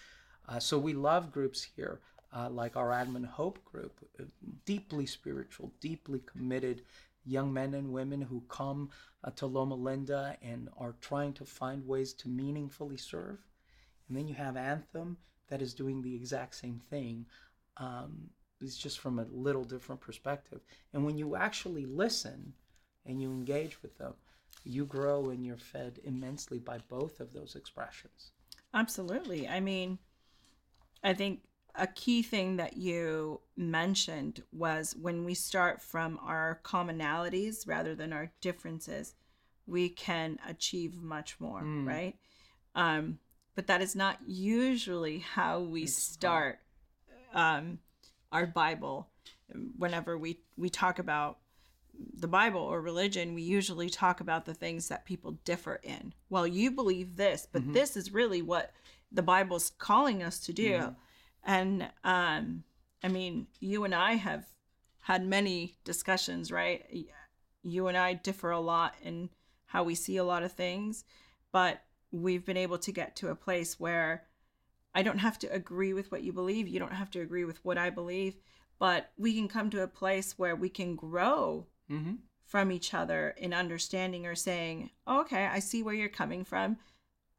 Uh, 0.47 0.59
so 0.59 0.77
we 0.77 0.93
love 0.93 1.33
groups 1.33 1.61
here. 1.61 1.99
Uh, 2.33 2.49
like 2.49 2.77
our 2.77 2.93
Advent 2.93 3.25
Hope 3.25 3.61
group, 3.65 3.99
deeply 4.63 5.05
spiritual, 5.05 5.73
deeply 5.81 6.21
committed 6.25 6.81
young 7.25 7.51
men 7.51 7.73
and 7.73 7.91
women 7.91 8.21
who 8.21 8.41
come 8.47 8.89
uh, 9.25 9.31
to 9.31 9.45
Loma 9.45 9.75
Linda 9.75 10.37
and 10.41 10.69
are 10.77 10.95
trying 11.01 11.33
to 11.33 11.43
find 11.43 11.85
ways 11.85 12.13
to 12.13 12.29
meaningfully 12.29 12.95
serve. 12.95 13.37
And 14.07 14.17
then 14.17 14.29
you 14.29 14.35
have 14.35 14.55
Anthem 14.55 15.17
that 15.51 15.61
is 15.61 15.73
doing 15.73 16.01
the 16.01 16.15
exact 16.15 16.55
same 16.55 16.81
thing. 16.89 17.25
Um, 17.77 18.29
it's 18.61 18.77
just 18.77 18.99
from 18.99 19.19
a 19.19 19.25
little 19.31 19.65
different 19.65 19.99
perspective. 19.99 20.61
And 20.93 21.05
when 21.05 21.17
you 21.17 21.35
actually 21.35 21.85
listen 21.85 22.53
and 23.05 23.21
you 23.21 23.29
engage 23.31 23.81
with 23.83 23.97
them, 23.97 24.13
you 24.63 24.85
grow 24.85 25.29
and 25.29 25.45
you're 25.45 25.57
fed 25.57 25.99
immensely 26.05 26.57
by 26.57 26.77
both 26.87 27.19
of 27.19 27.33
those 27.33 27.55
expressions. 27.55 28.31
Absolutely. 28.73 29.47
I 29.47 29.59
mean, 29.59 29.99
I 31.03 31.13
think 31.13 31.41
a 31.75 31.87
key 31.87 32.21
thing 32.21 32.55
that 32.57 32.77
you 32.77 33.41
mentioned 33.57 34.43
was 34.53 34.95
when 34.95 35.25
we 35.25 35.33
start 35.33 35.81
from 35.81 36.17
our 36.23 36.61
commonalities 36.63 37.67
rather 37.67 37.93
than 37.93 38.13
our 38.13 38.31
differences, 38.39 39.15
we 39.67 39.89
can 39.89 40.39
achieve 40.47 41.01
much 41.01 41.39
more, 41.41 41.61
mm. 41.61 41.85
right? 41.85 42.15
Um, 42.73 43.19
but 43.55 43.67
that 43.67 43.81
is 43.81 43.95
not 43.95 44.17
usually 44.25 45.19
how 45.19 45.59
we 45.59 45.85
start 45.85 46.59
um, 47.33 47.79
our 48.31 48.45
Bible. 48.45 49.09
Whenever 49.77 50.17
we, 50.17 50.39
we 50.57 50.69
talk 50.69 50.99
about 50.99 51.39
the 52.17 52.27
Bible 52.27 52.61
or 52.61 52.81
religion, 52.81 53.33
we 53.33 53.41
usually 53.41 53.89
talk 53.89 54.21
about 54.21 54.45
the 54.45 54.53
things 54.53 54.87
that 54.87 55.05
people 55.05 55.37
differ 55.43 55.79
in. 55.83 56.13
Well, 56.29 56.47
you 56.47 56.71
believe 56.71 57.15
this, 57.15 57.47
but 57.51 57.61
mm-hmm. 57.61 57.73
this 57.73 57.97
is 57.97 58.13
really 58.13 58.41
what 58.41 58.71
the 59.11 59.21
Bible's 59.21 59.71
calling 59.77 60.23
us 60.23 60.39
to 60.39 60.53
do. 60.53 60.71
Mm-hmm. 60.71 60.93
And 61.43 61.89
um, 62.03 62.63
I 63.03 63.07
mean, 63.07 63.47
you 63.59 63.83
and 63.83 63.93
I 63.93 64.13
have 64.13 64.45
had 65.01 65.25
many 65.25 65.75
discussions, 65.83 66.51
right? 66.51 66.85
You 67.63 67.87
and 67.87 67.97
I 67.97 68.13
differ 68.13 68.51
a 68.51 68.59
lot 68.59 68.95
in 69.03 69.29
how 69.65 69.83
we 69.83 69.95
see 69.95 70.17
a 70.17 70.23
lot 70.23 70.43
of 70.43 70.51
things, 70.51 71.03
but 71.51 71.81
we've 72.11 72.45
been 72.45 72.57
able 72.57 72.77
to 72.79 72.91
get 72.91 73.15
to 73.17 73.29
a 73.29 73.35
place 73.35 73.79
where 73.79 74.23
I 74.93 75.03
don't 75.03 75.19
have 75.19 75.39
to 75.39 75.47
agree 75.47 75.93
with 75.93 76.11
what 76.11 76.23
you 76.23 76.33
believe. 76.33 76.67
You 76.67 76.79
don't 76.79 76.93
have 76.93 77.11
to 77.11 77.21
agree 77.21 77.45
with 77.45 77.63
what 77.63 77.77
I 77.77 77.89
believe, 77.89 78.35
but 78.79 79.11
we 79.17 79.33
can 79.33 79.47
come 79.47 79.69
to 79.69 79.83
a 79.83 79.87
place 79.87 80.37
where 80.37 80.55
we 80.55 80.69
can 80.69 80.95
grow 80.95 81.67
mm-hmm. 81.89 82.15
from 82.45 82.71
each 82.71 82.93
other 82.93 83.33
in 83.37 83.53
understanding 83.53 84.25
or 84.25 84.35
saying, 84.35 84.89
oh, 85.07 85.21
okay, 85.21 85.45
I 85.45 85.59
see 85.59 85.83
where 85.83 85.95
you're 85.95 86.09
coming 86.09 86.43
from. 86.43 86.77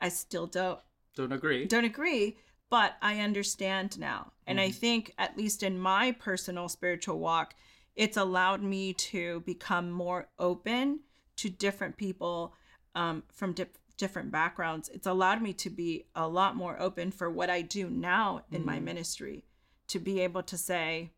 I 0.01 0.09
still 0.09 0.47
don't 0.47 0.81
don't 1.15 1.33
agree. 1.33 1.67
Don't 1.67 1.85
agree, 1.85 2.39
but 2.71 2.95
I 3.03 3.21
understand 3.21 3.99
now. 3.99 4.33
And 4.47 4.59
mm-hmm. 4.59 4.69
I 4.69 4.71
think, 4.71 5.13
at 5.19 5.37
least 5.37 5.63
in 5.63 5.79
my 5.79 6.13
personal 6.13 6.69
spiritual 6.69 7.19
walk, 7.19 7.55
it's 7.95 8.17
allowed 8.17 8.63
me 8.63 8.95
to 8.95 9.41
become 9.41 9.91
more 9.91 10.29
open 10.39 11.01
to 11.37 11.51
different 11.51 11.97
people 11.97 12.55
um, 12.95 13.23
from 13.33 13.53
di- 13.53 13.67
different 14.03 14.33
backgrounds. 14.33 14.89
It's 14.89 15.07
allowed 15.07 15.41
me 15.41 15.53
to 15.53 15.71
be 15.71 16.07
a 16.17 16.27
lot 16.27 16.57
more 16.57 16.77
open 16.81 17.13
for 17.13 17.31
what 17.31 17.49
I 17.49 17.63
do 17.63 17.89
now 17.89 18.43
in 18.51 18.63
mm-hmm. 18.63 18.67
my 18.67 18.81
ministry, 18.81 19.45
to 19.87 20.01
be 20.01 20.19
able 20.19 20.43
to 20.43 20.59
say, 20.59 21.13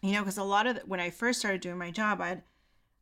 you 0.00 0.12
know, 0.12 0.20
because 0.20 0.38
a 0.38 0.42
lot 0.42 0.66
of 0.66 0.76
the, 0.76 0.80
when 0.86 1.00
I 1.00 1.10
first 1.10 1.38
started 1.38 1.60
doing 1.60 1.76
my 1.76 1.90
job, 1.90 2.22
I'd 2.22 2.42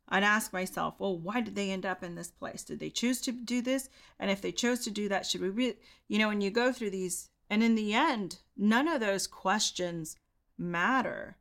I'd 0.09 0.23
ask 0.23 0.51
myself, 0.51 0.95
well, 0.99 1.17
why 1.17 1.39
did 1.39 1.55
they 1.55 1.71
end 1.71 1.85
up 1.85 2.03
in 2.03 2.15
this 2.15 2.29
place? 2.29 2.63
Did 2.63 2.79
they 2.81 2.89
choose 2.89 3.21
to 3.21 3.31
do 3.31 3.61
this? 3.61 3.87
And 4.19 4.29
if 4.29 4.41
they 4.41 4.51
chose 4.51 4.79
to 4.81 4.91
do 4.91 5.07
that, 5.07 5.25
should 5.25 5.41
we, 5.41 5.49
re-? 5.49 5.77
you 6.09 6.19
know, 6.19 6.27
when 6.27 6.41
you 6.41 6.49
go 6.49 6.73
through 6.73 6.91
these 6.91 7.29
and 7.49 7.63
in 7.63 7.75
the 7.75 7.93
end, 7.93 8.39
none 8.57 8.89
of 8.89 8.99
those 8.99 9.25
questions 9.25 10.17
matter. 10.57 11.37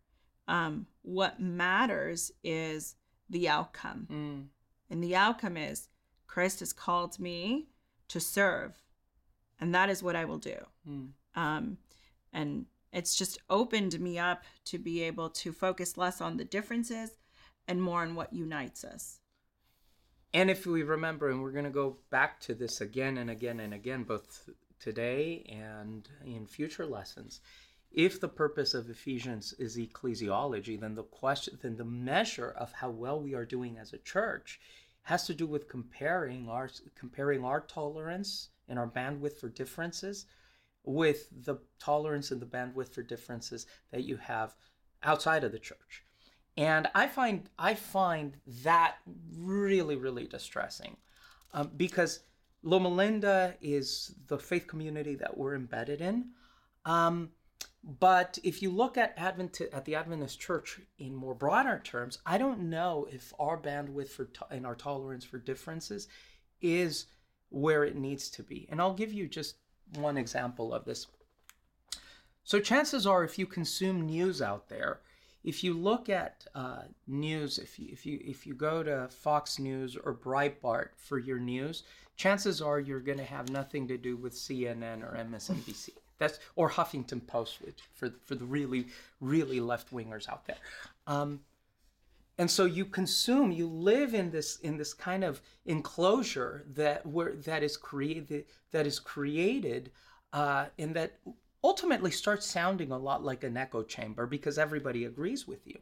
Um, 0.46 0.86
what 1.02 1.40
matters 1.40 2.30
is 2.44 2.94
the 3.28 3.48
outcome. 3.48 4.08
Mm. 4.10 4.44
And 4.90 5.02
the 5.02 5.16
outcome 5.16 5.56
is 5.56 5.88
Christ 6.26 6.60
has 6.60 6.72
called 6.72 7.18
me 7.18 7.68
to 8.08 8.20
serve. 8.20 8.82
And 9.60 9.74
that 9.74 9.88
is 9.88 10.02
what 10.02 10.16
I 10.16 10.24
will 10.24 10.38
do. 10.38 10.58
Mm. 10.88 11.08
Um, 11.34 11.78
and 12.32 12.66
it's 12.92 13.16
just 13.16 13.38
opened 13.48 13.98
me 14.00 14.18
up 14.18 14.44
to 14.66 14.78
be 14.78 15.02
able 15.02 15.30
to 15.30 15.52
focus 15.52 15.96
less 15.96 16.20
on 16.20 16.36
the 16.36 16.44
differences 16.44 17.16
and 17.66 17.82
more 17.82 18.02
on 18.02 18.14
what 18.14 18.32
unites 18.32 18.84
us. 18.84 19.20
And 20.34 20.50
if 20.50 20.66
we 20.66 20.82
remember, 20.82 21.30
and 21.30 21.42
we're 21.42 21.52
going 21.52 21.64
to 21.64 21.70
go 21.70 21.98
back 22.10 22.40
to 22.40 22.54
this 22.54 22.80
again 22.80 23.18
and 23.18 23.30
again 23.30 23.60
and 23.60 23.72
again, 23.72 24.02
both 24.02 24.48
today 24.78 25.44
and 25.48 26.08
in 26.24 26.46
future 26.46 26.86
lessons. 26.86 27.40
If 27.90 28.20
the 28.20 28.28
purpose 28.28 28.74
of 28.74 28.90
Ephesians 28.90 29.54
is 29.58 29.78
ecclesiology, 29.78 30.78
then 30.78 30.94
the 30.94 31.04
question, 31.04 31.58
then 31.62 31.76
the 31.76 31.84
measure 31.84 32.50
of 32.50 32.72
how 32.72 32.90
well 32.90 33.20
we 33.20 33.34
are 33.34 33.46
doing 33.46 33.78
as 33.78 33.92
a 33.92 33.98
church 33.98 34.60
has 35.06 35.24
to 35.24 35.34
do 35.34 35.46
with 35.46 35.68
comparing 35.68 36.48
our 36.48 36.68
comparing 36.98 37.44
our 37.44 37.60
tolerance 37.60 38.48
and 38.68 38.76
our 38.76 38.88
bandwidth 38.88 39.38
for 39.38 39.48
differences 39.48 40.26
with 40.82 41.28
the 41.44 41.58
tolerance 41.78 42.32
and 42.32 42.42
the 42.42 42.46
bandwidth 42.46 42.88
for 42.92 43.04
differences 43.04 43.66
that 43.92 44.02
you 44.02 44.16
have 44.16 44.56
outside 45.04 45.44
of 45.44 45.52
the 45.52 45.60
church. 45.60 46.02
And 46.56 46.88
I 46.92 47.06
find 47.06 47.48
I 47.56 47.74
find 47.74 48.36
that 48.64 48.96
really 49.32 49.94
really 49.94 50.26
distressing 50.26 50.96
um, 51.54 51.70
because 51.76 52.20
Loma 52.64 52.88
Linda 52.88 53.54
is 53.62 54.12
the 54.26 54.40
faith 54.40 54.66
community 54.66 55.14
that 55.14 55.38
we're 55.38 55.54
embedded 55.54 56.00
in. 56.00 56.30
Um, 56.84 57.30
but 57.86 58.40
if 58.42 58.62
you 58.62 58.70
look 58.70 58.98
at 58.98 59.14
Advent 59.16 59.60
at 59.60 59.84
the 59.84 59.94
Adventist 59.94 60.40
Church 60.40 60.80
in 60.98 61.14
more 61.14 61.36
broader 61.36 61.80
terms, 61.84 62.18
I 62.26 62.36
don't 62.36 62.68
know 62.68 63.06
if 63.12 63.32
our 63.38 63.56
bandwidth 63.56 64.08
for 64.08 64.24
to- 64.24 64.46
and 64.50 64.66
our 64.66 64.74
tolerance 64.74 65.24
for 65.24 65.38
differences 65.38 66.08
is 66.60 67.06
where 67.48 67.84
it 67.84 67.94
needs 67.94 68.28
to 68.30 68.42
be. 68.42 68.66
And 68.70 68.80
I'll 68.80 68.94
give 68.94 69.12
you 69.12 69.28
just 69.28 69.58
one 69.94 70.16
example 70.16 70.74
of 70.74 70.84
this. 70.84 71.06
So 72.42 72.58
chances 72.58 73.06
are, 73.06 73.22
if 73.22 73.38
you 73.38 73.46
consume 73.46 74.06
news 74.06 74.42
out 74.42 74.68
there, 74.68 75.00
if 75.44 75.62
you 75.62 75.72
look 75.72 76.08
at 76.08 76.44
uh, 76.56 76.82
news, 77.06 77.58
if 77.58 77.78
you 77.78 77.88
if 77.92 78.04
you 78.04 78.20
if 78.24 78.48
you 78.48 78.54
go 78.54 78.82
to 78.82 79.06
Fox 79.08 79.60
News 79.60 79.96
or 79.96 80.12
Breitbart 80.12 80.88
for 80.96 81.20
your 81.20 81.38
news, 81.38 81.84
chances 82.16 82.60
are 82.60 82.80
you're 82.80 82.98
going 82.98 83.18
to 83.18 83.24
have 83.24 83.48
nothing 83.48 83.86
to 83.86 83.96
do 83.96 84.16
with 84.16 84.32
CNN 84.32 85.04
or 85.04 85.16
MSNBC. 85.16 85.90
That's 86.18 86.38
or 86.54 86.70
Huffington 86.70 87.26
Post, 87.26 87.62
which 87.62 87.80
for 87.94 88.10
for 88.24 88.34
the 88.34 88.44
really 88.44 88.86
really 89.20 89.60
left 89.60 89.92
wingers 89.92 90.28
out 90.28 90.46
there. 90.46 90.56
Um, 91.06 91.40
and 92.38 92.50
so 92.50 92.66
you 92.66 92.84
consume, 92.84 93.50
you 93.50 93.66
live 93.66 94.12
in 94.14 94.30
this 94.30 94.56
in 94.56 94.76
this 94.76 94.92
kind 94.92 95.24
of 95.24 95.40
enclosure 95.64 96.64
that 96.74 97.06
where 97.06 97.32
that 97.32 97.62
is 97.62 97.76
created 97.76 98.44
that 98.72 98.86
is 98.86 98.98
created, 98.98 99.90
uh, 100.32 100.66
and 100.78 100.94
that 100.94 101.18
ultimately 101.64 102.10
starts 102.10 102.46
sounding 102.46 102.92
a 102.92 102.98
lot 102.98 103.24
like 103.24 103.42
an 103.42 103.56
echo 103.56 103.82
chamber 103.82 104.26
because 104.26 104.58
everybody 104.58 105.04
agrees 105.04 105.48
with 105.48 105.66
you. 105.66 105.78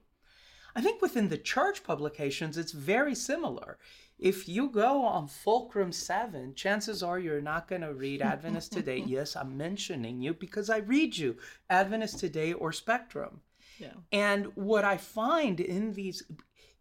I 0.76 0.80
think 0.80 1.02
within 1.02 1.28
the 1.28 1.38
church 1.38 1.84
publications, 1.84 2.56
it's 2.56 2.72
very 2.72 3.14
similar 3.14 3.78
if 4.18 4.48
you 4.48 4.68
go 4.68 5.04
on 5.04 5.26
Fulcrum 5.26 5.92
7, 5.92 6.54
chances 6.54 7.02
are 7.02 7.18
you're 7.18 7.40
not 7.40 7.68
going 7.68 7.82
to 7.82 7.92
read 7.92 8.22
Adventist 8.22 8.72
Today. 8.72 8.98
yes, 9.06 9.36
I'm 9.36 9.56
mentioning 9.56 10.20
you 10.20 10.34
because 10.34 10.70
I 10.70 10.78
read 10.78 11.16
you 11.16 11.36
Adventist 11.68 12.18
Today 12.18 12.52
or 12.52 12.72
Spectrum. 12.72 13.40
Yeah. 13.78 13.94
And 14.12 14.46
what 14.54 14.84
I 14.84 14.96
find 14.96 15.60
in 15.60 15.92
these 15.94 16.22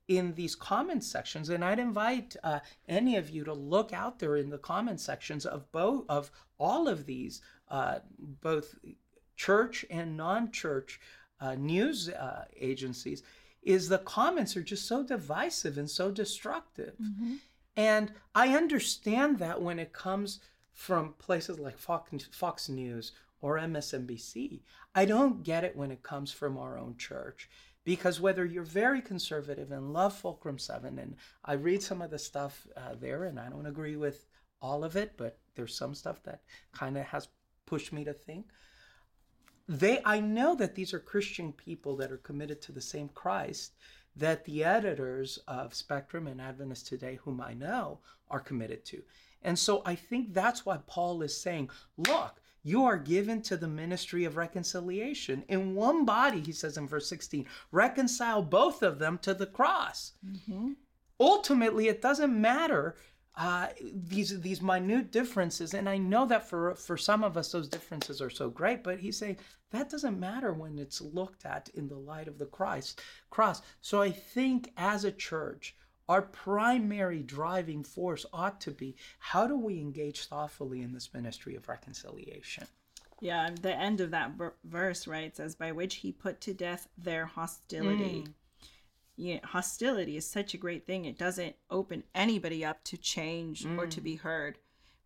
in 0.09 0.33
these 0.33 0.53
comment 0.53 1.01
sections, 1.01 1.49
and 1.49 1.63
I'd 1.63 1.79
invite 1.79 2.35
uh, 2.43 2.59
any 2.89 3.15
of 3.15 3.29
you 3.29 3.45
to 3.45 3.53
look 3.53 3.93
out 3.93 4.19
there 4.19 4.35
in 4.35 4.49
the 4.49 4.57
comment 4.57 4.99
sections 4.99 5.45
of 5.45 5.71
both 5.71 6.03
of 6.09 6.29
all 6.59 6.89
of 6.89 7.05
these, 7.05 7.41
uh, 7.69 7.99
both 8.19 8.75
church 9.37 9.85
and 9.89 10.17
non-church 10.17 10.99
uh, 11.39 11.55
news 11.55 12.09
uh, 12.09 12.45
agencies 12.59 13.23
is 13.65 13.89
the 13.89 13.97
comments 13.97 14.55
are 14.57 14.63
just 14.63 14.87
so 14.87 15.03
divisive 15.03 15.77
and 15.77 15.89
so 15.89 16.11
destructive. 16.11 16.93
Mm-hmm. 17.01 17.35
And 17.75 18.11
I 18.35 18.55
understand 18.55 19.39
that 19.39 19.61
when 19.61 19.79
it 19.79 19.93
comes 19.93 20.39
from 20.73 21.13
places 21.19 21.59
like 21.59 21.77
Fox, 21.77 22.11
Fox 22.31 22.67
News 22.69 23.13
or 23.41 23.57
MSNBC. 23.57 24.61
I 24.95 25.05
don't 25.05 25.43
get 25.43 25.63
it 25.63 25.75
when 25.75 25.91
it 25.91 26.01
comes 26.01 26.31
from 26.31 26.57
our 26.57 26.77
own 26.77 26.95
church. 26.97 27.49
Because 27.85 28.21
whether 28.21 28.45
you're 28.45 28.63
very 28.63 29.01
conservative 29.01 29.71
and 29.71 29.91
love 29.91 30.13
Fulcrum 30.13 30.57
7, 30.57 30.97
and 30.97 31.17
I 31.43 31.53
read 31.53 31.83
some 31.83 32.01
of 32.01 32.11
the 32.11 32.17
stuff 32.17 32.65
uh, 32.77 32.95
there, 32.97 33.25
and 33.25 33.37
I 33.37 33.49
don't 33.49 33.65
agree 33.65 33.97
with 33.97 34.25
all 34.61 34.85
of 34.85 34.95
it, 34.95 35.17
but 35.17 35.37
there's 35.55 35.75
some 35.75 35.93
stuff 35.93 36.23
that 36.23 36.41
kind 36.71 36.97
of 36.97 37.03
has 37.07 37.27
pushed 37.65 37.91
me 37.91 38.05
to 38.05 38.13
think. 38.13 38.45
They, 39.67 40.01
I 40.03 40.19
know 40.19 40.55
that 40.55 40.75
these 40.75 40.93
are 40.93 40.99
Christian 40.99 41.53
people 41.53 41.95
that 41.97 42.11
are 42.11 42.17
committed 42.17 42.61
to 42.63 42.71
the 42.71 42.81
same 42.81 43.09
Christ 43.09 43.73
that 44.15 44.45
the 44.45 44.63
editors 44.63 45.39
of 45.47 45.73
Spectrum 45.73 46.27
and 46.27 46.39
Adventist 46.39 46.87
Today, 46.87 47.19
whom 47.23 47.41
I 47.41 47.53
know, 47.53 47.99
are 48.29 48.39
committed 48.39 48.85
to. 48.85 49.01
And 49.41 49.57
so 49.57 49.81
I 49.85 49.95
think 49.95 50.33
that's 50.33 50.65
why 50.65 50.79
Paul 50.85 51.21
is 51.21 51.35
saying, 51.35 51.69
look, 51.97 52.41
you 52.63 52.85
are 52.85 52.97
given 52.97 53.41
to 53.43 53.57
the 53.57 53.67
ministry 53.67 54.23
of 54.23 54.37
reconciliation. 54.37 55.43
In 55.49 55.75
one 55.75 56.05
body, 56.05 56.39
he 56.39 56.53
says 56.53 56.77
in 56.77 56.87
verse 56.87 57.07
16, 57.09 57.45
reconcile 57.71 58.41
both 58.41 58.81
of 58.83 58.99
them 58.99 59.17
to 59.19 59.33
the 59.33 59.45
cross. 59.45 60.13
Mm-hmm. 60.25 60.73
Ultimately, 61.19 61.87
it 61.87 62.01
doesn't 62.01 62.39
matter 62.39 62.95
uh, 63.35 63.67
these 63.81 64.39
these 64.41 64.61
minute 64.61 65.11
differences, 65.11 65.73
and 65.73 65.89
I 65.89 65.97
know 65.97 66.25
that 66.27 66.47
for 66.47 66.75
for 66.75 66.97
some 66.97 67.23
of 67.23 67.35
us 67.35 67.51
those 67.51 67.67
differences 67.67 68.21
are 68.21 68.29
so 68.29 68.49
great. 68.49 68.83
But 68.83 68.99
he's 68.99 69.17
saying 69.17 69.37
that 69.71 69.89
doesn't 69.89 70.19
matter 70.19 70.53
when 70.53 70.77
it's 70.77 71.01
looked 71.01 71.45
at 71.45 71.69
in 71.73 71.87
the 71.87 71.97
light 71.97 72.27
of 72.27 72.37
the 72.37 72.45
Christ 72.45 73.01
cross. 73.29 73.61
So 73.81 74.01
I 74.01 74.11
think 74.11 74.71
as 74.77 75.03
a 75.03 75.11
church, 75.11 75.75
our 76.07 76.21
primary 76.21 77.23
driving 77.23 77.83
force 77.83 78.25
ought 78.31 78.61
to 78.61 78.71
be 78.71 78.95
how 79.17 79.47
do 79.47 79.57
we 79.57 79.79
engage 79.79 80.25
thoughtfully 80.25 80.81
in 80.81 80.93
this 80.93 81.13
ministry 81.13 81.55
of 81.55 81.67
reconciliation? 81.67 82.67
Yeah, 83.19 83.49
the 83.61 83.73
end 83.73 84.01
of 84.01 84.11
that 84.11 84.33
verse, 84.65 85.07
right, 85.07 85.35
says, 85.35 85.55
by 85.55 85.71
which 85.71 85.95
he 85.95 86.11
put 86.11 86.41
to 86.41 86.53
death 86.53 86.89
their 86.97 87.25
hostility. 87.25 88.25
Mm. 88.27 88.33
Yeah, 89.15 89.39
hostility 89.43 90.17
is 90.17 90.29
such 90.29 90.53
a 90.53 90.57
great 90.57 90.87
thing. 90.87 91.05
It 91.05 91.17
doesn't 91.17 91.55
open 91.69 92.03
anybody 92.15 92.65
up 92.65 92.83
to 92.85 92.97
change 92.97 93.63
mm. 93.63 93.77
or 93.77 93.85
to 93.87 94.01
mm. 94.01 94.03
be 94.03 94.15
heard. 94.15 94.57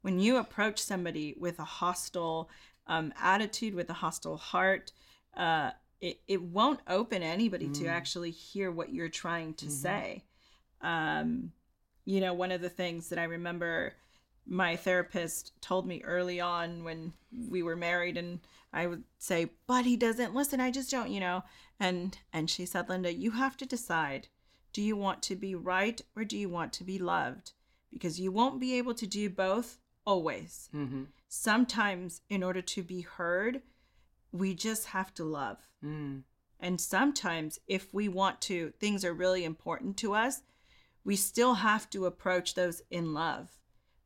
When 0.02 0.20
you 0.20 0.38
approach 0.38 0.80
somebody 0.80 1.36
with 1.38 1.60
a 1.60 1.66
hostile 1.66 2.50
um, 2.88 3.14
attitude, 3.22 3.76
with 3.76 3.90
a 3.90 3.94
hostile 3.94 4.38
heart, 4.38 4.94
uh, 5.36 5.72
it, 6.00 6.22
it 6.28 6.42
won't 6.42 6.80
open 6.88 7.22
anybody 7.22 7.68
mm. 7.68 7.80
to 7.80 7.88
actually 7.88 8.32
hear 8.32 8.72
what 8.72 8.94
you're 8.94 9.10
trying 9.10 9.54
to 9.56 9.66
mm-hmm. 9.66 9.74
say. 9.74 10.24
Um, 10.82 11.52
you 12.06 12.22
know, 12.22 12.34
one 12.34 12.52
of 12.52 12.62
the 12.62 12.70
things 12.70 13.10
that 13.10 13.20
I 13.20 13.26
remember 13.26 13.94
my 14.48 14.76
therapist 14.76 15.54
told 15.62 15.86
me 15.86 16.02
early 16.04 16.40
on 16.40 16.84
when 16.84 17.14
we 17.50 17.62
were 17.62 17.76
married 17.76 18.18
and 18.18 18.40
I 18.74 18.88
would 18.88 19.04
say, 19.18 19.52
"But 19.66 19.86
he 19.86 19.98
doesn't 19.98 20.36
listen. 20.36 20.60
I 20.60 20.72
just 20.72 20.92
don't, 20.92 21.12
you 21.12 21.20
know." 21.20 21.44
And 21.80 22.18
and 22.34 22.50
she 22.50 22.66
said, 22.66 22.90
"Linda, 22.90 23.14
you 23.14 23.32
have 23.32 23.58
to 23.58 23.66
decide. 23.66 24.28
Do 24.74 24.82
you 24.82 24.96
want 24.96 25.24
to 25.24 25.36
be 25.36 25.56
right 25.56 26.02
or 26.16 26.24
do 26.24 26.38
you 26.38 26.50
want 26.50 26.74
to 26.74 26.84
be 26.84 27.00
loved? 27.00 27.54
Because 27.92 28.20
you 28.20 28.32
won't 28.32 28.60
be 28.60 28.78
able 28.78 28.94
to 28.96 29.08
do 29.08 29.30
both 29.30 29.80
always. 30.06 30.70
Mm-hmm. 30.74 31.04
Sometimes 31.28 32.22
in 32.30 32.44
order 32.44 32.62
to 32.62 32.84
be 32.84 33.02
heard, 33.02 33.62
we 34.32 34.54
just 34.54 34.88
have 34.88 35.14
to 35.16 35.24
love. 35.24 35.58
Mm. 35.84 36.24
And 36.60 36.80
sometimes 36.80 37.60
if 37.68 37.94
we 37.94 38.08
want 38.08 38.42
to, 38.42 38.72
things 38.80 39.04
are 39.04 39.14
really 39.14 39.44
important 39.44 39.98
to 39.98 40.14
us, 40.14 40.42
we 41.04 41.16
still 41.16 41.56
have 41.56 41.90
to 41.92 42.06
approach 42.06 42.54
those 42.54 42.82
in 42.90 43.14
love 43.14 43.57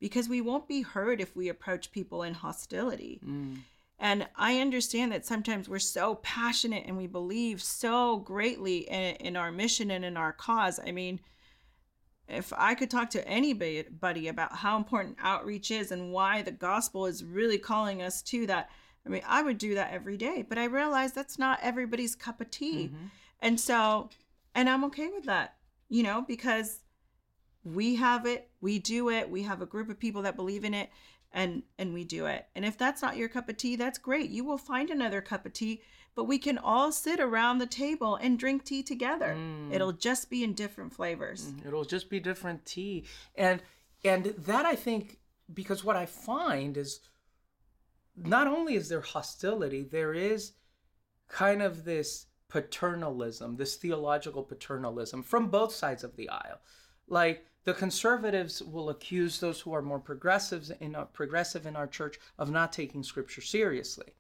because 0.02 0.28
we 0.28 0.42
won't 0.42 0.68
be 0.68 0.82
heard 0.82 1.22
if 1.22 1.36
we 1.36 1.48
approach 1.48 1.92
people 1.92 2.24
in 2.24 2.34
hostility. 2.34 3.22
Mm. 3.26 3.60
And 4.00 4.28
I 4.36 4.60
understand 4.60 5.12
that 5.12 5.28
sometimes 5.28 5.70
we're 5.70 5.78
so 5.78 6.16
passionate 6.16 6.86
and 6.88 6.98
we 6.98 7.06
believe 7.06 7.62
so 7.62 8.18
greatly 8.18 8.80
in, 8.90 9.16
in 9.18 9.38
our 9.38 9.52
mission 9.52 9.92
and 9.92 10.04
in 10.04 10.18
our 10.18 10.34
cause. 10.34 10.80
I 10.84 10.92
mean, 10.92 11.20
if 12.28 12.52
I 12.58 12.74
could 12.74 12.90
talk 12.90 13.12
to 13.12 13.28
anybody 13.28 14.28
about 14.28 14.56
how 14.56 14.76
important 14.76 15.18
outreach 15.22 15.70
is 15.70 15.92
and 15.92 16.12
why 16.12 16.42
the 16.42 16.52
gospel 16.52 17.06
is 17.06 17.24
really 17.24 17.60
calling 17.60 18.02
us 18.02 18.24
to 18.24 18.48
that, 18.48 18.72
I 19.06 19.10
mean, 19.10 19.22
I 19.28 19.44
would 19.44 19.60
do 19.60 19.76
that 19.76 19.94
every 19.94 20.18
day. 20.18 20.44
But 20.48 20.58
I 20.58 20.66
realize 20.66 21.14
that's 21.14 21.38
not 21.38 21.60
everybody's 21.62 22.16
cup 22.16 22.42
of 22.42 22.50
tea. 22.50 22.86
Mm-hmm. 22.86 23.06
And 23.40 23.60
so, 23.60 24.10
and 24.56 24.68
I'm 24.68 24.84
okay 24.86 25.10
with 25.14 25.26
that, 25.26 25.58
you 25.90 26.02
know, 26.02 26.26
because 26.28 26.80
we 27.64 27.96
have 27.96 28.26
it 28.26 28.50
we 28.60 28.80
do 28.80 29.10
it 29.10 29.30
we 29.30 29.44
have 29.44 29.62
a 29.62 29.66
group 29.66 29.90
of 29.90 30.00
people 30.00 30.24
that 30.24 30.36
believe 30.36 30.64
in 30.64 30.74
it 30.74 30.90
and 31.34 31.64
and 31.78 31.94
we 31.94 32.04
do 32.04 32.26
it. 32.26 32.48
And 32.56 32.66
if 32.66 32.78
that's 32.78 33.02
not 33.02 33.18
your 33.18 33.30
cup 33.30 33.50
of 33.50 33.58
tea 33.58 33.76
that's 33.76 33.98
great. 33.98 34.30
You 34.30 34.44
will 34.44 34.58
find 34.58 34.90
another 34.90 35.22
cup 35.22 35.46
of 35.46 35.54
tea 35.54 35.82
but 36.14 36.26
we 36.26 36.38
can 36.38 36.58
all 36.58 36.92
sit 36.92 37.22
around 37.22 37.60
the 37.60 37.66
table 37.66 38.16
and 38.16 38.38
drink 38.38 38.66
tea 38.66 38.84
together. 38.84 39.36
Mm. 39.38 39.74
it'll 39.74 39.94
just 39.94 40.30
be 40.30 40.44
in 40.44 40.54
different 40.54 40.94
flavors. 40.94 41.52
Mm, 41.52 41.68
it'll 41.68 41.86
just 41.86 42.10
be 42.10 42.20
different 42.20 42.66
tea. 42.66 43.06
And 43.36 43.62
and 44.04 44.26
that 44.26 44.66
i 44.66 44.76
think 44.76 45.20
because 45.54 45.84
what 45.84 45.96
i 45.96 46.06
find 46.06 46.76
is 46.76 47.02
not 48.16 48.48
only 48.48 48.74
is 48.74 48.90
there 48.90 49.02
hostility 49.02 49.84
there 49.84 50.14
is 50.14 50.54
kind 51.28 51.62
of 51.62 51.86
this 51.86 52.26
paternalism 52.50 53.56
this 53.58 53.76
theological 53.76 54.44
paternalism 54.44 55.24
from 55.24 55.48
both 55.48 55.74
sides 55.74 56.04
of 56.04 56.16
the 56.16 56.30
aisle. 56.30 56.60
Like 57.08 57.46
the 57.64 57.74
conservatives 57.74 58.62
will 58.62 58.90
accuse 58.90 59.40
those 59.40 59.62
who 59.62 59.74
are 59.74 59.82
more 59.82 60.00
progressives 60.00 60.72
in 60.80 60.96
our, 60.96 61.06
progressive 61.06 61.66
in 61.66 61.76
our 61.76 61.88
church 61.88 62.20
of 62.40 62.50
not 62.50 62.74
taking 62.74 63.04
scripture 63.04 63.42
seriously. 63.42 64.14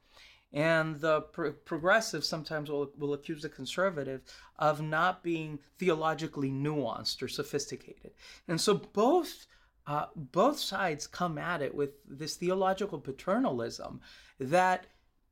And 0.53 0.99
the 0.99 1.21
pro- 1.21 1.53
progressive 1.53 2.23
sometimes 2.25 2.69
will, 2.69 2.91
will 2.97 3.13
accuse 3.13 3.41
the 3.41 3.49
conservative 3.49 4.21
of 4.59 4.81
not 4.81 5.23
being 5.23 5.59
theologically 5.79 6.51
nuanced 6.51 7.23
or 7.23 7.27
sophisticated. 7.27 8.11
And 8.47 8.59
so 8.59 8.75
both 8.75 9.47
uh, 9.87 10.05
both 10.15 10.59
sides 10.59 11.07
come 11.07 11.39
at 11.39 11.61
it 11.61 11.73
with 11.73 11.89
this 12.07 12.35
theological 12.35 12.99
paternalism 12.99 13.99
that 14.39 14.85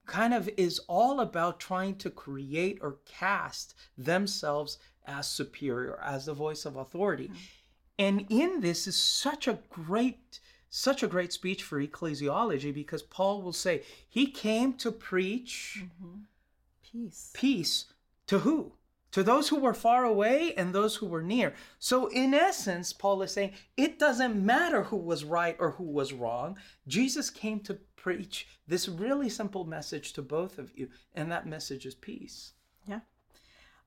kind 0.07 0.33
of 0.33 0.49
is 0.57 0.79
all 0.87 1.19
about 1.19 1.59
trying 1.59 1.95
to 1.95 2.09
create 2.09 2.79
or 2.81 2.97
cast 3.05 3.75
themselves 3.95 4.79
as 5.05 5.27
superior 5.27 6.01
as 6.01 6.25
the 6.25 6.33
voice 6.33 6.65
of 6.65 6.77
authority. 6.77 7.25
Mm-hmm 7.25 7.58
and 7.99 8.25
in 8.29 8.61
this 8.61 8.87
is 8.87 8.95
such 8.95 9.47
a 9.47 9.59
great 9.69 10.39
such 10.69 11.03
a 11.03 11.07
great 11.07 11.33
speech 11.33 11.63
for 11.63 11.81
ecclesiology 11.81 12.73
because 12.73 13.01
Paul 13.01 13.41
will 13.41 13.53
say 13.53 13.83
he 14.07 14.27
came 14.27 14.73
to 14.73 14.91
preach 14.91 15.83
mm-hmm. 15.83 16.19
peace. 16.83 17.31
Peace 17.33 17.85
to 18.27 18.39
who? 18.39 18.73
To 19.13 19.23
those 19.23 19.49
who 19.49 19.59
were 19.59 19.73
far 19.73 20.05
away 20.05 20.53
and 20.53 20.73
those 20.73 20.97
who 20.97 21.07
were 21.07 21.23
near. 21.23 21.55
So, 21.79 22.07
in 22.07 22.35
essence, 22.35 22.93
Paul 22.93 23.23
is 23.23 23.33
saying 23.33 23.53
it 23.75 23.97
doesn't 23.97 24.45
matter 24.45 24.83
who 24.83 24.97
was 24.97 25.23
right 25.23 25.57
or 25.59 25.71
who 25.71 25.83
was 25.83 26.13
wrong. 26.13 26.57
Jesus 26.87 27.31
came 27.31 27.59
to 27.61 27.79
preach 27.95 28.47
this 28.67 28.87
really 28.87 29.27
simple 29.29 29.65
message 29.65 30.13
to 30.13 30.21
both 30.21 30.59
of 30.59 30.71
you, 30.77 30.89
and 31.15 31.31
that 31.31 31.47
message 31.47 31.87
is 31.87 31.95
peace. 31.95 32.53
Yeah. 32.85 32.99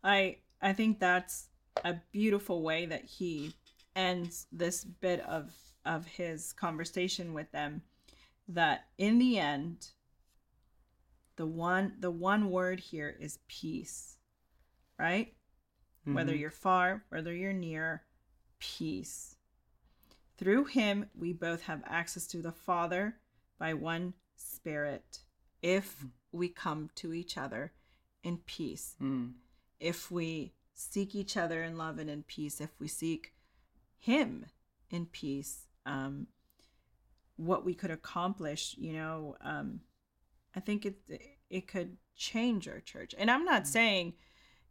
I 0.03 0.39
I 0.61 0.73
think 0.73 0.99
that's 0.99 1.47
a 1.85 1.95
beautiful 2.11 2.63
way 2.63 2.87
that 2.87 3.05
he 3.05 3.55
ends 3.95 4.47
this 4.53 4.85
bit 4.85 5.21
of 5.21 5.53
of 5.85 6.07
his 6.07 6.53
conversation 6.53 7.35
with 7.35 7.51
them 7.53 7.83
that 8.49 8.87
in 8.99 9.19
the 9.19 9.39
end 9.39 9.89
the 11.37 11.47
one 11.47 11.95
the 12.01 12.11
one 12.11 12.51
word 12.51 12.81
here 12.81 13.15
is 13.19 13.39
peace 13.49 14.17
right 14.99 15.35
mm-hmm. 16.03 16.15
whether 16.15 16.35
you're 16.35 16.51
far 16.51 17.05
whether 17.09 17.35
you're 17.35 17.53
near 17.53 18.03
peace 18.59 19.37
through 20.39 20.65
him 20.65 21.07
we 21.19 21.33
both 21.33 21.63
have 21.63 21.83
access 21.87 22.27
to 22.27 22.43
the 22.43 22.53
father 22.53 23.17
by 23.59 23.75
one 23.75 24.15
spirit 24.37 25.21
if 25.63 26.01
mm. 26.01 26.11
we 26.33 26.49
come 26.49 26.91
to 26.95 27.13
each 27.13 27.37
other 27.37 27.73
in 28.23 28.37
peace 28.39 28.95
mm. 29.01 29.33
if 29.81 30.11
we 30.11 30.53
seek 30.75 31.15
each 31.15 31.37
other 31.37 31.63
in 31.63 31.77
love 31.77 31.99
and 31.99 32.11
in 32.11 32.23
peace 32.23 32.61
if 32.61 32.71
we 32.79 32.89
seek 32.89 33.33
him 34.03 34.47
in 34.91 35.07
peace 35.07 35.67
um, 35.87 36.27
what 37.37 37.65
we 37.65 37.75
could 37.75 37.91
accomplish 37.91 38.75
you 38.79 38.93
know 38.93 39.37
um, 39.43 39.81
i 40.57 40.61
think 40.61 40.85
it 40.85 40.97
it 41.51 41.67
could 41.67 41.97
change 42.17 42.69
our 42.69 42.81
church 42.81 43.15
and 43.17 43.31
i'm 43.31 43.45
not 43.45 43.63
mm. 43.63 43.67
saying 43.67 44.13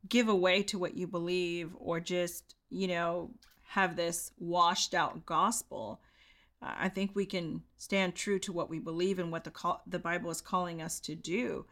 give 0.10 0.28
away 0.28 0.64
to 0.64 0.78
what 0.80 0.96
you 0.96 1.08
believe 1.08 1.72
or 1.78 2.00
just 2.00 2.56
you 2.70 2.88
know 2.88 3.32
have 3.64 3.96
this 3.96 4.32
washed 4.38 4.94
out 4.94 5.26
gospel 5.26 6.02
i 6.62 6.90
think 6.90 7.12
we 7.14 7.26
can 7.26 7.62
stand 7.78 8.16
true 8.16 8.38
to 8.38 8.52
what 8.52 8.70
we 8.70 8.80
believe 8.80 9.18
and 9.18 9.32
what 9.32 9.44
the 9.44 9.52
call, 9.52 9.82
the 9.88 10.00
bible 10.00 10.30
is 10.30 10.42
calling 10.42 10.82
us 10.82 11.00
to 11.00 11.16
do 11.16 11.66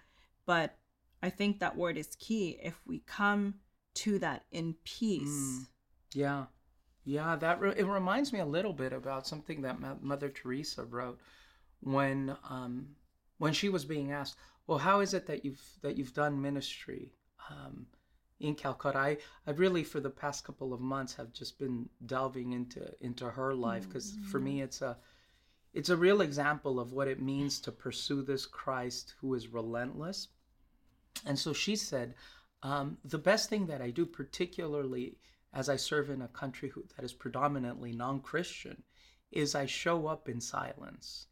but 0.46 0.80
I 1.22 1.30
think 1.30 1.60
that 1.60 1.76
word 1.76 1.98
is 1.98 2.16
key. 2.16 2.58
If 2.62 2.80
we 2.86 3.00
come 3.06 3.56
to 3.96 4.20
that 4.20 4.46
in 4.52 4.76
peace. 4.84 5.28
Mm. 5.28 5.68
Yeah. 6.14 6.46
Yeah, 7.10 7.36
that 7.38 7.60
re- 7.60 7.74
it 7.76 7.88
reminds 7.88 8.32
me 8.32 8.40
a 8.40 8.46
little 8.46 8.72
bit 8.72 8.94
about 8.94 9.26
something 9.26 9.64
that 9.64 9.80
Ma- 9.80 9.96
Mother 10.00 10.30
Teresa 10.30 10.86
wrote 10.86 11.20
when 11.80 12.38
um, 12.48 12.90
when 13.40 13.52
she 13.52 13.68
was 13.68 13.84
being 13.84 14.12
asked, 14.12 14.38
"Well, 14.68 14.78
how 14.78 15.00
is 15.00 15.16
it 15.16 15.26
that 15.26 15.44
you've 15.44 15.60
that 15.82 15.98
you've 15.98 16.14
done 16.14 16.40
ministry 16.40 17.12
um, 17.50 17.88
in 18.40 18.54
Calcutta?" 18.54 19.00
I 19.00 19.18
I 19.48 19.52
really 19.52 19.84
for 19.84 20.00
the 20.00 20.12
past 20.12 20.44
couple 20.44 20.72
of 20.72 20.82
months 20.82 21.16
have 21.16 21.34
just 21.34 21.58
been 21.58 21.90
delving 22.06 22.54
into 22.54 22.94
into 23.02 23.28
her 23.32 23.56
life 23.56 23.88
because 23.88 24.16
for 24.30 24.40
me 24.40 24.62
it's 24.62 24.84
a 24.84 24.96
it's 25.74 25.90
a 25.90 25.98
real 25.98 26.22
example 26.22 26.80
of 26.80 26.94
what 26.94 27.08
it 27.08 27.20
means 27.20 27.60
to 27.62 27.72
pursue 27.72 28.22
this 28.22 28.46
Christ 28.46 29.16
who 29.20 29.34
is 29.34 29.48
relentless. 29.48 30.28
And 31.26 31.40
so 31.40 31.54
she 31.54 31.76
said, 31.76 32.14
um, 32.62 33.00
the 33.04 33.18
best 33.18 33.50
thing 33.50 33.66
that 33.66 33.82
I 33.82 33.90
do, 33.90 34.06
particularly 34.06 35.18
as 35.54 35.70
I 35.70 35.76
serve 35.76 36.10
in 36.10 36.22
a 36.22 36.28
country 36.28 36.70
who, 36.70 36.84
that 36.96 37.06
is 37.06 37.14
predominantly 37.14 37.92
non 37.92 38.20
Christian, 38.20 38.84
is 39.32 39.56
I 39.56 39.66
show 39.66 40.08
up 40.08 40.30
in 40.30 40.42
silence. 40.42 41.28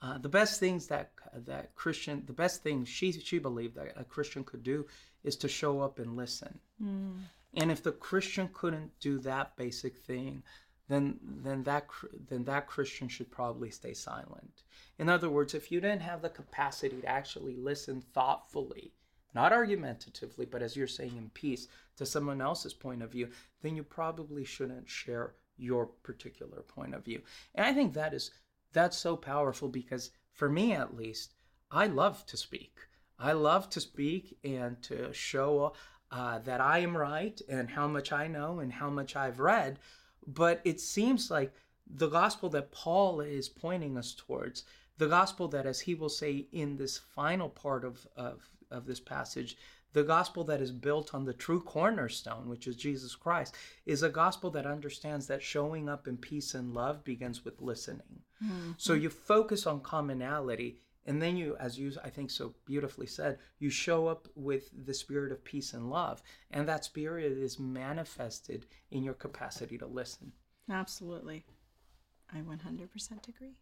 Uh, 0.00 0.18
the 0.18 0.28
best 0.28 0.58
things 0.58 0.88
that 0.88 1.12
that 1.32 1.74
Christian, 1.74 2.24
the 2.26 2.32
best 2.32 2.62
thing 2.62 2.84
she 2.84 3.12
she 3.12 3.38
believed 3.38 3.76
that 3.76 3.92
a 3.96 4.04
Christian 4.04 4.42
could 4.42 4.62
do 4.62 4.86
is 5.22 5.36
to 5.36 5.48
show 5.48 5.80
up 5.80 5.98
and 5.98 6.16
listen. 6.16 6.58
Mm. 6.82 7.20
And 7.54 7.70
if 7.70 7.82
the 7.82 7.92
Christian 7.92 8.50
couldn't 8.52 8.98
do 8.98 9.18
that 9.20 9.56
basic 9.56 9.96
thing, 9.98 10.42
then 10.88 11.20
then 11.22 11.62
that 11.64 11.86
then 12.28 12.44
that 12.44 12.66
Christian 12.66 13.08
should 13.08 13.30
probably 13.30 13.70
stay 13.70 13.94
silent. 13.94 14.64
In 14.98 15.08
other 15.08 15.30
words, 15.30 15.54
if 15.54 15.70
you 15.70 15.80
didn't 15.80 16.02
have 16.02 16.22
the 16.22 16.30
capacity 16.30 17.00
to 17.00 17.06
actually 17.06 17.56
listen 17.56 18.00
thoughtfully, 18.00 18.92
not 19.34 19.52
argumentatively, 19.52 20.46
but 20.46 20.62
as 20.62 20.76
you're 20.76 20.86
saying 20.86 21.16
in 21.16 21.30
peace 21.30 21.68
to 21.96 22.06
someone 22.06 22.40
else's 22.40 22.74
point 22.74 23.02
of 23.02 23.10
view, 23.10 23.28
then 23.62 23.76
you 23.76 23.82
probably 23.82 24.44
shouldn't 24.44 24.88
share 24.88 25.34
your 25.56 25.86
particular 25.86 26.62
point 26.62 26.94
of 26.94 27.04
view. 27.04 27.22
And 27.54 27.66
I 27.66 27.72
think 27.72 27.94
that 27.94 28.14
is 28.14 28.30
that's 28.72 28.96
so 28.96 29.16
powerful 29.16 29.68
because 29.68 30.10
for 30.32 30.48
me 30.48 30.72
at 30.72 30.96
least, 30.96 31.34
I 31.70 31.86
love 31.86 32.24
to 32.26 32.36
speak. 32.36 32.78
I 33.18 33.32
love 33.32 33.70
to 33.70 33.80
speak 33.80 34.38
and 34.42 34.82
to 34.82 35.12
show 35.12 35.74
uh, 36.10 36.38
that 36.40 36.60
I 36.60 36.78
am 36.78 36.96
right 36.96 37.40
and 37.48 37.70
how 37.70 37.86
much 37.86 38.12
I 38.12 38.26
know 38.26 38.58
and 38.58 38.72
how 38.72 38.90
much 38.90 39.14
I've 39.16 39.40
read. 39.40 39.78
But 40.26 40.60
it 40.64 40.80
seems 40.80 41.30
like 41.30 41.52
the 41.86 42.08
gospel 42.08 42.48
that 42.50 42.72
Paul 42.72 43.20
is 43.20 43.48
pointing 43.48 43.96
us 43.96 44.14
towards, 44.14 44.64
the 44.98 45.08
gospel 45.08 45.48
that, 45.48 45.66
as 45.66 45.80
he 45.80 45.94
will 45.94 46.08
say 46.08 46.46
in 46.52 46.76
this 46.76 46.98
final 46.98 47.48
part 47.48 47.84
of, 47.84 48.06
of, 48.16 48.48
of 48.72 48.86
this 48.86 49.00
passage, 49.00 49.56
the 49.92 50.02
gospel 50.02 50.44
that 50.44 50.60
is 50.60 50.72
built 50.72 51.14
on 51.14 51.24
the 51.24 51.34
true 51.34 51.60
cornerstone, 51.60 52.48
which 52.48 52.66
is 52.66 52.76
Jesus 52.76 53.14
Christ, 53.14 53.54
is 53.84 54.02
a 54.02 54.08
gospel 54.08 54.50
that 54.50 54.66
understands 54.66 55.26
that 55.26 55.42
showing 55.42 55.88
up 55.88 56.08
in 56.08 56.16
peace 56.16 56.54
and 56.54 56.72
love 56.72 57.04
begins 57.04 57.44
with 57.44 57.60
listening. 57.60 58.22
Mm-hmm. 58.42 58.72
So 58.78 58.94
you 58.94 59.10
focus 59.10 59.66
on 59.66 59.80
commonality, 59.80 60.78
and 61.04 61.20
then 61.20 61.36
you, 61.36 61.56
as 61.60 61.78
you 61.78 61.92
I 62.02 62.08
think 62.08 62.30
so 62.30 62.54
beautifully 62.64 63.06
said, 63.06 63.38
you 63.58 63.68
show 63.68 64.06
up 64.06 64.28
with 64.34 64.70
the 64.86 64.94
spirit 64.94 65.30
of 65.30 65.44
peace 65.44 65.74
and 65.74 65.90
love, 65.90 66.22
and 66.50 66.66
that 66.68 66.84
spirit 66.84 67.32
is 67.32 67.58
manifested 67.58 68.66
in 68.90 69.02
your 69.02 69.14
capacity 69.14 69.76
to 69.78 69.86
listen. 69.86 70.32
Absolutely. 70.70 71.44
I 72.34 72.38
100% 72.38 73.28
agree. 73.28 73.56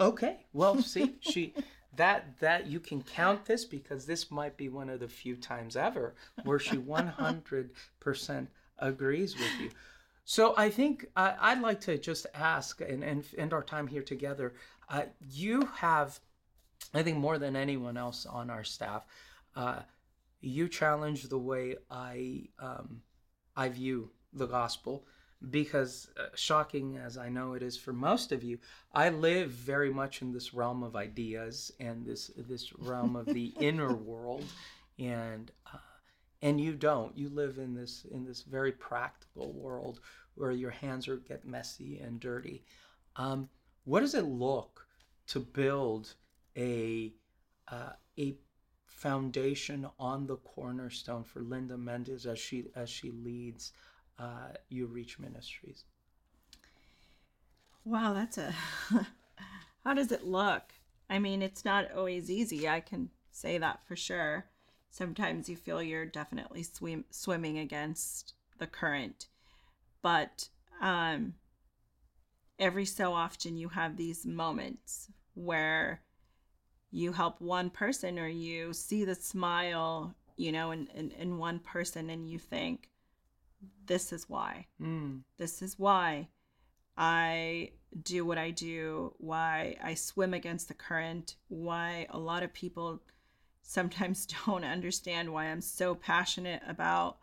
Okay. 0.00 0.46
Well, 0.52 0.82
see, 0.82 1.14
she 1.20 1.54
that 1.96 2.38
that 2.40 2.66
you 2.66 2.80
can 2.80 3.02
count 3.02 3.44
this 3.44 3.64
because 3.64 4.06
this 4.06 4.30
might 4.30 4.56
be 4.56 4.68
one 4.68 4.88
of 4.88 5.00
the 5.00 5.08
few 5.08 5.36
times 5.36 5.76
ever 5.76 6.14
where 6.44 6.58
she 6.58 6.76
100% 6.76 8.46
agrees 8.78 9.36
with 9.36 9.60
you. 9.60 9.70
So 10.24 10.54
I 10.56 10.70
think 10.70 11.06
uh, 11.16 11.34
I'd 11.40 11.60
like 11.60 11.80
to 11.82 11.98
just 11.98 12.26
ask 12.34 12.80
and, 12.80 13.02
and 13.02 13.24
end 13.36 13.52
our 13.52 13.62
time 13.62 13.86
here 13.86 14.02
together. 14.02 14.54
Uh, 14.88 15.02
you 15.30 15.68
have, 15.76 16.20
I 16.94 17.02
think, 17.02 17.18
more 17.18 17.38
than 17.38 17.56
anyone 17.56 17.96
else 17.96 18.24
on 18.24 18.48
our 18.48 18.64
staff, 18.64 19.04
uh, 19.56 19.80
you 20.40 20.68
challenge 20.68 21.24
the 21.24 21.38
way 21.38 21.76
I 21.90 22.48
um, 22.58 23.02
I 23.56 23.68
view 23.68 24.10
the 24.32 24.46
gospel 24.46 25.04
because 25.50 26.08
uh, 26.18 26.26
shocking 26.34 26.98
as 26.98 27.18
I 27.18 27.28
know 27.28 27.54
it 27.54 27.62
is 27.62 27.76
for 27.76 27.92
most 27.92 28.32
of 28.32 28.42
you, 28.42 28.58
I 28.92 29.08
live 29.08 29.50
very 29.50 29.92
much 29.92 30.22
in 30.22 30.32
this 30.32 30.54
realm 30.54 30.82
of 30.82 30.96
ideas 30.96 31.72
and 31.80 32.04
this 32.04 32.30
this 32.36 32.72
realm 32.78 33.16
of 33.16 33.26
the 33.26 33.46
inner 33.60 33.92
world, 33.92 34.44
and 34.98 35.50
uh, 35.72 35.78
and 36.42 36.60
you 36.60 36.74
don't. 36.74 37.16
You 37.16 37.28
live 37.28 37.58
in 37.58 37.74
this 37.74 38.06
in 38.10 38.24
this 38.24 38.42
very 38.42 38.72
practical 38.72 39.52
world 39.52 40.00
where 40.34 40.52
your 40.52 40.70
hands 40.70 41.08
are 41.08 41.16
get 41.16 41.46
messy 41.46 41.98
and 41.98 42.20
dirty. 42.20 42.64
Um, 43.16 43.48
what 43.84 44.00
does 44.00 44.14
it 44.14 44.24
look 44.24 44.86
to 45.28 45.40
build 45.40 46.14
a 46.56 47.12
uh, 47.68 47.92
a 48.18 48.36
foundation 48.86 49.88
on 49.98 50.26
the 50.26 50.36
cornerstone 50.36 51.24
for 51.24 51.40
Linda 51.40 51.76
Mendez 51.76 52.26
as 52.26 52.38
she 52.38 52.66
as 52.76 52.88
she 52.88 53.10
leads? 53.10 53.72
Uh, 54.18 54.52
UReach 54.70 55.18
ministries? 55.18 55.84
Wow, 57.84 58.12
that's 58.12 58.38
a. 58.38 58.54
How 59.84 59.94
does 59.94 60.12
it 60.12 60.24
look? 60.24 60.74
I 61.10 61.18
mean, 61.18 61.42
it's 61.42 61.64
not 61.64 61.92
always 61.92 62.30
easy. 62.30 62.68
I 62.68 62.80
can 62.80 63.10
say 63.32 63.58
that 63.58 63.80
for 63.86 63.96
sure. 63.96 64.46
Sometimes 64.90 65.48
you 65.48 65.56
feel 65.56 65.82
you're 65.82 66.06
definitely 66.06 66.62
swim 66.62 67.04
swimming 67.10 67.58
against 67.58 68.34
the 68.58 68.66
current, 68.66 69.26
but 70.02 70.48
um, 70.80 71.34
every 72.58 72.84
so 72.84 73.12
often 73.12 73.56
you 73.56 73.70
have 73.70 73.96
these 73.96 74.24
moments 74.24 75.08
where 75.34 76.02
you 76.90 77.12
help 77.12 77.40
one 77.40 77.70
person 77.70 78.18
or 78.18 78.28
you 78.28 78.72
see 78.72 79.04
the 79.04 79.14
smile, 79.14 80.14
you 80.36 80.52
know, 80.52 80.70
in, 80.70 80.86
in, 80.94 81.10
in 81.12 81.38
one 81.38 81.58
person 81.58 82.10
and 82.10 82.28
you 82.28 82.38
think, 82.38 82.90
this 83.86 84.12
is 84.12 84.28
why. 84.28 84.66
Mm. 84.80 85.22
This 85.38 85.62
is 85.62 85.78
why 85.78 86.28
I 86.96 87.72
do 88.02 88.24
what 88.24 88.38
I 88.38 88.50
do, 88.50 89.14
why 89.18 89.76
I 89.82 89.94
swim 89.94 90.34
against 90.34 90.68
the 90.68 90.74
current, 90.74 91.36
why 91.48 92.06
a 92.10 92.18
lot 92.18 92.42
of 92.42 92.52
people 92.52 93.02
sometimes 93.62 94.26
don't 94.46 94.64
understand 94.64 95.32
why 95.32 95.46
I'm 95.46 95.60
so 95.60 95.94
passionate 95.94 96.62
about 96.66 97.18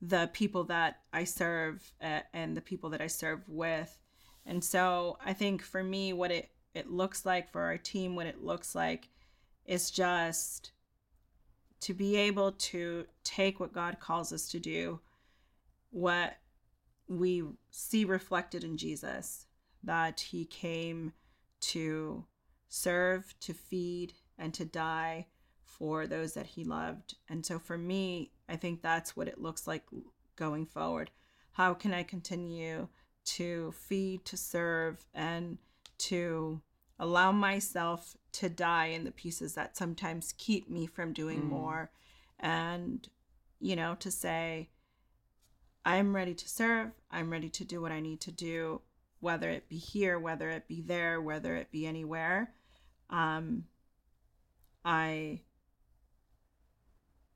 the 0.00 0.28
people 0.32 0.64
that 0.64 1.00
I 1.12 1.24
serve 1.24 1.92
and 2.00 2.56
the 2.56 2.60
people 2.60 2.90
that 2.90 3.00
I 3.00 3.06
serve 3.06 3.48
with. 3.48 4.00
And 4.44 4.64
so 4.64 5.18
I 5.24 5.32
think 5.32 5.62
for 5.62 5.84
me, 5.84 6.12
what 6.12 6.32
it, 6.32 6.50
it 6.74 6.90
looks 6.90 7.24
like 7.24 7.52
for 7.52 7.62
our 7.62 7.78
team, 7.78 8.16
what 8.16 8.26
it 8.26 8.42
looks 8.42 8.74
like 8.74 9.08
is 9.64 9.92
just 9.92 10.72
to 11.80 11.94
be 11.94 12.16
able 12.16 12.52
to 12.52 13.04
take 13.22 13.60
what 13.60 13.72
God 13.72 14.00
calls 14.00 14.32
us 14.32 14.48
to 14.48 14.58
do 14.58 15.00
what 15.92 16.38
we 17.06 17.44
see 17.70 18.04
reflected 18.04 18.64
in 18.64 18.76
Jesus 18.76 19.46
that 19.84 20.20
he 20.20 20.44
came 20.44 21.12
to 21.60 22.24
serve, 22.68 23.34
to 23.40 23.54
feed, 23.54 24.14
and 24.38 24.52
to 24.54 24.64
die 24.64 25.26
for 25.62 26.06
those 26.06 26.34
that 26.34 26.46
he 26.46 26.64
loved. 26.64 27.14
And 27.28 27.44
so 27.44 27.58
for 27.58 27.78
me, 27.78 28.32
I 28.48 28.56
think 28.56 28.82
that's 28.82 29.16
what 29.16 29.28
it 29.28 29.40
looks 29.40 29.66
like 29.66 29.84
going 30.36 30.66
forward. 30.66 31.10
How 31.52 31.74
can 31.74 31.92
I 31.92 32.02
continue 32.02 32.88
to 33.24 33.72
feed, 33.72 34.24
to 34.24 34.36
serve, 34.36 35.04
and 35.14 35.58
to 35.98 36.60
allow 36.98 37.32
myself 37.32 38.16
to 38.32 38.48
die 38.48 38.86
in 38.86 39.04
the 39.04 39.10
pieces 39.10 39.54
that 39.54 39.76
sometimes 39.76 40.34
keep 40.38 40.70
me 40.70 40.86
from 40.86 41.12
doing 41.12 41.42
mm. 41.42 41.50
more? 41.50 41.90
And, 42.40 43.06
you 43.60 43.76
know, 43.76 43.96
to 44.00 44.10
say, 44.10 44.70
I'm 45.84 46.14
ready 46.14 46.34
to 46.34 46.48
serve. 46.48 46.90
I'm 47.10 47.30
ready 47.30 47.48
to 47.50 47.64
do 47.64 47.80
what 47.80 47.92
I 47.92 48.00
need 48.00 48.20
to 48.22 48.32
do, 48.32 48.82
whether 49.20 49.50
it 49.50 49.68
be 49.68 49.78
here, 49.78 50.18
whether 50.18 50.50
it 50.50 50.68
be 50.68 50.80
there, 50.80 51.20
whether 51.20 51.56
it 51.56 51.70
be 51.70 51.86
anywhere. 51.86 52.52
Um, 53.10 53.64
I 54.84 55.40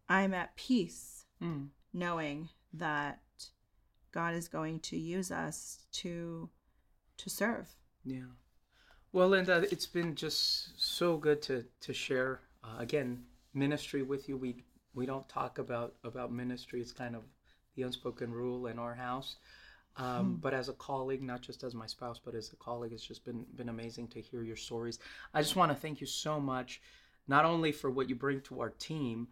I'm 0.08 0.34
at 0.34 0.56
peace 0.56 1.24
mm. 1.42 1.68
knowing 1.92 2.48
that 2.72 3.20
God 4.12 4.34
is 4.34 4.48
going 4.48 4.80
to 4.80 4.96
use 4.96 5.30
us 5.30 5.80
to 5.92 6.48
to 7.18 7.30
serve. 7.30 7.68
Yeah. 8.04 8.30
Well, 9.12 9.28
Linda, 9.28 9.64
it's 9.70 9.86
been 9.86 10.14
just 10.14 10.80
so 10.80 11.16
good 11.16 11.42
to 11.42 11.64
to 11.80 11.92
share 11.92 12.40
uh, 12.62 12.76
again 12.78 13.24
ministry 13.54 14.02
with 14.02 14.28
you. 14.28 14.36
We 14.36 14.64
we 14.94 15.06
don't 15.06 15.28
talk 15.28 15.58
about 15.58 15.94
about 16.04 16.32
ministry. 16.32 16.80
It's 16.80 16.92
kind 16.92 17.16
of 17.16 17.22
the 17.76 17.82
unspoken 17.82 18.32
rule 18.32 18.66
in 18.66 18.78
our 18.78 18.94
house. 18.94 19.36
Um, 19.96 20.24
hmm. 20.26 20.34
But 20.36 20.54
as 20.54 20.68
a 20.68 20.74
colleague, 20.74 21.22
not 21.22 21.40
just 21.40 21.62
as 21.62 21.74
my 21.74 21.86
spouse, 21.86 22.20
but 22.22 22.34
as 22.34 22.52
a 22.52 22.56
colleague, 22.56 22.92
it's 22.92 23.06
just 23.06 23.24
been 23.24 23.46
been 23.54 23.68
amazing 23.68 24.08
to 24.08 24.20
hear 24.20 24.42
your 24.42 24.56
stories. 24.56 24.98
I 25.32 25.42
just 25.42 25.56
want 25.56 25.70
to 25.72 25.76
thank 25.76 26.00
you 26.00 26.06
so 26.06 26.40
much 26.40 26.80
not 27.28 27.44
only 27.44 27.72
for 27.72 27.90
what 27.90 28.08
you 28.08 28.14
bring 28.14 28.40
to 28.42 28.60
our 28.60 28.70
team, 28.70 29.28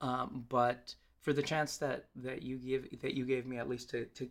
um, 0.00 0.44
but 0.48 0.94
for 1.20 1.32
the 1.32 1.42
chance 1.42 1.76
that 1.78 2.06
that 2.16 2.42
you 2.42 2.56
give 2.56 3.00
that 3.00 3.14
you 3.14 3.24
gave 3.24 3.46
me 3.46 3.58
at 3.58 3.68
least 3.68 3.90
to 3.90 4.06
to 4.06 4.28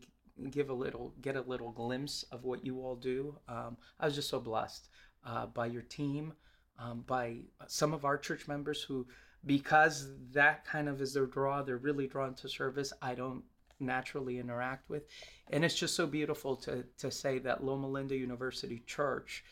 give 0.51 0.69
a 0.69 0.73
little 0.73 1.13
get 1.21 1.35
a 1.35 1.41
little 1.41 1.71
glimpse 1.71 2.23
of 2.31 2.43
what 2.43 2.65
you 2.65 2.79
all 2.79 2.95
do. 2.95 3.37
Um, 3.47 3.77
I 3.99 4.05
was 4.05 4.15
just 4.15 4.29
so 4.29 4.39
blessed 4.39 4.89
uh, 5.25 5.47
by 5.47 5.67
your 5.67 5.81
team, 5.81 6.33
um, 6.79 7.03
by 7.07 7.37
some 7.67 7.93
of 7.93 8.05
our 8.05 8.17
church 8.17 8.47
members 8.47 8.81
who, 8.81 9.07
because 9.45 10.09
that 10.31 10.65
kind 10.65 10.87
of 10.87 11.01
is 11.01 11.13
their 11.13 11.25
draw, 11.25 11.63
they're 11.63 11.77
really 11.77 12.07
drawn 12.07 12.33
to 12.35 12.49
service. 12.49 12.93
I 13.01 13.15
don't 13.15 13.43
naturally 13.79 14.39
interact 14.39 14.89
with, 14.89 15.03
and 15.49 15.63
it's 15.63 15.75
just 15.75 15.95
so 15.95 16.07
beautiful 16.07 16.55
to 16.57 16.83
to 16.97 17.11
say 17.11 17.39
that 17.39 17.63
Loma 17.63 17.87
Linda 17.87 18.15
University 18.15 18.83
Church, 18.85 19.43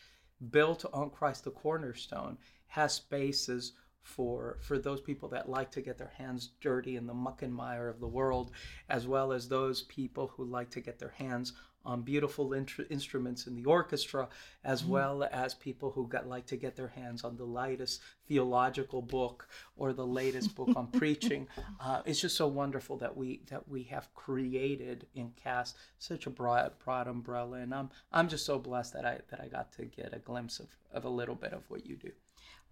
built 0.50 0.84
on 0.92 1.10
Christ 1.10 1.44
the 1.44 1.50
cornerstone, 1.50 2.38
has 2.68 2.94
spaces 2.94 3.72
for 4.02 4.58
for 4.60 4.78
those 4.78 5.00
people 5.00 5.28
that 5.28 5.48
like 5.48 5.70
to 5.72 5.80
get 5.80 5.98
their 5.98 6.12
hands 6.16 6.50
dirty 6.60 6.96
in 6.96 7.06
the 7.06 7.14
muck 7.14 7.42
and 7.42 7.54
mire 7.54 7.88
of 7.88 8.00
the 8.00 8.06
world, 8.06 8.52
as 8.88 9.06
well 9.06 9.32
as 9.32 9.48
those 9.48 9.82
people 9.82 10.28
who 10.28 10.44
like 10.44 10.70
to 10.70 10.80
get 10.80 10.98
their 10.98 11.14
hands 11.16 11.52
on 11.86 12.02
beautiful 12.02 12.52
int- 12.52 12.86
instruments 12.90 13.46
in 13.46 13.54
the 13.54 13.64
orchestra, 13.64 14.28
as 14.64 14.82
mm. 14.82 14.88
well 14.88 15.28
as 15.32 15.54
people 15.54 15.90
who 15.90 16.06
got 16.08 16.26
like 16.26 16.46
to 16.46 16.56
get 16.56 16.76
their 16.76 16.88
hands 16.88 17.24
on 17.24 17.36
the 17.36 17.44
lightest 17.44 18.02
theological 18.28 19.00
book 19.00 19.48
or 19.76 19.92
the 19.92 20.06
latest 20.06 20.54
book 20.54 20.68
on 20.76 20.86
preaching. 20.92 21.46
Uh, 21.80 22.02
it's 22.04 22.20
just 22.20 22.36
so 22.36 22.46
wonderful 22.46 22.96
that 22.98 23.16
we 23.16 23.40
that 23.48 23.66
we 23.68 23.84
have 23.84 24.12
created 24.14 25.06
and 25.16 25.34
cast 25.36 25.76
such 25.98 26.26
a 26.26 26.30
broad 26.30 26.72
broad 26.84 27.06
umbrella, 27.06 27.58
and 27.58 27.72
I'm 27.72 27.90
I'm 28.12 28.28
just 28.28 28.44
so 28.44 28.58
blessed 28.58 28.92
that 28.94 29.06
I 29.06 29.20
that 29.30 29.40
I 29.40 29.48
got 29.48 29.72
to 29.72 29.84
get 29.84 30.12
a 30.12 30.18
glimpse 30.18 30.60
of, 30.60 30.68
of 30.92 31.04
a 31.04 31.08
little 31.08 31.36
bit 31.36 31.52
of 31.52 31.62
what 31.70 31.86
you 31.86 31.96
do. 31.96 32.10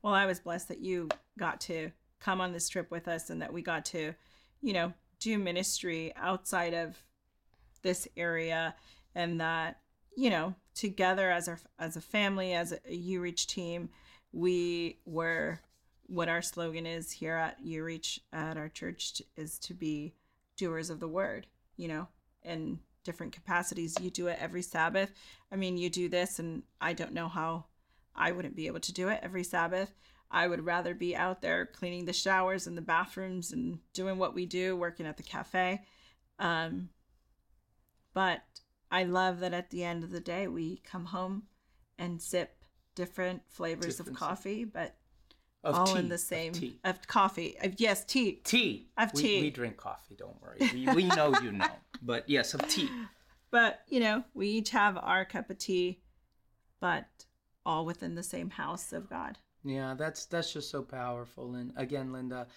Well, 0.02 0.12
I 0.12 0.26
was 0.26 0.40
blessed 0.40 0.68
that 0.68 0.80
you 0.80 1.08
got 1.38 1.62
to 1.62 1.90
come 2.20 2.40
on 2.40 2.52
this 2.52 2.68
trip 2.68 2.90
with 2.90 3.08
us 3.08 3.30
and 3.30 3.40
that 3.40 3.52
we 3.52 3.62
got 3.62 3.84
to, 3.86 4.14
you 4.60 4.72
know, 4.72 4.92
do 5.18 5.38
ministry 5.38 6.12
outside 6.16 6.74
of 6.74 7.02
this 7.82 8.08
area 8.16 8.74
and 9.14 9.40
that, 9.40 9.80
you 10.16 10.30
know, 10.30 10.54
together 10.74 11.30
as 11.30 11.48
our 11.48 11.58
as 11.78 11.96
a 11.96 12.00
family, 12.00 12.52
as 12.52 12.72
a 12.72 12.78
UReach 12.88 13.46
team, 13.46 13.90
we 14.32 14.98
were 15.04 15.60
what 16.06 16.28
our 16.28 16.42
slogan 16.42 16.86
is 16.86 17.10
here 17.10 17.34
at 17.34 17.64
UReach 17.64 18.18
at 18.32 18.56
our 18.56 18.68
church 18.68 19.22
is 19.36 19.58
to 19.60 19.74
be 19.74 20.14
doers 20.56 20.90
of 20.90 21.00
the 21.00 21.08
word, 21.08 21.46
you 21.76 21.88
know, 21.88 22.08
in 22.42 22.78
different 23.04 23.32
capacities. 23.32 23.96
You 24.00 24.10
do 24.10 24.26
it 24.26 24.38
every 24.40 24.62
Sabbath. 24.62 25.12
I 25.50 25.56
mean, 25.56 25.76
you 25.76 25.88
do 25.88 26.08
this 26.08 26.38
and 26.38 26.62
I 26.80 26.92
don't 26.92 27.12
know 27.12 27.28
how 27.28 27.66
I 28.14 28.32
wouldn't 28.32 28.56
be 28.56 28.66
able 28.66 28.80
to 28.80 28.92
do 28.92 29.08
it 29.08 29.20
every 29.22 29.44
Sabbath. 29.44 29.94
I 30.30 30.48
would 30.48 30.64
rather 30.64 30.94
be 30.94 31.14
out 31.14 31.42
there 31.42 31.66
cleaning 31.66 32.06
the 32.06 32.12
showers 32.12 32.66
and 32.66 32.76
the 32.76 32.82
bathrooms 32.82 33.52
and 33.52 33.78
doing 33.92 34.18
what 34.18 34.34
we 34.34 34.46
do, 34.46 34.76
working 34.76 35.06
at 35.06 35.16
the 35.16 35.22
cafe. 35.22 35.82
Um, 36.38 36.88
but 38.14 38.42
I 38.94 39.02
love 39.02 39.40
that 39.40 39.52
at 39.52 39.70
the 39.70 39.82
end 39.82 40.04
of 40.04 40.12
the 40.12 40.20
day, 40.20 40.46
we 40.46 40.80
come 40.84 41.06
home 41.06 41.42
and 41.98 42.22
sip 42.22 42.64
different 42.94 43.42
flavors 43.48 43.96
different 43.96 44.10
of 44.10 44.16
coffee, 44.16 44.62
but 44.64 44.94
of 45.64 45.74
all 45.74 45.86
tea, 45.86 45.98
in 45.98 46.08
the 46.08 46.16
same 46.16 46.52
of, 46.52 46.60
tea. 46.60 46.78
of 46.84 47.04
coffee. 47.08 47.56
Of, 47.60 47.74
yes, 47.78 48.04
tea. 48.04 48.40
Tea. 48.44 48.86
Of 48.96 49.12
we, 49.14 49.22
tea. 49.22 49.40
We 49.40 49.50
drink 49.50 49.78
coffee. 49.78 50.14
Don't 50.14 50.40
worry. 50.40 50.58
We, 50.72 50.86
we 50.94 51.04
know 51.06 51.34
you 51.42 51.50
know. 51.50 51.66
But 52.02 52.28
yes, 52.28 52.54
of 52.54 52.68
tea. 52.68 52.88
But 53.50 53.80
you 53.88 54.00
know, 54.00 54.24
we 54.34 54.48
each 54.48 54.70
have 54.70 54.96
our 54.96 55.24
cup 55.24 55.48
of 55.48 55.58
tea, 55.58 56.00
but 56.80 57.06
all 57.64 57.84
within 57.86 58.16
the 58.16 58.22
same 58.22 58.50
house 58.50 58.92
of 58.92 59.08
God. 59.08 59.38
Yeah, 59.64 59.94
that's 59.94 60.26
that's 60.26 60.52
just 60.52 60.70
so 60.70 60.82
powerful. 60.82 61.54
And 61.54 61.72
again, 61.76 62.12
Linda, 62.12 62.48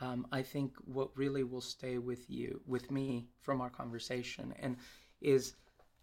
um, 0.00 0.28
I 0.30 0.42
think 0.42 0.74
what 0.84 1.10
really 1.16 1.42
will 1.42 1.60
stay 1.60 1.98
with 1.98 2.30
you, 2.30 2.60
with 2.66 2.90
me, 2.92 3.26
from 3.40 3.60
our 3.60 3.68
conversation, 3.68 4.54
and 4.60 4.76
is 5.20 5.54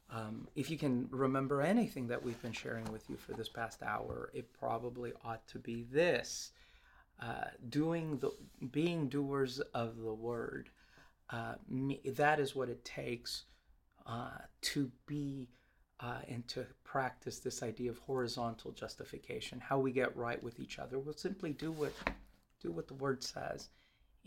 um, 0.09 0.47
if 0.55 0.69
you 0.69 0.77
can 0.77 1.07
remember 1.11 1.61
anything 1.61 2.07
that 2.07 2.23
we've 2.23 2.41
been 2.41 2.51
sharing 2.51 2.85
with 2.85 3.09
you 3.09 3.17
for 3.17 3.33
this 3.33 3.49
past 3.49 3.81
hour, 3.83 4.29
it 4.33 4.53
probably 4.53 5.13
ought 5.23 5.45
to 5.47 5.59
be 5.59 5.83
this: 5.91 6.51
uh, 7.21 7.45
doing 7.69 8.17
the 8.19 8.31
being 8.71 9.09
doers 9.09 9.59
of 9.73 9.97
the 9.97 10.13
word. 10.13 10.69
Uh, 11.29 11.55
me, 11.67 12.01
that 12.05 12.39
is 12.39 12.55
what 12.55 12.69
it 12.69 12.85
takes 12.85 13.45
uh, 14.05 14.29
to 14.61 14.91
be 15.07 15.49
uh, 15.99 16.19
and 16.27 16.47
to 16.47 16.65
practice 16.83 17.39
this 17.39 17.63
idea 17.63 17.89
of 17.89 17.97
horizontal 17.99 18.71
justification, 18.71 19.59
how 19.59 19.79
we 19.79 19.91
get 19.91 20.15
right 20.15 20.41
with 20.43 20.59
each 20.59 20.77
other. 20.77 20.99
We'll 20.99 21.15
simply 21.15 21.53
do 21.53 21.71
what 21.71 21.93
do 22.61 22.71
what 22.71 22.87
the 22.87 22.93
word 22.95 23.23
says. 23.23 23.69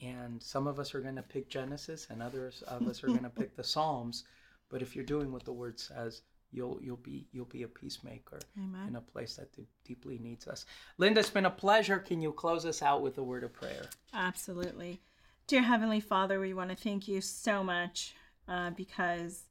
And 0.00 0.40
some 0.40 0.66
of 0.66 0.78
us 0.78 0.94
are 0.94 1.00
going 1.00 1.16
to 1.16 1.22
pick 1.22 1.48
Genesis, 1.48 2.06
and 2.10 2.22
others 2.22 2.62
of 2.68 2.86
us 2.86 3.02
are 3.02 3.08
going 3.08 3.24
to 3.24 3.30
pick 3.30 3.56
the 3.56 3.64
Psalms. 3.74 4.24
But 4.70 4.82
if 4.82 4.94
you're 4.94 5.04
doing 5.04 5.32
what 5.32 5.44
the 5.44 5.52
word 5.52 5.78
says, 5.80 6.22
you'll 6.50 6.78
you'll 6.82 6.96
be 6.96 7.26
you'll 7.32 7.44
be 7.46 7.62
a 7.62 7.68
peacemaker 7.68 8.40
Amen. 8.56 8.88
in 8.88 8.96
a 8.96 9.00
place 9.00 9.36
that 9.36 9.48
deeply 9.84 10.18
needs 10.18 10.46
us. 10.46 10.66
Linda, 10.98 11.20
it's 11.20 11.30
been 11.30 11.46
a 11.46 11.50
pleasure. 11.50 11.98
Can 11.98 12.20
you 12.20 12.32
close 12.32 12.64
us 12.64 12.82
out 12.82 13.02
with 13.02 13.18
a 13.18 13.22
word 13.22 13.44
of 13.44 13.52
prayer? 13.52 13.86
Absolutely, 14.14 15.00
dear 15.46 15.62
Heavenly 15.62 16.00
Father, 16.00 16.40
we 16.40 16.54
want 16.54 16.70
to 16.70 16.76
thank 16.76 17.08
you 17.08 17.20
so 17.20 17.62
much 17.62 18.14
uh, 18.48 18.70
because 18.70 19.44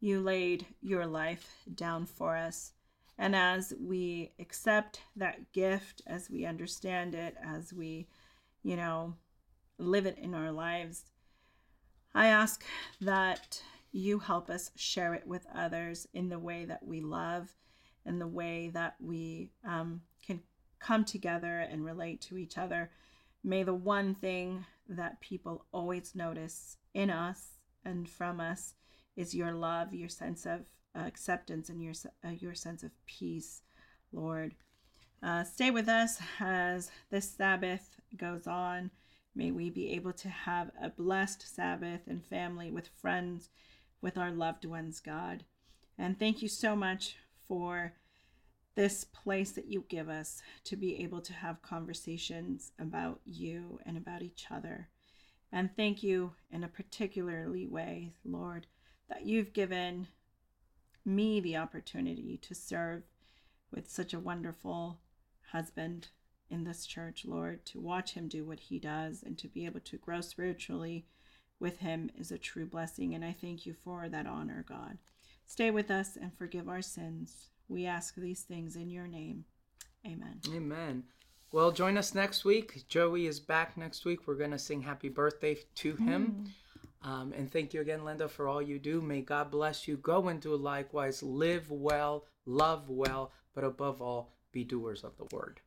you 0.00 0.20
laid 0.20 0.66
your 0.80 1.06
life 1.06 1.54
down 1.74 2.06
for 2.06 2.36
us. 2.36 2.72
And 3.18 3.36
as 3.36 3.74
we 3.78 4.32
accept 4.38 5.02
that 5.16 5.52
gift, 5.52 6.00
as 6.06 6.30
we 6.30 6.46
understand 6.46 7.14
it, 7.14 7.36
as 7.44 7.70
we, 7.70 8.08
you 8.62 8.76
know, 8.76 9.14
live 9.76 10.06
it 10.06 10.16
in 10.16 10.34
our 10.34 10.50
lives, 10.50 11.04
I 12.14 12.28
ask 12.28 12.64
that 13.02 13.62
you 13.92 14.18
help 14.18 14.50
us 14.50 14.70
share 14.76 15.14
it 15.14 15.26
with 15.26 15.46
others 15.54 16.06
in 16.14 16.28
the 16.28 16.38
way 16.38 16.64
that 16.64 16.86
we 16.86 17.00
love, 17.00 17.54
in 18.06 18.18
the 18.18 18.26
way 18.26 18.70
that 18.72 18.96
we 19.00 19.50
um, 19.64 20.02
can 20.24 20.40
come 20.78 21.04
together 21.04 21.60
and 21.60 21.84
relate 21.84 22.20
to 22.22 22.38
each 22.38 22.56
other. 22.56 22.90
May 23.42 23.62
the 23.62 23.74
one 23.74 24.14
thing 24.14 24.64
that 24.88 25.20
people 25.20 25.66
always 25.72 26.14
notice 26.14 26.76
in 26.94 27.10
us 27.10 27.58
and 27.84 28.08
from 28.08 28.40
us 28.40 28.74
is 29.16 29.34
your 29.34 29.52
love, 29.52 29.94
your 29.94 30.08
sense 30.08 30.46
of 30.46 30.60
acceptance, 30.94 31.68
and 31.68 31.82
your 31.82 31.94
uh, 32.24 32.30
your 32.30 32.54
sense 32.54 32.82
of 32.82 32.90
peace, 33.06 33.62
Lord. 34.12 34.54
Uh, 35.22 35.44
stay 35.44 35.70
with 35.70 35.88
us 35.88 36.18
as 36.38 36.90
this 37.10 37.30
Sabbath 37.30 37.96
goes 38.16 38.46
on. 38.46 38.90
May 39.34 39.50
we 39.50 39.70
be 39.70 39.92
able 39.92 40.12
to 40.14 40.28
have 40.28 40.70
a 40.82 40.88
blessed 40.88 41.54
Sabbath 41.54 42.00
and 42.06 42.24
family 42.24 42.70
with 42.70 42.88
friends, 42.88 43.50
with 44.00 44.16
our 44.16 44.30
loved 44.30 44.64
ones, 44.64 45.00
God. 45.00 45.44
And 45.98 46.18
thank 46.18 46.42
you 46.42 46.48
so 46.48 46.74
much 46.74 47.16
for 47.46 47.94
this 48.74 49.04
place 49.04 49.52
that 49.52 49.66
you 49.66 49.84
give 49.88 50.08
us 50.08 50.40
to 50.64 50.76
be 50.76 51.02
able 51.02 51.20
to 51.20 51.32
have 51.32 51.62
conversations 51.62 52.72
about 52.78 53.20
you 53.24 53.78
and 53.84 53.96
about 53.96 54.22
each 54.22 54.46
other. 54.50 54.88
And 55.52 55.74
thank 55.74 56.02
you 56.02 56.32
in 56.50 56.62
a 56.62 56.68
particularly 56.68 57.66
way, 57.66 58.12
Lord, 58.24 58.66
that 59.08 59.26
you've 59.26 59.52
given 59.52 60.06
me 61.04 61.40
the 61.40 61.56
opportunity 61.56 62.38
to 62.42 62.54
serve 62.54 63.02
with 63.72 63.90
such 63.90 64.14
a 64.14 64.20
wonderful 64.20 65.00
husband 65.52 66.08
in 66.48 66.64
this 66.64 66.86
church, 66.86 67.24
Lord, 67.24 67.64
to 67.66 67.80
watch 67.80 68.12
him 68.12 68.28
do 68.28 68.44
what 68.44 68.60
he 68.60 68.78
does 68.78 69.22
and 69.22 69.38
to 69.38 69.48
be 69.48 69.66
able 69.66 69.80
to 69.80 69.96
grow 69.96 70.20
spiritually 70.20 71.06
with 71.60 71.78
him 71.78 72.10
is 72.18 72.32
a 72.32 72.38
true 72.38 72.66
blessing. 72.66 73.14
And 73.14 73.24
I 73.24 73.34
thank 73.40 73.66
you 73.66 73.74
for 73.84 74.08
that 74.08 74.26
honor, 74.26 74.64
God. 74.68 74.98
Stay 75.46 75.70
with 75.70 75.90
us 75.90 76.16
and 76.20 76.32
forgive 76.32 76.68
our 76.68 76.82
sins. 76.82 77.50
We 77.68 77.86
ask 77.86 78.14
these 78.14 78.42
things 78.42 78.76
in 78.76 78.90
your 78.90 79.06
name. 79.06 79.44
Amen. 80.06 80.40
Amen. 80.54 81.04
Well, 81.52 81.72
join 81.72 81.98
us 81.98 82.14
next 82.14 82.44
week. 82.44 82.84
Joey 82.88 83.26
is 83.26 83.40
back 83.40 83.76
next 83.76 84.04
week. 84.04 84.26
We're 84.26 84.36
going 84.36 84.52
to 84.52 84.58
sing 84.58 84.82
happy 84.82 85.08
birthday 85.08 85.58
to 85.76 85.96
him. 85.96 86.46
Mm. 87.04 87.08
Um, 87.08 87.32
and 87.36 87.50
thank 87.50 87.74
you 87.74 87.80
again, 87.80 88.04
Linda, 88.04 88.28
for 88.28 88.46
all 88.46 88.62
you 88.62 88.78
do. 88.78 89.00
May 89.00 89.22
God 89.22 89.50
bless 89.50 89.88
you. 89.88 89.96
Go 89.96 90.28
and 90.28 90.40
do 90.40 90.54
likewise. 90.54 91.22
Live 91.22 91.70
well, 91.70 92.24
love 92.46 92.88
well, 92.88 93.32
but 93.54 93.64
above 93.64 94.00
all, 94.00 94.32
be 94.52 94.64
doers 94.64 95.02
of 95.02 95.16
the 95.16 95.34
word. 95.34 95.60